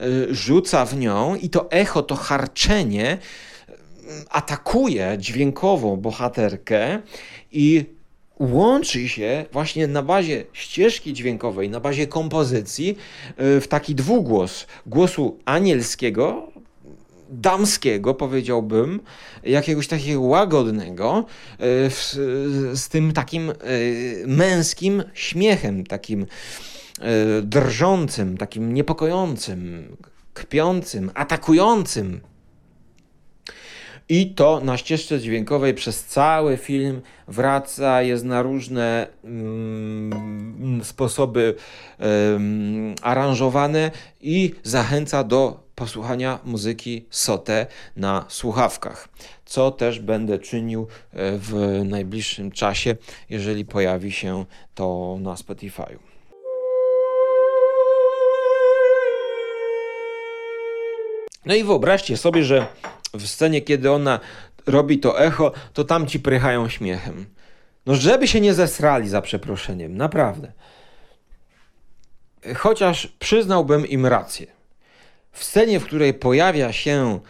y, 0.01 0.35
rzuca 0.35 0.85
w 0.85 0.97
nią 0.97 1.35
i 1.35 1.51
to 1.51 1.71
echo, 1.71 2.03
to 2.03 2.15
harczenie 2.15 3.19
atakuje 4.31 5.17
dźwiękowo 5.19 5.97
bohaterkę 5.97 7.03
i 7.53 7.96
łączy 8.39 9.09
się 9.09 9.45
właśnie 9.53 9.87
na 9.87 10.03
bazie 10.03 10.45
ścieżki 10.53 11.13
dźwiękowej, 11.13 11.71
na 11.71 11.81
bazie 11.81 12.07
kompozycji 12.07 12.97
y, 13.41 13.61
w 13.61 13.69
taki 13.69 13.95
dwugłos. 13.95 14.67
Głosu 14.87 15.39
anielskiego, 15.45 16.53
damskiego, 17.31 18.15
powiedziałbym, 18.15 19.01
jakiegoś 19.45 19.89
takiego 19.89 20.21
łagodnego, 20.21 21.25
y, 21.61 21.91
z 22.77 22.89
tym 22.89 23.13
takim 23.13 23.51
y, 23.51 24.25
męskim 24.27 25.03
śmiechem, 25.15 25.87
takim 25.87 26.27
drżącym, 27.43 28.37
takim 28.37 28.75
niepokojącym, 28.75 29.89
kpiącym, 30.35 31.11
atakującym 31.15 32.21
i 34.09 34.35
to 34.35 34.61
na 34.61 34.77
ścieżce 34.77 35.21
dźwiękowej 35.21 35.75
przez 35.75 36.05
cały 36.05 36.57
film 36.57 37.03
wraca, 37.29 38.03
jest 38.03 38.25
na 38.25 38.43
różne 38.43 39.07
mm, 39.25 40.81
sposoby 40.85 41.55
mm, 41.99 42.95
aranżowane 43.03 43.91
i 44.21 44.55
zachęca 44.63 45.25
do 45.25 45.67
posłuchania 45.75 46.39
muzyki 46.45 47.07
Sote 47.11 47.67
na 47.97 48.25
słuchawkach, 48.29 49.09
co 49.45 49.71
też 49.71 50.01
będę 50.01 50.39
czynił 50.39 50.87
e, 51.13 51.39
w 51.39 51.83
najbliższym 51.85 52.51
czasie, 52.51 52.97
jeżeli 53.31 53.65
pojawi 53.65 54.13
się 54.13 54.45
to 54.75 55.17
na 55.21 55.37
Spotify. 55.37 55.99
No 61.47 61.55
i 61.55 61.65
wyobraźcie 61.65 62.17
sobie, 62.17 62.45
że 62.45 62.67
w 63.19 63.27
scenie, 63.27 63.61
kiedy 63.61 63.91
ona 63.91 64.21
robi 64.67 64.99
to 64.99 65.21
echo, 65.21 65.53
to 65.73 65.85
tam 65.85 66.07
ci 66.07 66.21
prychają 66.21 66.69
śmiechem. 66.69 67.27
No, 67.87 67.95
żeby 67.95 68.29
się 68.29 68.41
nie 68.41 68.55
zesrali 68.55 69.09
za 69.09 69.23
przeproszeniem, 69.23 69.97
naprawdę. 69.97 70.53
Chociaż 72.57 73.07
przyznałbym 73.19 73.87
im 73.87 74.07
rację. 74.07 74.47
W 75.33 75.45
scenie, 75.45 75.81
w 75.81 75.85
której 75.85 76.15
pojawia 76.15 76.73
się 76.73 77.21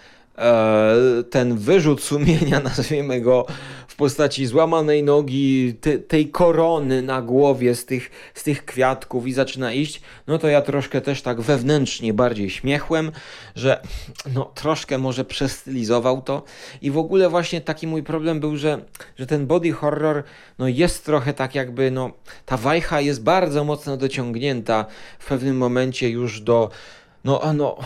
ten 1.31 1.57
wyrzut 1.57 2.03
sumienia, 2.03 2.61
nazwijmy 2.77 3.21
go 3.21 3.47
w 3.89 3.97
postaci 3.97 4.47
złamanej 4.47 5.03
nogi, 5.03 5.75
te, 5.81 5.99
tej 5.99 6.31
korony 6.31 7.03
na 7.03 7.23
głowie 7.23 7.75
z 7.75 7.85
tych, 7.85 8.11
z 8.35 8.43
tych 8.43 8.65
kwiatków 8.65 9.27
i 9.27 9.33
zaczyna 9.33 9.73
iść, 9.73 10.01
no 10.27 10.39
to 10.39 10.49
ja 10.49 10.63
troszkę 10.63 11.01
też 11.01 11.23
tak 11.23 11.41
wewnętrznie 11.41 12.15
bardziej 12.15 12.51
śmiechłem, 12.51 13.13
że 13.55 13.83
no 14.35 14.45
troszkę 14.55 14.99
może 14.99 15.25
przestylizował 15.25 16.23
to. 16.23 16.43
I 16.83 16.91
w 16.91 16.99
ogóle 16.99 17.29
właśnie 17.29 17.61
taki 17.61 17.87
mój 17.87 18.03
problem 18.03 18.41
był, 18.41 18.57
że, 18.57 18.85
że 19.19 19.27
ten 19.27 19.47
body 19.47 19.73
horror 19.73 20.23
no 20.59 20.69
jest 20.69 21.05
trochę 21.05 21.35
tak 21.35 21.55
jakby, 21.55 21.91
no 21.91 22.11
ta 22.47 22.57
wajcha 22.57 23.01
jest 23.01 23.23
bardzo 23.23 23.65
mocno 23.65 23.97
dociągnięta 23.97 24.87
w 25.19 25.27
pewnym 25.27 25.57
momencie 25.57 26.11
już 26.11 26.41
do 26.41 26.71
no, 27.25 27.41
no 27.55 27.77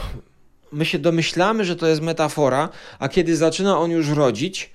my 0.73 0.85
się 0.85 0.99
domyślamy, 0.99 1.65
że 1.65 1.77
to 1.77 1.87
jest 1.87 2.01
metafora, 2.01 2.69
a 2.99 3.09
kiedy 3.09 3.37
zaczyna 3.37 3.79
on 3.79 3.91
już 3.91 4.09
rodzić, 4.09 4.71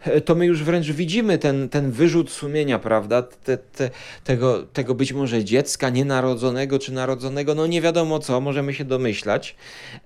E, 0.00 0.20
to 0.20 0.34
my 0.34 0.46
już 0.46 0.62
wręcz 0.62 0.86
widzimy 0.86 1.38
ten, 1.38 1.68
ten 1.68 1.90
wyrzut 1.90 2.30
sumienia, 2.30 2.78
prawda? 2.78 3.22
Te, 3.22 3.58
te, 3.58 3.90
tego, 4.24 4.62
tego 4.72 4.94
być 4.94 5.12
może 5.12 5.44
dziecka 5.44 5.90
nienarodzonego 5.90 6.78
czy 6.78 6.92
narodzonego, 6.92 7.54
no 7.54 7.66
nie 7.66 7.80
wiadomo 7.80 8.18
co, 8.18 8.40
możemy 8.40 8.74
się 8.74 8.84
domyślać. 8.84 9.56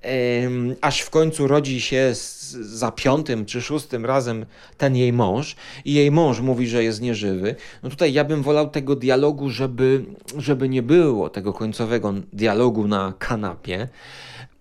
Ehm, 0.02 0.74
aż 0.80 1.00
w 1.00 1.10
końcu 1.10 1.48
rodzi 1.48 1.80
się 1.80 2.14
z, 2.14 2.50
za 2.52 2.92
piątym 2.92 3.46
czy 3.46 3.62
szóstym 3.62 4.06
razem 4.06 4.46
ten 4.78 4.96
jej 4.96 5.12
mąż 5.12 5.56
i 5.84 5.94
jej 5.94 6.10
mąż 6.10 6.40
mówi, 6.40 6.68
że 6.68 6.84
jest 6.84 7.00
nieżywy. 7.00 7.54
No 7.82 7.90
tutaj 7.90 8.12
ja 8.12 8.24
bym 8.24 8.42
wolał 8.42 8.70
tego 8.70 8.96
dialogu, 8.96 9.50
żeby, 9.50 10.04
żeby 10.38 10.68
nie 10.68 10.82
było 10.82 11.30
tego 11.30 11.52
końcowego 11.52 12.14
dialogu 12.32 12.88
na 12.88 13.12
kanapie 13.18 13.88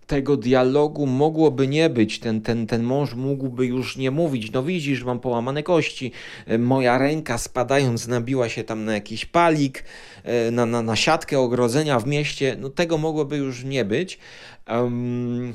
tego 0.08 0.38
dialogu 0.38 1.08
mogłoby 1.08 1.68
nie 1.68 1.90
być. 1.90 2.20
Ten, 2.20 2.42
ten, 2.42 2.68
ten 2.68 2.84
mąż 2.84 3.14
mógłby 3.14 3.66
już 3.66 3.98
nie 3.98 4.12
mówić, 4.12 4.52
no 4.52 4.64
widzisz, 4.64 5.04
mam 5.04 5.20
połamane 5.20 5.64
kości, 5.64 6.12
e, 6.48 6.58
moja 6.58 6.98
ręka 6.98 7.38
spadając 7.38 8.08
nabiła 8.08 8.50
się 8.50 8.64
tam 8.64 8.86
na 8.86 8.94
jakiś 8.94 9.26
palik, 9.26 9.84
e, 10.24 10.52
na, 10.52 10.66
na, 10.66 10.82
na 10.82 10.96
siatkę 10.96 11.40
ogrodzenia 11.40 12.00
w 12.00 12.08
mieście, 12.08 12.58
no 12.60 12.70
tego 12.70 12.98
mogłoby 12.98 13.38
już 13.38 13.64
nie 13.64 13.86
być. 13.86 14.20
Um, 14.70 15.54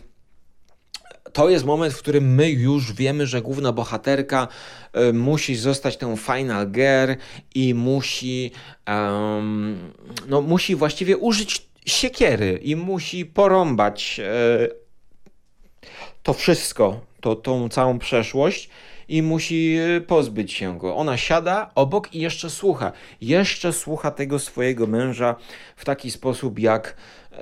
to 1.33 1.49
jest 1.49 1.65
moment, 1.65 1.95
w 1.95 1.99
którym 1.99 2.35
my 2.35 2.51
już 2.51 2.93
wiemy, 2.93 3.27
że 3.27 3.43
główna 3.43 3.73
bohaterka 3.73 4.49
y, 4.97 5.13
musi 5.13 5.57
zostać 5.57 5.97
tą 5.97 6.17
final 6.17 6.71
girl 6.71 7.13
i 7.55 7.75
musi, 7.75 8.51
um, 8.87 9.93
no, 10.29 10.41
musi 10.41 10.75
właściwie 10.77 11.17
użyć 11.17 11.68
siekiery 11.89 12.61
i 12.63 12.77
musi 12.77 13.27
porąbać 13.27 14.21
e, 14.25 14.69
to 16.23 16.33
wszystko, 16.35 17.01
to, 17.21 17.37
tą 17.37 17.69
całą 17.69 17.99
przeszłość 17.99 18.71
i 19.09 19.23
musi 19.23 19.77
e, 19.97 20.01
pozbyć 20.01 20.53
się 20.53 20.79
go. 20.79 20.97
Ona 20.97 21.17
siada 21.17 21.71
obok 21.75 22.15
i 22.15 22.21
jeszcze 22.21 22.51
słucha. 22.51 22.93
Jeszcze 23.21 23.73
słucha 23.73 24.11
tego 24.11 24.39
swojego 24.39 24.87
męża 24.87 25.37
w 25.77 25.85
taki 25.85 26.11
sposób, 26.11 26.59
jak. 26.59 26.97
E, 27.33 27.39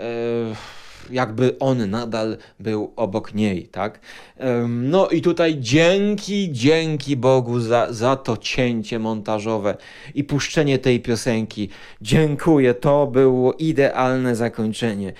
jakby 1.10 1.58
on 1.58 1.90
nadal 1.90 2.36
był 2.60 2.92
obok 2.96 3.34
niej, 3.34 3.68
tak? 3.68 4.00
No 4.68 5.08
i 5.08 5.22
tutaj 5.22 5.56
dzięki, 5.58 6.52
dzięki 6.52 7.16
Bogu 7.16 7.60
za, 7.60 7.92
za 7.92 8.16
to 8.16 8.36
cięcie 8.36 8.98
montażowe 8.98 9.76
i 10.14 10.24
puszczenie 10.24 10.78
tej 10.78 11.00
piosenki. 11.00 11.68
Dziękuję, 12.02 12.74
to 12.74 13.06
było 13.06 13.52
idealne 13.52 14.36
zakończenie 14.36 15.12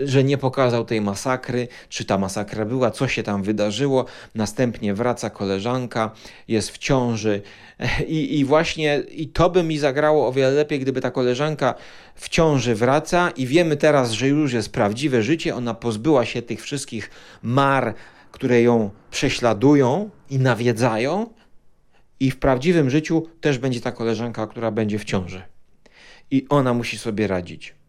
że 0.00 0.24
nie 0.24 0.38
pokazał 0.38 0.84
tej 0.84 1.00
masakry, 1.00 1.68
czy 1.88 2.04
ta 2.04 2.18
masakra 2.18 2.64
była, 2.64 2.90
co 2.90 3.08
się 3.08 3.22
tam 3.22 3.42
wydarzyło. 3.42 4.04
Następnie 4.34 4.94
wraca 4.94 5.30
koleżanka, 5.30 6.10
jest 6.48 6.70
w 6.70 6.78
ciąży 6.78 7.42
i, 8.06 8.38
i 8.38 8.44
właśnie 8.44 9.02
i 9.10 9.28
to 9.28 9.50
by 9.50 9.62
mi 9.62 9.78
zagrało 9.78 10.28
o 10.28 10.32
wiele 10.32 10.50
lepiej, 10.50 10.80
gdyby 10.80 11.00
ta 11.00 11.10
koleżanka 11.10 11.74
w 12.14 12.28
ciąży 12.28 12.74
wraca 12.74 13.30
i 13.30 13.46
wiemy 13.46 13.76
teraz, 13.76 14.10
że 14.10 14.28
już 14.28 14.52
jest 14.52 14.72
prawdziwe 14.72 15.22
życie, 15.22 15.54
ona 15.54 15.74
pozbyła 15.74 16.24
się 16.24 16.42
tych 16.42 16.62
wszystkich 16.62 17.10
mar, 17.42 17.94
które 18.32 18.62
ją 18.62 18.90
prześladują 19.10 20.10
i 20.30 20.38
nawiedzają 20.38 21.26
i 22.20 22.30
w 22.30 22.38
prawdziwym 22.38 22.90
życiu 22.90 23.26
też 23.40 23.58
będzie 23.58 23.80
ta 23.80 23.92
koleżanka, 23.92 24.46
która 24.46 24.70
będzie 24.70 24.98
w 24.98 25.04
ciąży. 25.04 25.42
I 26.30 26.46
ona 26.48 26.74
musi 26.74 26.98
sobie 26.98 27.26
radzić 27.26 27.79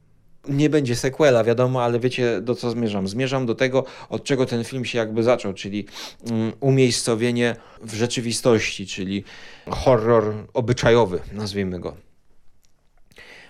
nie 0.48 0.70
będzie 0.70 0.96
sequela, 0.96 1.44
wiadomo, 1.44 1.84
ale 1.84 2.00
wiecie 2.00 2.42
do 2.42 2.56
co 2.56 2.72
zmierzam. 2.72 3.08
Zmierzam 3.08 3.46
do 3.46 3.56
tego, 3.56 3.86
od 4.10 4.24
czego 4.24 4.46
ten 4.46 4.64
film 4.64 4.86
się 4.86 4.98
jakby 4.98 5.24
zaczął, 5.24 5.54
czyli 5.54 5.86
um, 6.32 6.54
umiejscowienie 6.60 7.56
w 7.82 7.94
rzeczywistości, 7.94 8.88
czyli 8.88 9.24
horror 9.70 10.34
obyczajowy, 10.54 11.20
nazwijmy 11.32 11.80
go 11.80 11.96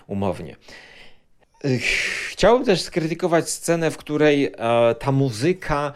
umownie. 0.06 0.56
Chciałbym 2.30 2.66
też 2.66 2.82
skrytykować 2.82 3.50
scenę, 3.50 3.90
w 3.90 3.96
której 3.96 4.44
e, 4.44 4.94
ta 4.94 5.12
muzyka 5.12 5.92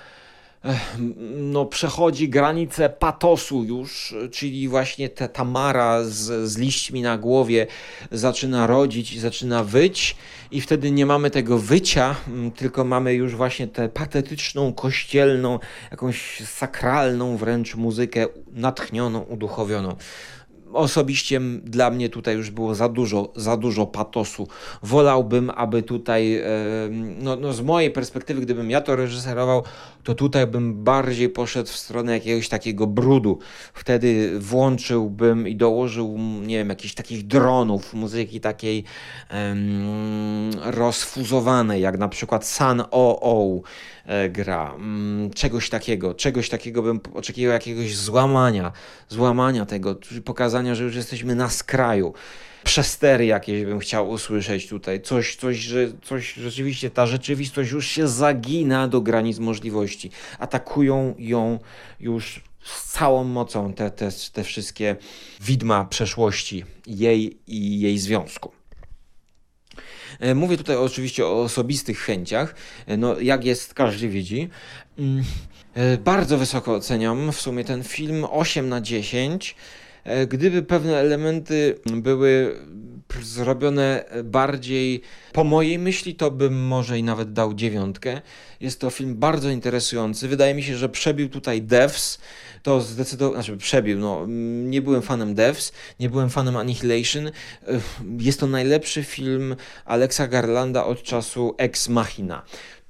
no, 1.36 1.66
przechodzi 1.66 2.28
granicę 2.28 2.88
patosu 2.88 3.64
już, 3.64 4.14
czyli 4.32 4.68
właśnie 4.68 5.08
ta 5.08 5.28
Tamara 5.28 6.04
z, 6.04 6.48
z 6.50 6.58
liśćmi 6.58 7.02
na 7.02 7.18
głowie 7.18 7.66
zaczyna 8.10 8.66
rodzić, 8.66 9.20
zaczyna 9.20 9.64
wyć 9.64 10.16
i 10.50 10.60
wtedy 10.60 10.90
nie 10.90 11.06
mamy 11.06 11.30
tego 11.30 11.58
wycia, 11.58 12.14
tylko 12.56 12.84
mamy 12.84 13.14
już 13.14 13.34
właśnie 13.34 13.68
tę 13.68 13.88
patetyczną, 13.88 14.72
kościelną, 14.72 15.58
jakąś 15.90 16.42
sakralną 16.46 17.36
wręcz 17.36 17.74
muzykę 17.74 18.26
natchnioną, 18.52 19.20
uduchowioną 19.20 19.96
osobiście 20.72 21.40
dla 21.64 21.90
mnie 21.90 22.08
tutaj 22.08 22.36
już 22.36 22.50
było 22.50 22.74
za 22.74 22.88
dużo, 22.88 23.32
za 23.36 23.56
dużo 23.56 23.86
patosu. 23.86 24.48
Wolałbym, 24.82 25.50
aby 25.50 25.82
tutaj, 25.82 26.42
no, 27.18 27.36
no 27.36 27.52
z 27.52 27.60
mojej 27.60 27.90
perspektywy, 27.90 28.40
gdybym 28.40 28.70
ja 28.70 28.80
to 28.80 28.96
reżyserował, 28.96 29.62
to 30.06 30.14
tutaj 30.14 30.46
bym 30.46 30.84
bardziej 30.84 31.28
poszedł 31.28 31.68
w 31.68 31.76
stronę 31.76 32.12
jakiegoś 32.12 32.48
takiego 32.48 32.86
brudu. 32.86 33.38
Wtedy 33.74 34.40
włączyłbym 34.40 35.48
i 35.48 35.56
dołożył, 35.56 36.18
nie 36.42 36.58
wiem, 36.58 36.68
jakichś 36.68 36.94
takich 36.94 37.26
dronów, 37.26 37.94
muzyki 37.94 38.40
takiej 38.40 38.84
rozfuzowanej, 40.62 41.82
jak 41.82 41.98
na 41.98 42.08
przykład 42.08 42.46
Sun 42.46 42.80
O.O. 42.90 43.60
E, 44.06 44.28
gra. 44.28 44.72
Um, 44.72 45.30
czegoś 45.34 45.70
takiego, 45.70 46.14
czegoś 46.14 46.48
takiego 46.48 46.82
bym 46.82 47.00
oczekiwał, 47.14 47.52
jakiegoś 47.52 47.96
złamania, 47.96 48.72
złamania 49.08 49.66
tego, 49.66 49.96
pokazania, 50.24 50.74
że 50.74 50.84
już 50.84 50.96
jesteśmy 50.96 51.34
na 51.34 51.48
skraju 51.48 52.14
przestery 52.66 53.26
jakieś 53.26 53.64
bym 53.64 53.78
chciał 53.78 54.10
usłyszeć 54.10 54.68
tutaj. 54.68 55.02
Coś, 55.02 55.36
coś, 55.36 55.56
że, 55.56 55.92
coś 56.02 56.34
rzeczywiście, 56.34 56.90
ta 56.90 57.06
rzeczywistość 57.06 57.70
już 57.70 57.86
się 57.86 58.08
zagina 58.08 58.88
do 58.88 59.00
granic 59.00 59.38
możliwości. 59.38 60.10
Atakują 60.38 61.14
ją 61.18 61.58
już 62.00 62.44
z 62.64 62.92
całą 62.92 63.24
mocą 63.24 63.72
te, 63.72 63.90
te, 63.90 64.08
te 64.32 64.44
wszystkie 64.44 64.96
widma 65.40 65.84
przeszłości 65.84 66.64
jej 66.86 67.38
i 67.46 67.80
jej 67.80 67.98
związku. 67.98 68.52
E, 70.20 70.34
mówię 70.34 70.56
tutaj 70.56 70.76
oczywiście 70.76 71.26
o 71.26 71.42
osobistych 71.42 71.98
chęciach. 71.98 72.54
E, 72.86 72.96
no, 72.96 73.20
jak 73.20 73.44
jest, 73.44 73.74
każdy 73.74 74.08
widzi. 74.08 74.48
Mm, 74.98 75.24
e, 75.74 75.96
bardzo 75.96 76.38
wysoko 76.38 76.74
oceniam 76.74 77.32
w 77.32 77.40
sumie 77.40 77.64
ten 77.64 77.84
film 77.84 78.26
8 78.30 78.68
na 78.68 78.80
10. 78.80 79.56
E, 80.06 80.26
gdyby 80.26 80.62
pewne 80.62 80.96
elementy 80.96 81.78
były 81.86 82.56
zrobione 83.22 84.04
bardziej 84.24 85.02
po 85.32 85.44
mojej 85.44 85.78
myśli, 85.78 86.14
to 86.14 86.30
bym 86.30 86.66
może 86.66 86.98
i 86.98 87.02
nawet 87.02 87.32
dał 87.32 87.54
dziewiątkę. 87.54 88.20
Jest 88.60 88.80
to 88.80 88.90
film 88.90 89.16
bardzo 89.16 89.50
interesujący. 89.50 90.28
Wydaje 90.28 90.54
mi 90.54 90.62
się, 90.62 90.76
że 90.76 90.88
przebił 90.88 91.28
tutaj 91.28 91.62
Devs. 91.62 92.18
To 92.62 92.80
zdecydowanie, 92.80 93.42
znaczy 93.42 93.56
przebił, 93.56 93.98
no 93.98 94.26
nie 94.64 94.82
byłem 94.82 95.02
fanem 95.02 95.34
Devs, 95.34 95.72
nie 96.00 96.10
byłem 96.10 96.30
fanem 96.30 96.56
Annihilation. 96.56 97.26
E, 97.26 97.32
jest 98.18 98.40
to 98.40 98.46
najlepszy 98.46 99.04
film 99.04 99.56
Alexa 99.84 100.28
Garlanda 100.28 100.84
od 100.84 101.02
czasu 101.02 101.54
Ex 101.58 101.88
Machina 101.88 102.42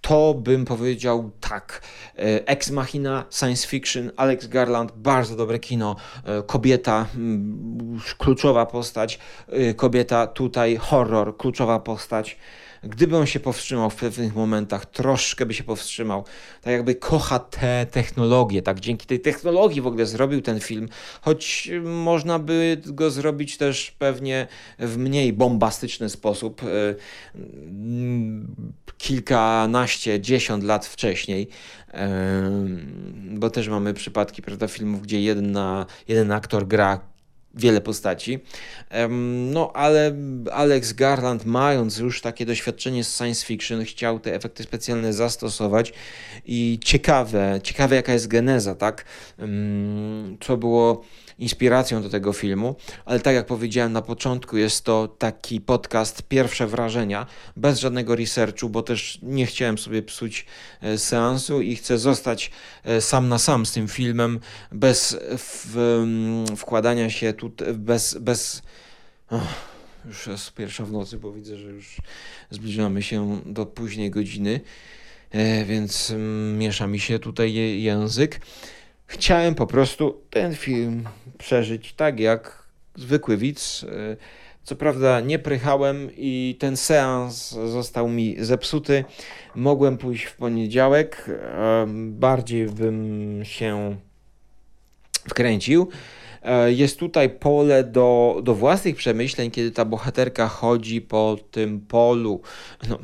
to 0.09 0.35
bym 0.35 0.65
powiedział 0.65 1.31
tak. 1.41 1.83
E, 2.19 2.47
Ex 2.47 2.71
Machina, 2.71 3.25
science 3.31 3.69
fiction, 3.69 4.11
Alex 4.17 4.47
Garland, 4.47 4.93
bardzo 4.93 5.37
dobre 5.37 5.59
kino, 5.59 5.97
e, 6.25 6.43
kobieta, 6.43 7.07
kluczowa 8.19 8.67
postać, 8.67 9.19
e, 9.49 9.75
kobieta 9.75 10.27
tutaj, 10.27 10.77
horror, 10.77 11.37
kluczowa 11.37 11.81
postać. 11.81 12.37
Gdyby 12.89 13.17
on 13.17 13.27
się 13.27 13.41
powstrzymał 13.41 13.91
w 13.91 13.97
pewnych 13.97 14.35
momentach, 14.35 14.87
troszkę 14.87 15.47
by 15.47 15.55
się 15.55 15.65
powstrzymał, 15.65 16.25
tak 16.63 16.73
jakby 16.73 16.95
kocha 16.95 17.39
te 17.39 17.87
technologie, 17.91 18.63
tak 18.63 18.81
dzięki 18.81 19.07
tej 19.07 19.21
technologii 19.21 19.81
w 19.81 19.87
ogóle 19.87 20.07
zrobił 20.07 20.41
ten 20.43 20.61
film, 20.61 20.89
choć 21.21 21.71
można 21.85 22.39
by 22.39 22.81
go 22.85 23.11
zrobić 23.11 23.57
też 23.57 23.91
pewnie 23.99 24.47
w 24.79 24.97
mniej 24.99 25.33
bombastyczny 25.33 26.09
sposób, 26.09 26.63
e, 26.63 26.67
kilkanaście, 28.99 30.21
dziesiąt 30.21 30.65
lat 30.65 30.87
wcześniej, 30.87 31.49
e, 31.95 32.51
bo 33.31 33.51
też 33.51 33.69
mamy 33.69 33.95
przypadki 33.95 34.43
prawda, 34.43 34.69
filmów, 34.69 35.03
gdzie 35.03 35.21
jedna, 35.23 35.87
jeden 36.09 36.33
aktor 36.33 36.69
gra 36.69 37.16
wiele 37.57 37.81
postaci. 37.81 38.39
No 39.53 39.73
ale 39.75 40.15
Alex 40.53 40.93
Garland, 40.93 41.45
mając 41.45 41.99
już 41.99 42.21
takie 42.21 42.47
doświadczenie 42.47 43.05
z 43.05 43.17
science 43.17 43.47
fiction, 43.47 43.85
chciał 43.85 44.21
te 44.21 44.35
efekty 44.35 44.63
specjalne 44.63 45.13
zastosować 45.13 45.93
i 46.47 46.79
ciekawe, 46.85 47.61
ciekawe 47.63 47.97
jaka 47.97 48.13
jest 48.13 48.29
geneza, 48.29 48.75
tak? 48.75 49.05
Co 50.41 50.57
było 50.57 51.05
inspiracją 51.39 52.03
do 52.03 52.11
tego 52.11 52.33
filmu, 52.33 52.77
ale 53.05 53.21
tak 53.21 53.35
jak 53.35 53.47
powiedziałem 53.47 53.93
na 53.93 54.03
początku, 54.03 54.57
jest 54.57 54.85
to 54.85 55.09
taki 55.09 55.61
podcast 55.61 56.23
pierwsze 56.23 56.67
wrażenia, 56.67 57.27
bez 57.57 57.81
żadnego 57.81 58.17
researchu, 58.17 58.69
bo 58.69 58.83
też 58.83 59.19
nie 59.23 59.47
chciałem 59.47 59.79
sobie 59.79 60.03
psuć 60.03 60.47
e, 60.81 60.99
seansu 60.99 61.61
i 61.61 61.77
chcę 61.77 61.99
zostać 61.99 62.51
e, 62.85 63.01
sam 63.01 63.29
na 63.29 63.39
sam 63.39 63.67
z 63.67 63.73
tym 63.73 63.89
filmem, 63.89 64.41
bez 64.73 65.17
wkładania 66.57 67.11
się 67.11 67.33
tu, 67.33 67.53
bez, 67.75 68.19
bez 68.19 68.63
oh, 69.31 69.47
już 70.07 70.27
jest 70.27 70.53
pierwsza 70.53 70.85
w 70.85 70.93
nocy, 70.93 71.19
bo 71.19 71.33
widzę, 71.33 71.57
że 71.57 71.69
już 71.69 71.97
zbliżamy 72.51 73.03
się 73.03 73.41
do 73.47 73.67
późnej 73.67 74.11
godziny, 74.11 74.61
e, 75.31 75.65
więc 75.65 76.13
miesza 76.59 76.87
mi 76.87 77.01
się 77.01 77.19
tutaj 77.19 77.55
język. 77.83 78.41
Chciałem 79.07 79.55
po 79.55 79.67
prostu 79.67 80.21
ten 80.31 80.55
film 80.55 81.09
przeżyć 81.39 81.93
tak 81.93 82.21
jak 82.21 82.67
zwykły 82.95 83.37
widz. 83.37 83.87
Co 84.63 84.77
prawda 84.77 85.21
nie 85.21 85.39
prychałem 85.39 86.11
i 86.17 86.57
ten 86.59 86.77
seans 86.77 87.51
został 87.51 88.09
mi 88.09 88.37
zepsuty. 88.39 89.05
Mogłem 89.55 89.99
pójść 89.99 90.25
w 90.25 90.37
poniedziałek, 90.37 91.31
bardziej 92.11 92.67
bym 92.67 93.41
się 93.45 93.97
wkręcił. 95.29 95.89
E, 96.43 96.73
jest 96.73 96.99
tutaj 96.99 97.31
pole 97.31 97.85
do, 97.85 98.41
do 98.43 98.55
własnych 98.55 98.97
przemyśleń, 98.97 99.51
kiedy 99.51 99.71
ta 99.71 99.85
bohaterka 99.85 100.49
chodzi 100.49 101.01
po 101.01 101.37
tym 101.51 101.81
polu, 101.81 102.41
no, 102.89 102.99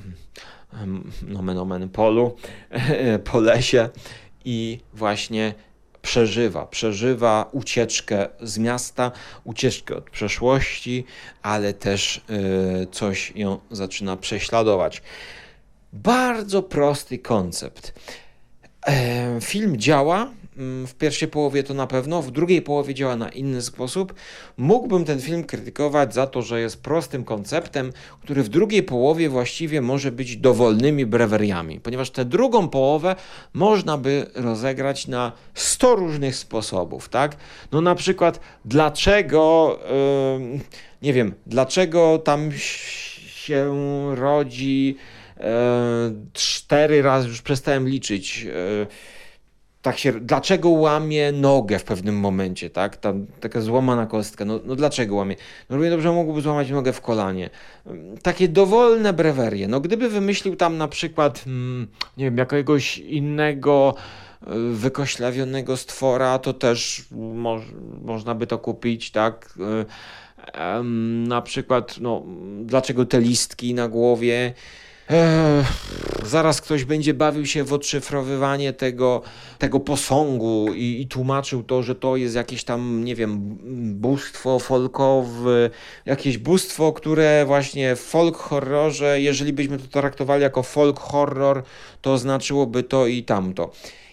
nomen 1.29 1.59
omen 1.59 1.89
polu, 1.89 2.37
po 3.31 3.41
lesie 3.41 3.89
i 4.45 4.81
właśnie 4.95 5.55
przeżywa. 6.03 6.67
Przeżywa 6.67 7.49
ucieczkę 7.53 8.29
z 8.41 8.59
miasta, 8.59 9.13
ucieczkę 9.45 9.97
od 9.97 10.11
przeszłości, 10.11 11.05
ale 11.43 11.75
też 11.75 12.21
yy, 12.29 12.87
coś 12.93 13.33
ją 13.37 13.59
zaczyna 13.71 14.17
prześladować. 14.17 15.03
Bardzo 15.93 16.63
prosty 16.63 17.19
koncept. 17.19 17.95
E, 18.87 19.41
film 19.41 19.77
działa, 19.77 20.31
w 20.57 20.95
pierwszej 20.99 21.29
połowie 21.29 21.63
to 21.63 21.75
na 21.75 21.87
pewno, 21.87 22.23
w 22.23 22.31
drugiej 22.31 22.63
połowie 22.63 22.95
działa 22.95 23.17
na 23.17 23.29
inny 23.29 23.63
sposób. 23.63 24.15
Mógłbym 24.57 25.05
ten 25.05 25.21
film 25.21 25.45
krytykować 25.45 26.15
za 26.15 26.27
to, 26.27 26.43
że 26.43 26.61
jest 26.61 26.83
prostym 26.83 27.25
konceptem, 27.25 27.93
który 28.23 28.43
w 28.43 28.49
drugiej 28.49 28.83
połowie 28.83 29.29
właściwie 29.29 29.81
może 29.81 30.13
być 30.13 30.37
dowolnymi 30.37 31.07
breweriami, 31.07 31.81
ponieważ 31.81 32.11
tę 32.11 32.25
drugą 32.25 32.69
połowę 32.69 33.17
można 33.53 33.99
by 33.99 34.27
rozegrać 34.35 35.09
na 35.09 35.33
100 35.55 35.95
różnych 35.95 36.37
sposobów, 36.37 37.09
tak? 37.09 37.37
No 37.73 37.81
na 37.81 37.95
przykład 37.95 38.41
dlaczego, 38.65 39.79
yy, 40.53 40.61
nie 41.03 41.13
wiem, 41.13 41.35
dlaczego 41.47 42.19
tam 42.19 42.51
się 43.27 43.73
rodzi 44.15 44.97
yy, 45.37 45.45
cztery 46.33 47.03
razy, 47.03 47.29
już 47.29 47.43
przestałem 47.43 47.89
liczyć, 47.89 48.43
yy, 48.43 48.87
tak 49.83 49.99
się, 49.99 50.13
dlaczego 50.13 50.69
łamie 50.69 51.33
nogę 51.33 51.79
w 51.79 51.85
pewnym 51.85 52.17
momencie, 52.19 52.71
tak? 52.71 52.97
Tam 52.97 53.27
taka 53.41 53.61
złamana 53.61 54.07
kostka, 54.07 54.45
no, 54.45 54.61
no 54.65 54.77
dlaczego 54.77 55.15
łamie? 55.15 55.37
No 55.71 55.77
równie 55.77 55.91
dobrze 55.91 56.13
mógłby 56.13 56.41
złamać 56.41 56.71
nogę 56.71 56.93
w 56.93 57.01
kolanie. 57.01 57.51
Takie 58.23 58.49
dowolne 58.49 59.13
brewerie. 59.13 59.69
No 59.69 59.81
gdyby 59.81 60.09
wymyślił 60.09 60.57
tam 60.57 60.79
na 60.79 60.89
przykład, 60.89 61.39
hmm, 61.45 61.89
nie 62.17 62.25
wiem, 62.25 62.39
jakiegoś 62.39 62.99
innego 62.99 63.95
e, 64.41 64.47
wykoślawionego 64.73 65.77
stwora, 65.77 66.39
to 66.39 66.53
też 66.53 67.05
mo 67.11 67.61
można 68.05 68.35
by 68.35 68.47
to 68.47 68.59
kupić, 68.59 69.11
tak? 69.11 69.59
E, 69.61 70.83
na 71.29 71.43
przykład, 71.43 72.01
no, 72.01 72.23
dlaczego 72.61 73.07
te 73.07 73.21
listki 73.21 73.75
na 73.75 73.89
głowie? 73.89 74.55
Zaraz 76.27 76.61
ktoś 76.61 76.85
będzie 76.85 77.15
bawił 77.15 77.47
się 77.47 77.65
w 77.65 77.73
odszyfrowywanie 77.73 78.73
tego, 78.73 79.23
tego 79.59 79.81
posągu 79.81 80.67
i, 80.75 81.01
i, 81.01 81.07
tłumaczył 81.07 81.63
to, 81.63 81.83
że 81.83 81.95
to 81.95 82.17
jest 82.17 82.35
jakieś 82.35 82.65
tam, 82.65 83.05
nie 83.05 83.15
wiem, 83.15 83.59
bóstwo 83.95 84.59
folkowe, 84.59 85.71
jakieś 86.07 86.39
bóstwo, 86.39 86.93
które 86.93 87.45
właśnie 87.47 87.97
w 87.97 88.01
folk 88.01 88.37
horrorze, 88.37 89.21
jeżeli 89.21 89.53
byśmy 89.53 89.79
to 89.79 89.87
traktowali 89.87 90.43
jako 90.43 90.63
folk 90.63 91.01
horror, 91.01 91.63
to 92.03 92.19
znaczyłoby 92.19 92.83
to 92.83 93.07
i 93.07 93.23
tamto. 93.23 93.71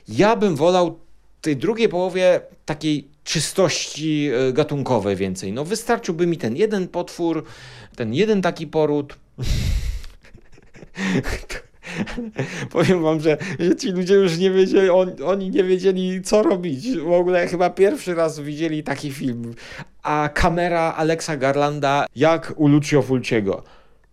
Ja 0.07 0.35
bym 0.35 0.55
wolał 0.55 0.99
tej 1.41 1.57
drugiej 1.57 1.89
połowie 1.89 2.41
takiej 2.65 3.07
czystości 3.23 4.29
e, 4.49 4.53
gatunkowej 4.53 5.15
więcej. 5.15 5.53
No 5.53 5.65
wystarczyłby 5.65 6.27
mi 6.27 6.37
ten 6.37 6.55
jeden 6.55 6.87
potwór, 6.87 7.43
ten 7.95 8.13
jeden 8.13 8.41
taki 8.41 8.67
poród. 8.67 9.15
Powiem 12.72 13.04
wam, 13.04 13.20
że, 13.20 13.38
że 13.60 13.76
ci 13.76 13.91
ludzie 13.91 14.14
już 14.14 14.38
nie 14.38 14.52
wiedzieli, 14.52 14.89
on, 14.89 15.12
oni 15.26 15.50
nie 15.50 15.64
wiedzieli 15.64 16.22
co 16.22 16.43
robić. 16.43 16.97
W 16.97 17.12
ogóle 17.12 17.47
chyba 17.47 17.70
pierwszy 17.70 18.16
raz 18.16 18.39
widzieli 18.39 18.84
taki 18.84 19.12
film. 19.12 19.54
A 20.04 20.30
kamera 20.34 20.93
Alexa 20.97 21.38
Garlanda 21.38 22.06
jak 22.16 22.54
u 22.56 22.68
Lucio 22.68 23.02
Fulciego. 23.02 23.64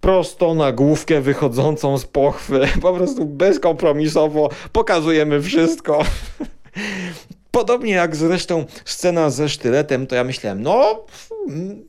Prosto 0.01 0.55
na 0.55 0.73
główkę 0.73 1.21
wychodzącą 1.21 1.99
z 1.99 2.07
pochwy. 2.07 2.61
Po 2.83 2.93
prostu 2.93 3.25
bezkompromisowo 3.25 4.51
pokazujemy 4.73 5.43
wszystko. 5.43 6.05
Podobnie 7.51 7.93
jak 7.93 8.17
zresztą 8.17 8.65
scena 8.85 9.31
ze 9.31 9.49
sztyletem, 9.49 10.07
to 10.07 10.15
ja 10.15 10.25
myślałem, 10.25 10.63
no 10.63 11.05
mm, 11.49 11.85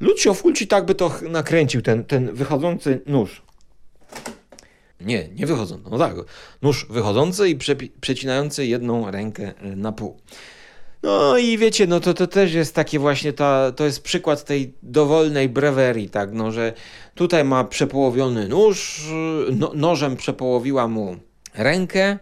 Lucio 0.00 0.34
Fulci 0.34 0.66
tak 0.66 0.86
by 0.86 0.94
to 0.94 1.10
nakręcił, 1.22 1.82
ten, 1.82 2.04
ten 2.04 2.34
wychodzący 2.34 3.00
nóż. 3.06 3.45
Nie, 5.00 5.28
nie 5.28 5.46
wychodzący, 5.46 5.90
no 5.90 5.98
tak, 5.98 6.14
nóż 6.62 6.86
wychodzący 6.90 7.48
i 7.48 7.58
przecinający 8.00 8.66
jedną 8.66 9.10
rękę 9.10 9.54
na 9.62 9.92
pół. 9.92 10.16
No 11.02 11.38
i 11.38 11.58
wiecie, 11.58 11.86
no 11.86 12.00
to, 12.00 12.14
to 12.14 12.26
też 12.26 12.52
jest 12.52 12.74
takie 12.74 12.98
właśnie, 12.98 13.32
ta, 13.32 13.72
to 13.72 13.84
jest 13.84 14.02
przykład 14.02 14.44
tej 14.44 14.74
dowolnej 14.82 15.48
brewerii, 15.48 16.08
tak, 16.08 16.32
no 16.32 16.52
że 16.52 16.72
tutaj 17.14 17.44
ma 17.44 17.64
przepołowiony 17.64 18.48
nóż, 18.48 19.08
no, 19.52 19.72
nożem 19.74 20.16
przepołowiła 20.16 20.88
mu 20.88 21.16
rękę, 21.54 22.18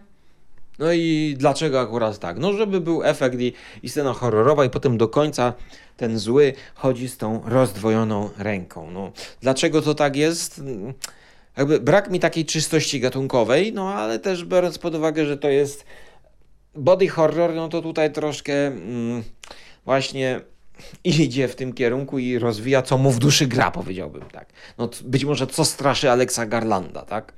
no 0.79 0.93
i 0.93 1.35
dlaczego 1.37 1.81
akurat 1.81 2.19
tak? 2.19 2.37
No, 2.37 2.53
żeby 2.53 2.81
był 2.81 3.03
efekt 3.03 3.39
i, 3.39 3.53
i 3.83 3.89
scena 3.89 4.13
horrorowa, 4.13 4.65
i 4.65 4.69
potem 4.69 4.97
do 4.97 5.07
końca 5.07 5.53
ten 5.97 6.19
zły 6.19 6.53
chodzi 6.75 7.09
z 7.09 7.17
tą 7.17 7.41
rozdwojoną 7.45 8.29
ręką. 8.37 8.91
No, 8.91 9.11
dlaczego 9.41 9.81
to 9.81 9.95
tak 9.95 10.15
jest? 10.15 10.61
Jakby 11.57 11.79
brak 11.79 12.11
mi 12.11 12.19
takiej 12.19 12.45
czystości 12.45 12.99
gatunkowej, 12.99 13.73
no 13.73 13.93
ale 13.93 14.19
też 14.19 14.45
biorąc 14.45 14.77
pod 14.77 14.95
uwagę, 14.95 15.25
że 15.25 15.37
to 15.37 15.49
jest 15.49 15.85
body 16.75 17.07
horror, 17.07 17.53
no 17.53 17.69
to 17.69 17.81
tutaj 17.81 18.13
troszkę 18.13 18.67
mm, 18.67 19.23
właśnie 19.85 20.41
idzie 21.03 21.47
w 21.47 21.55
tym 21.55 21.73
kierunku 21.73 22.19
i 22.19 22.39
rozwija, 22.39 22.81
co 22.81 22.97
mu 22.97 23.11
w 23.11 23.19
duszy 23.19 23.47
gra, 23.47 23.71
powiedziałbym 23.71 24.23
tak. 24.31 24.49
No, 24.77 24.89
być 25.03 25.25
może 25.25 25.47
co 25.47 25.65
straszy 25.65 26.11
Alexa 26.11 26.45
Garlanda, 26.45 27.01
tak? 27.01 27.33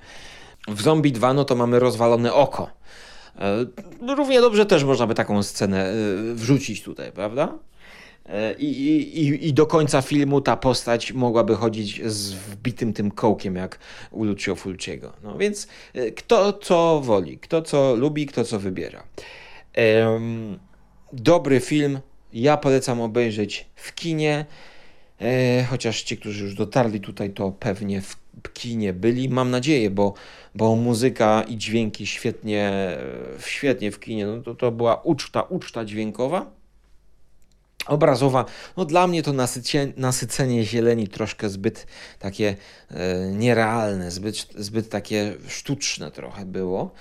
W 0.67 0.81
Zombie 0.81 1.11
2 1.11 1.33
no 1.33 1.45
to 1.45 1.55
mamy 1.55 1.79
rozwalone 1.79 2.33
oko. 2.33 2.69
E, 3.39 4.15
równie 4.15 4.41
dobrze 4.41 4.65
też 4.65 4.83
można 4.83 5.07
by 5.07 5.15
taką 5.15 5.43
scenę 5.43 5.85
e, 5.85 5.93
wrzucić 6.33 6.83
tutaj, 6.83 7.11
prawda? 7.11 7.53
E, 8.27 8.53
I, 8.53 8.91
i, 9.21 9.47
I 9.47 9.53
do 9.53 9.65
końca 9.65 10.01
filmu 10.01 10.41
ta 10.41 10.57
postać 10.57 11.13
mogłaby 11.13 11.55
chodzić 11.55 12.01
z 12.05 12.33
wbitym 12.33 12.93
tym 12.93 13.11
kołkiem, 13.11 13.55
jak 13.55 13.79
u 14.11 14.23
Lucio 14.23 14.55
Fulciego. 14.55 15.13
No 15.23 15.37
więc 15.37 15.67
kto 16.15 16.53
co 16.53 17.01
woli, 17.01 17.37
kto 17.37 17.61
co 17.61 17.95
lubi, 17.95 18.25
kto 18.25 18.43
co 18.43 18.59
wybiera. 18.59 19.03
Dobry 21.13 21.59
film, 21.59 21.99
ja 22.33 22.57
polecam 22.57 23.01
obejrzeć 23.01 23.65
w 23.75 23.95
kinie. 23.95 24.45
Chociaż 25.69 26.01
ci, 26.03 26.17
którzy 26.17 26.43
już 26.43 26.55
dotarli 26.55 26.99
tutaj, 26.99 27.29
to 27.29 27.51
pewnie 27.51 28.01
w 28.01 28.17
kinie 28.53 28.93
byli, 28.93 29.29
mam 29.29 29.51
nadzieję, 29.51 29.89
bo, 29.89 30.13
bo 30.55 30.75
muzyka 30.75 31.43
i 31.47 31.57
dźwięki 31.57 32.07
świetnie, 32.07 32.97
świetnie 33.39 33.91
w 33.91 33.99
kinie, 33.99 34.25
no 34.25 34.41
to, 34.41 34.55
to 34.55 34.71
była 34.71 35.01
uczta, 35.01 35.41
uczta 35.41 35.85
dźwiękowa. 35.85 36.56
Obrazowa, 37.87 38.45
no 38.77 38.85
dla 38.85 39.07
mnie 39.07 39.23
to 39.23 39.33
nasycenie, 39.33 39.93
nasycenie 39.97 40.65
zieleni 40.65 41.07
troszkę 41.07 41.49
zbyt 41.49 41.87
takie 42.19 42.55
e, 42.91 43.17
nierealne, 43.31 44.11
zbyt, 44.11 44.47
zbyt 44.55 44.89
takie 44.89 45.33
sztuczne 45.47 46.11
trochę 46.11 46.45
było. 46.45 46.91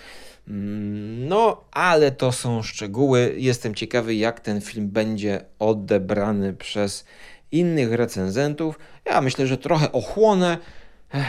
Mm, 0.49 1.29
no, 1.29 1.65
ale 1.73 2.11
to 2.11 2.33
są 2.33 2.63
szczegóły. 2.63 3.35
Jestem 3.37 3.75
ciekawy, 3.75 4.15
jak 4.15 4.41
ten 4.41 4.61
film 4.61 4.89
będzie 4.89 5.45
odebrany 5.59 6.53
przez 6.53 7.05
innych 7.53 7.93
recenzentów. 7.93 8.79
Ja 9.05 9.21
myślę, 9.21 9.47
że 9.47 9.59
trochę 9.59 9.93
ochłonę 9.93 10.59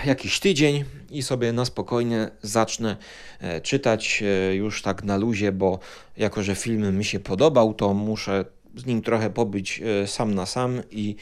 jakiś 0.05 0.39
tydzień 0.39 0.83
i 1.11 1.23
sobie 1.23 1.53
na 1.53 1.65
spokojnie 1.65 2.29
zacznę 2.41 2.97
e, 3.39 3.61
czytać 3.61 4.23
e, 4.23 4.55
już 4.55 4.81
tak 4.81 5.03
na 5.03 5.17
luzie, 5.17 5.51
bo 5.51 5.79
jako, 6.17 6.43
że 6.43 6.55
film 6.55 6.97
mi 6.97 7.05
się 7.05 7.19
podobał, 7.19 7.73
to 7.73 7.93
muszę 7.93 8.45
z 8.77 8.85
nim 8.85 9.01
trochę 9.01 9.29
pobyć 9.29 9.81
e, 10.03 10.07
sam 10.07 10.35
na 10.35 10.45
sam 10.45 10.81
i, 10.91 11.15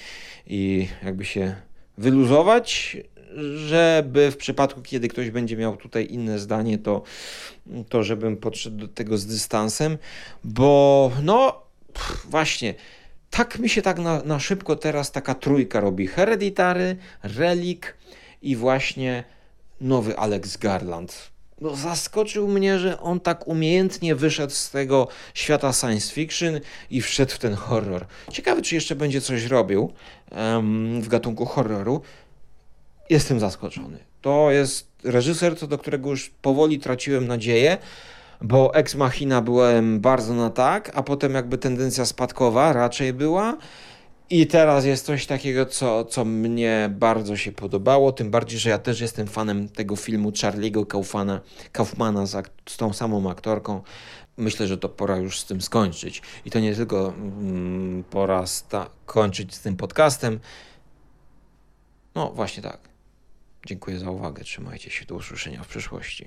i 0.48 0.88
jakby 1.04 1.26
się 1.26 1.56
wyluzować, 1.98 2.98
żeby 3.68 4.32
w 4.32 4.38
przypadku, 4.38 4.82
kiedy 4.82 5.08
ktoś 5.08 5.30
będzie 5.30 5.58
miał 5.58 5.78
tutaj 5.78 6.08
inne 6.12 6.40
zdanie, 6.40 6.78
to, 6.78 7.04
to 7.90 8.04
żebym 8.04 8.38
podszedł 8.38 8.78
do 8.78 8.88
tego 8.88 9.18
z 9.18 9.26
dystansem, 9.26 9.98
bo 10.44 11.12
no 11.24 11.62
właśnie, 12.30 12.74
tak 13.30 13.60
mi 13.60 13.70
się 13.70 13.82
tak 13.82 14.00
na, 14.00 14.24
na 14.24 14.40
szybko 14.40 14.76
teraz 14.76 15.12
taka 15.12 15.36
trójka 15.36 15.80
robi. 15.80 16.08
Hereditary, 16.08 16.98
Relik 17.24 17.98
i 18.42 18.56
właśnie 18.56 19.24
nowy 19.82 20.18
Alex 20.18 20.58
Garland. 20.58 21.32
No, 21.62 21.76
zaskoczył 21.76 22.48
mnie, 22.48 22.80
że 22.80 23.00
on 23.00 23.20
tak 23.20 23.48
umiejętnie 23.48 24.16
wyszedł 24.16 24.54
z 24.54 24.70
tego 24.70 25.08
świata 25.34 25.74
science 25.74 26.14
fiction 26.14 26.60
i 26.90 27.02
wszedł 27.02 27.32
w 27.32 27.40
ten 27.40 27.54
horror. 27.54 28.06
Ciekawy, 28.32 28.62
czy 28.62 28.76
jeszcze 28.76 28.96
będzie 28.96 29.22
coś 29.22 29.44
robił 29.46 29.94
um, 30.32 31.02
w 31.02 31.08
gatunku 31.08 31.46
horroru. 31.46 32.02
Jestem 33.10 33.40
zaskoczony. 33.40 33.98
To 34.22 34.52
jest 34.52 34.88
reżyser, 35.04 35.58
co 35.58 35.68
do 35.68 35.78
którego 35.78 36.10
już 36.10 36.30
powoli 36.42 36.80
traciłem 36.80 37.28
nadzieję, 37.28 37.78
bo 38.42 38.76
Ex 38.76 38.96
Machina 38.96 39.42
byłem 39.42 40.00
bardzo 40.00 40.34
na 40.34 40.50
tak, 40.50 40.92
a 40.94 41.04
potem 41.04 41.34
jakby 41.34 41.58
tendencja 41.58 42.06
spadkowa 42.06 42.74
raczej 42.74 43.14
była. 43.14 43.58
I 44.30 44.48
teraz 44.48 44.86
jest 44.86 45.06
coś 45.06 45.26
takiego, 45.26 45.66
co, 45.66 46.06
co 46.06 46.26
mnie 46.26 46.90
bardzo 46.92 47.38
się 47.38 47.52
podobało, 47.52 48.12
tym 48.12 48.32
bardziej, 48.32 48.60
że 48.60 48.70
ja 48.70 48.78
też 48.78 49.02
jestem 49.02 49.28
fanem 49.28 49.70
tego 49.70 49.96
filmu 49.96 50.30
Charlie'ego 50.30 50.88
Kaufmana, 50.88 51.42
Kaufmana 51.72 52.26
z, 52.26 52.52
z 52.70 52.78
tą 52.78 52.94
samą 52.94 53.30
aktorką. 53.30 53.82
Myślę, 54.38 54.68
że 54.68 54.78
to 54.78 54.90
pora 54.90 55.18
już 55.18 55.40
z 55.40 55.46
tym 55.46 55.62
skończyć. 55.62 56.22
I 56.46 56.52
to 56.52 56.60
nie 56.60 56.76
tylko 56.76 57.14
mm, 57.18 58.04
pora 58.04 58.46
sta- 58.48 58.90
kończyć 59.06 59.56
z 59.56 59.62
tym 59.62 59.78
podcastem. 59.78 60.40
No 62.16 62.32
właśnie 62.32 62.64
tak. 62.64 62.80
Dziękuję 63.66 64.00
za 64.00 64.10
uwagę. 64.12 64.44
Trzymajcie 64.44 64.90
się. 64.90 65.06
Do 65.06 65.16
usłyszenia 65.16 65.64
w 65.64 65.68
przyszłości. 65.68 66.26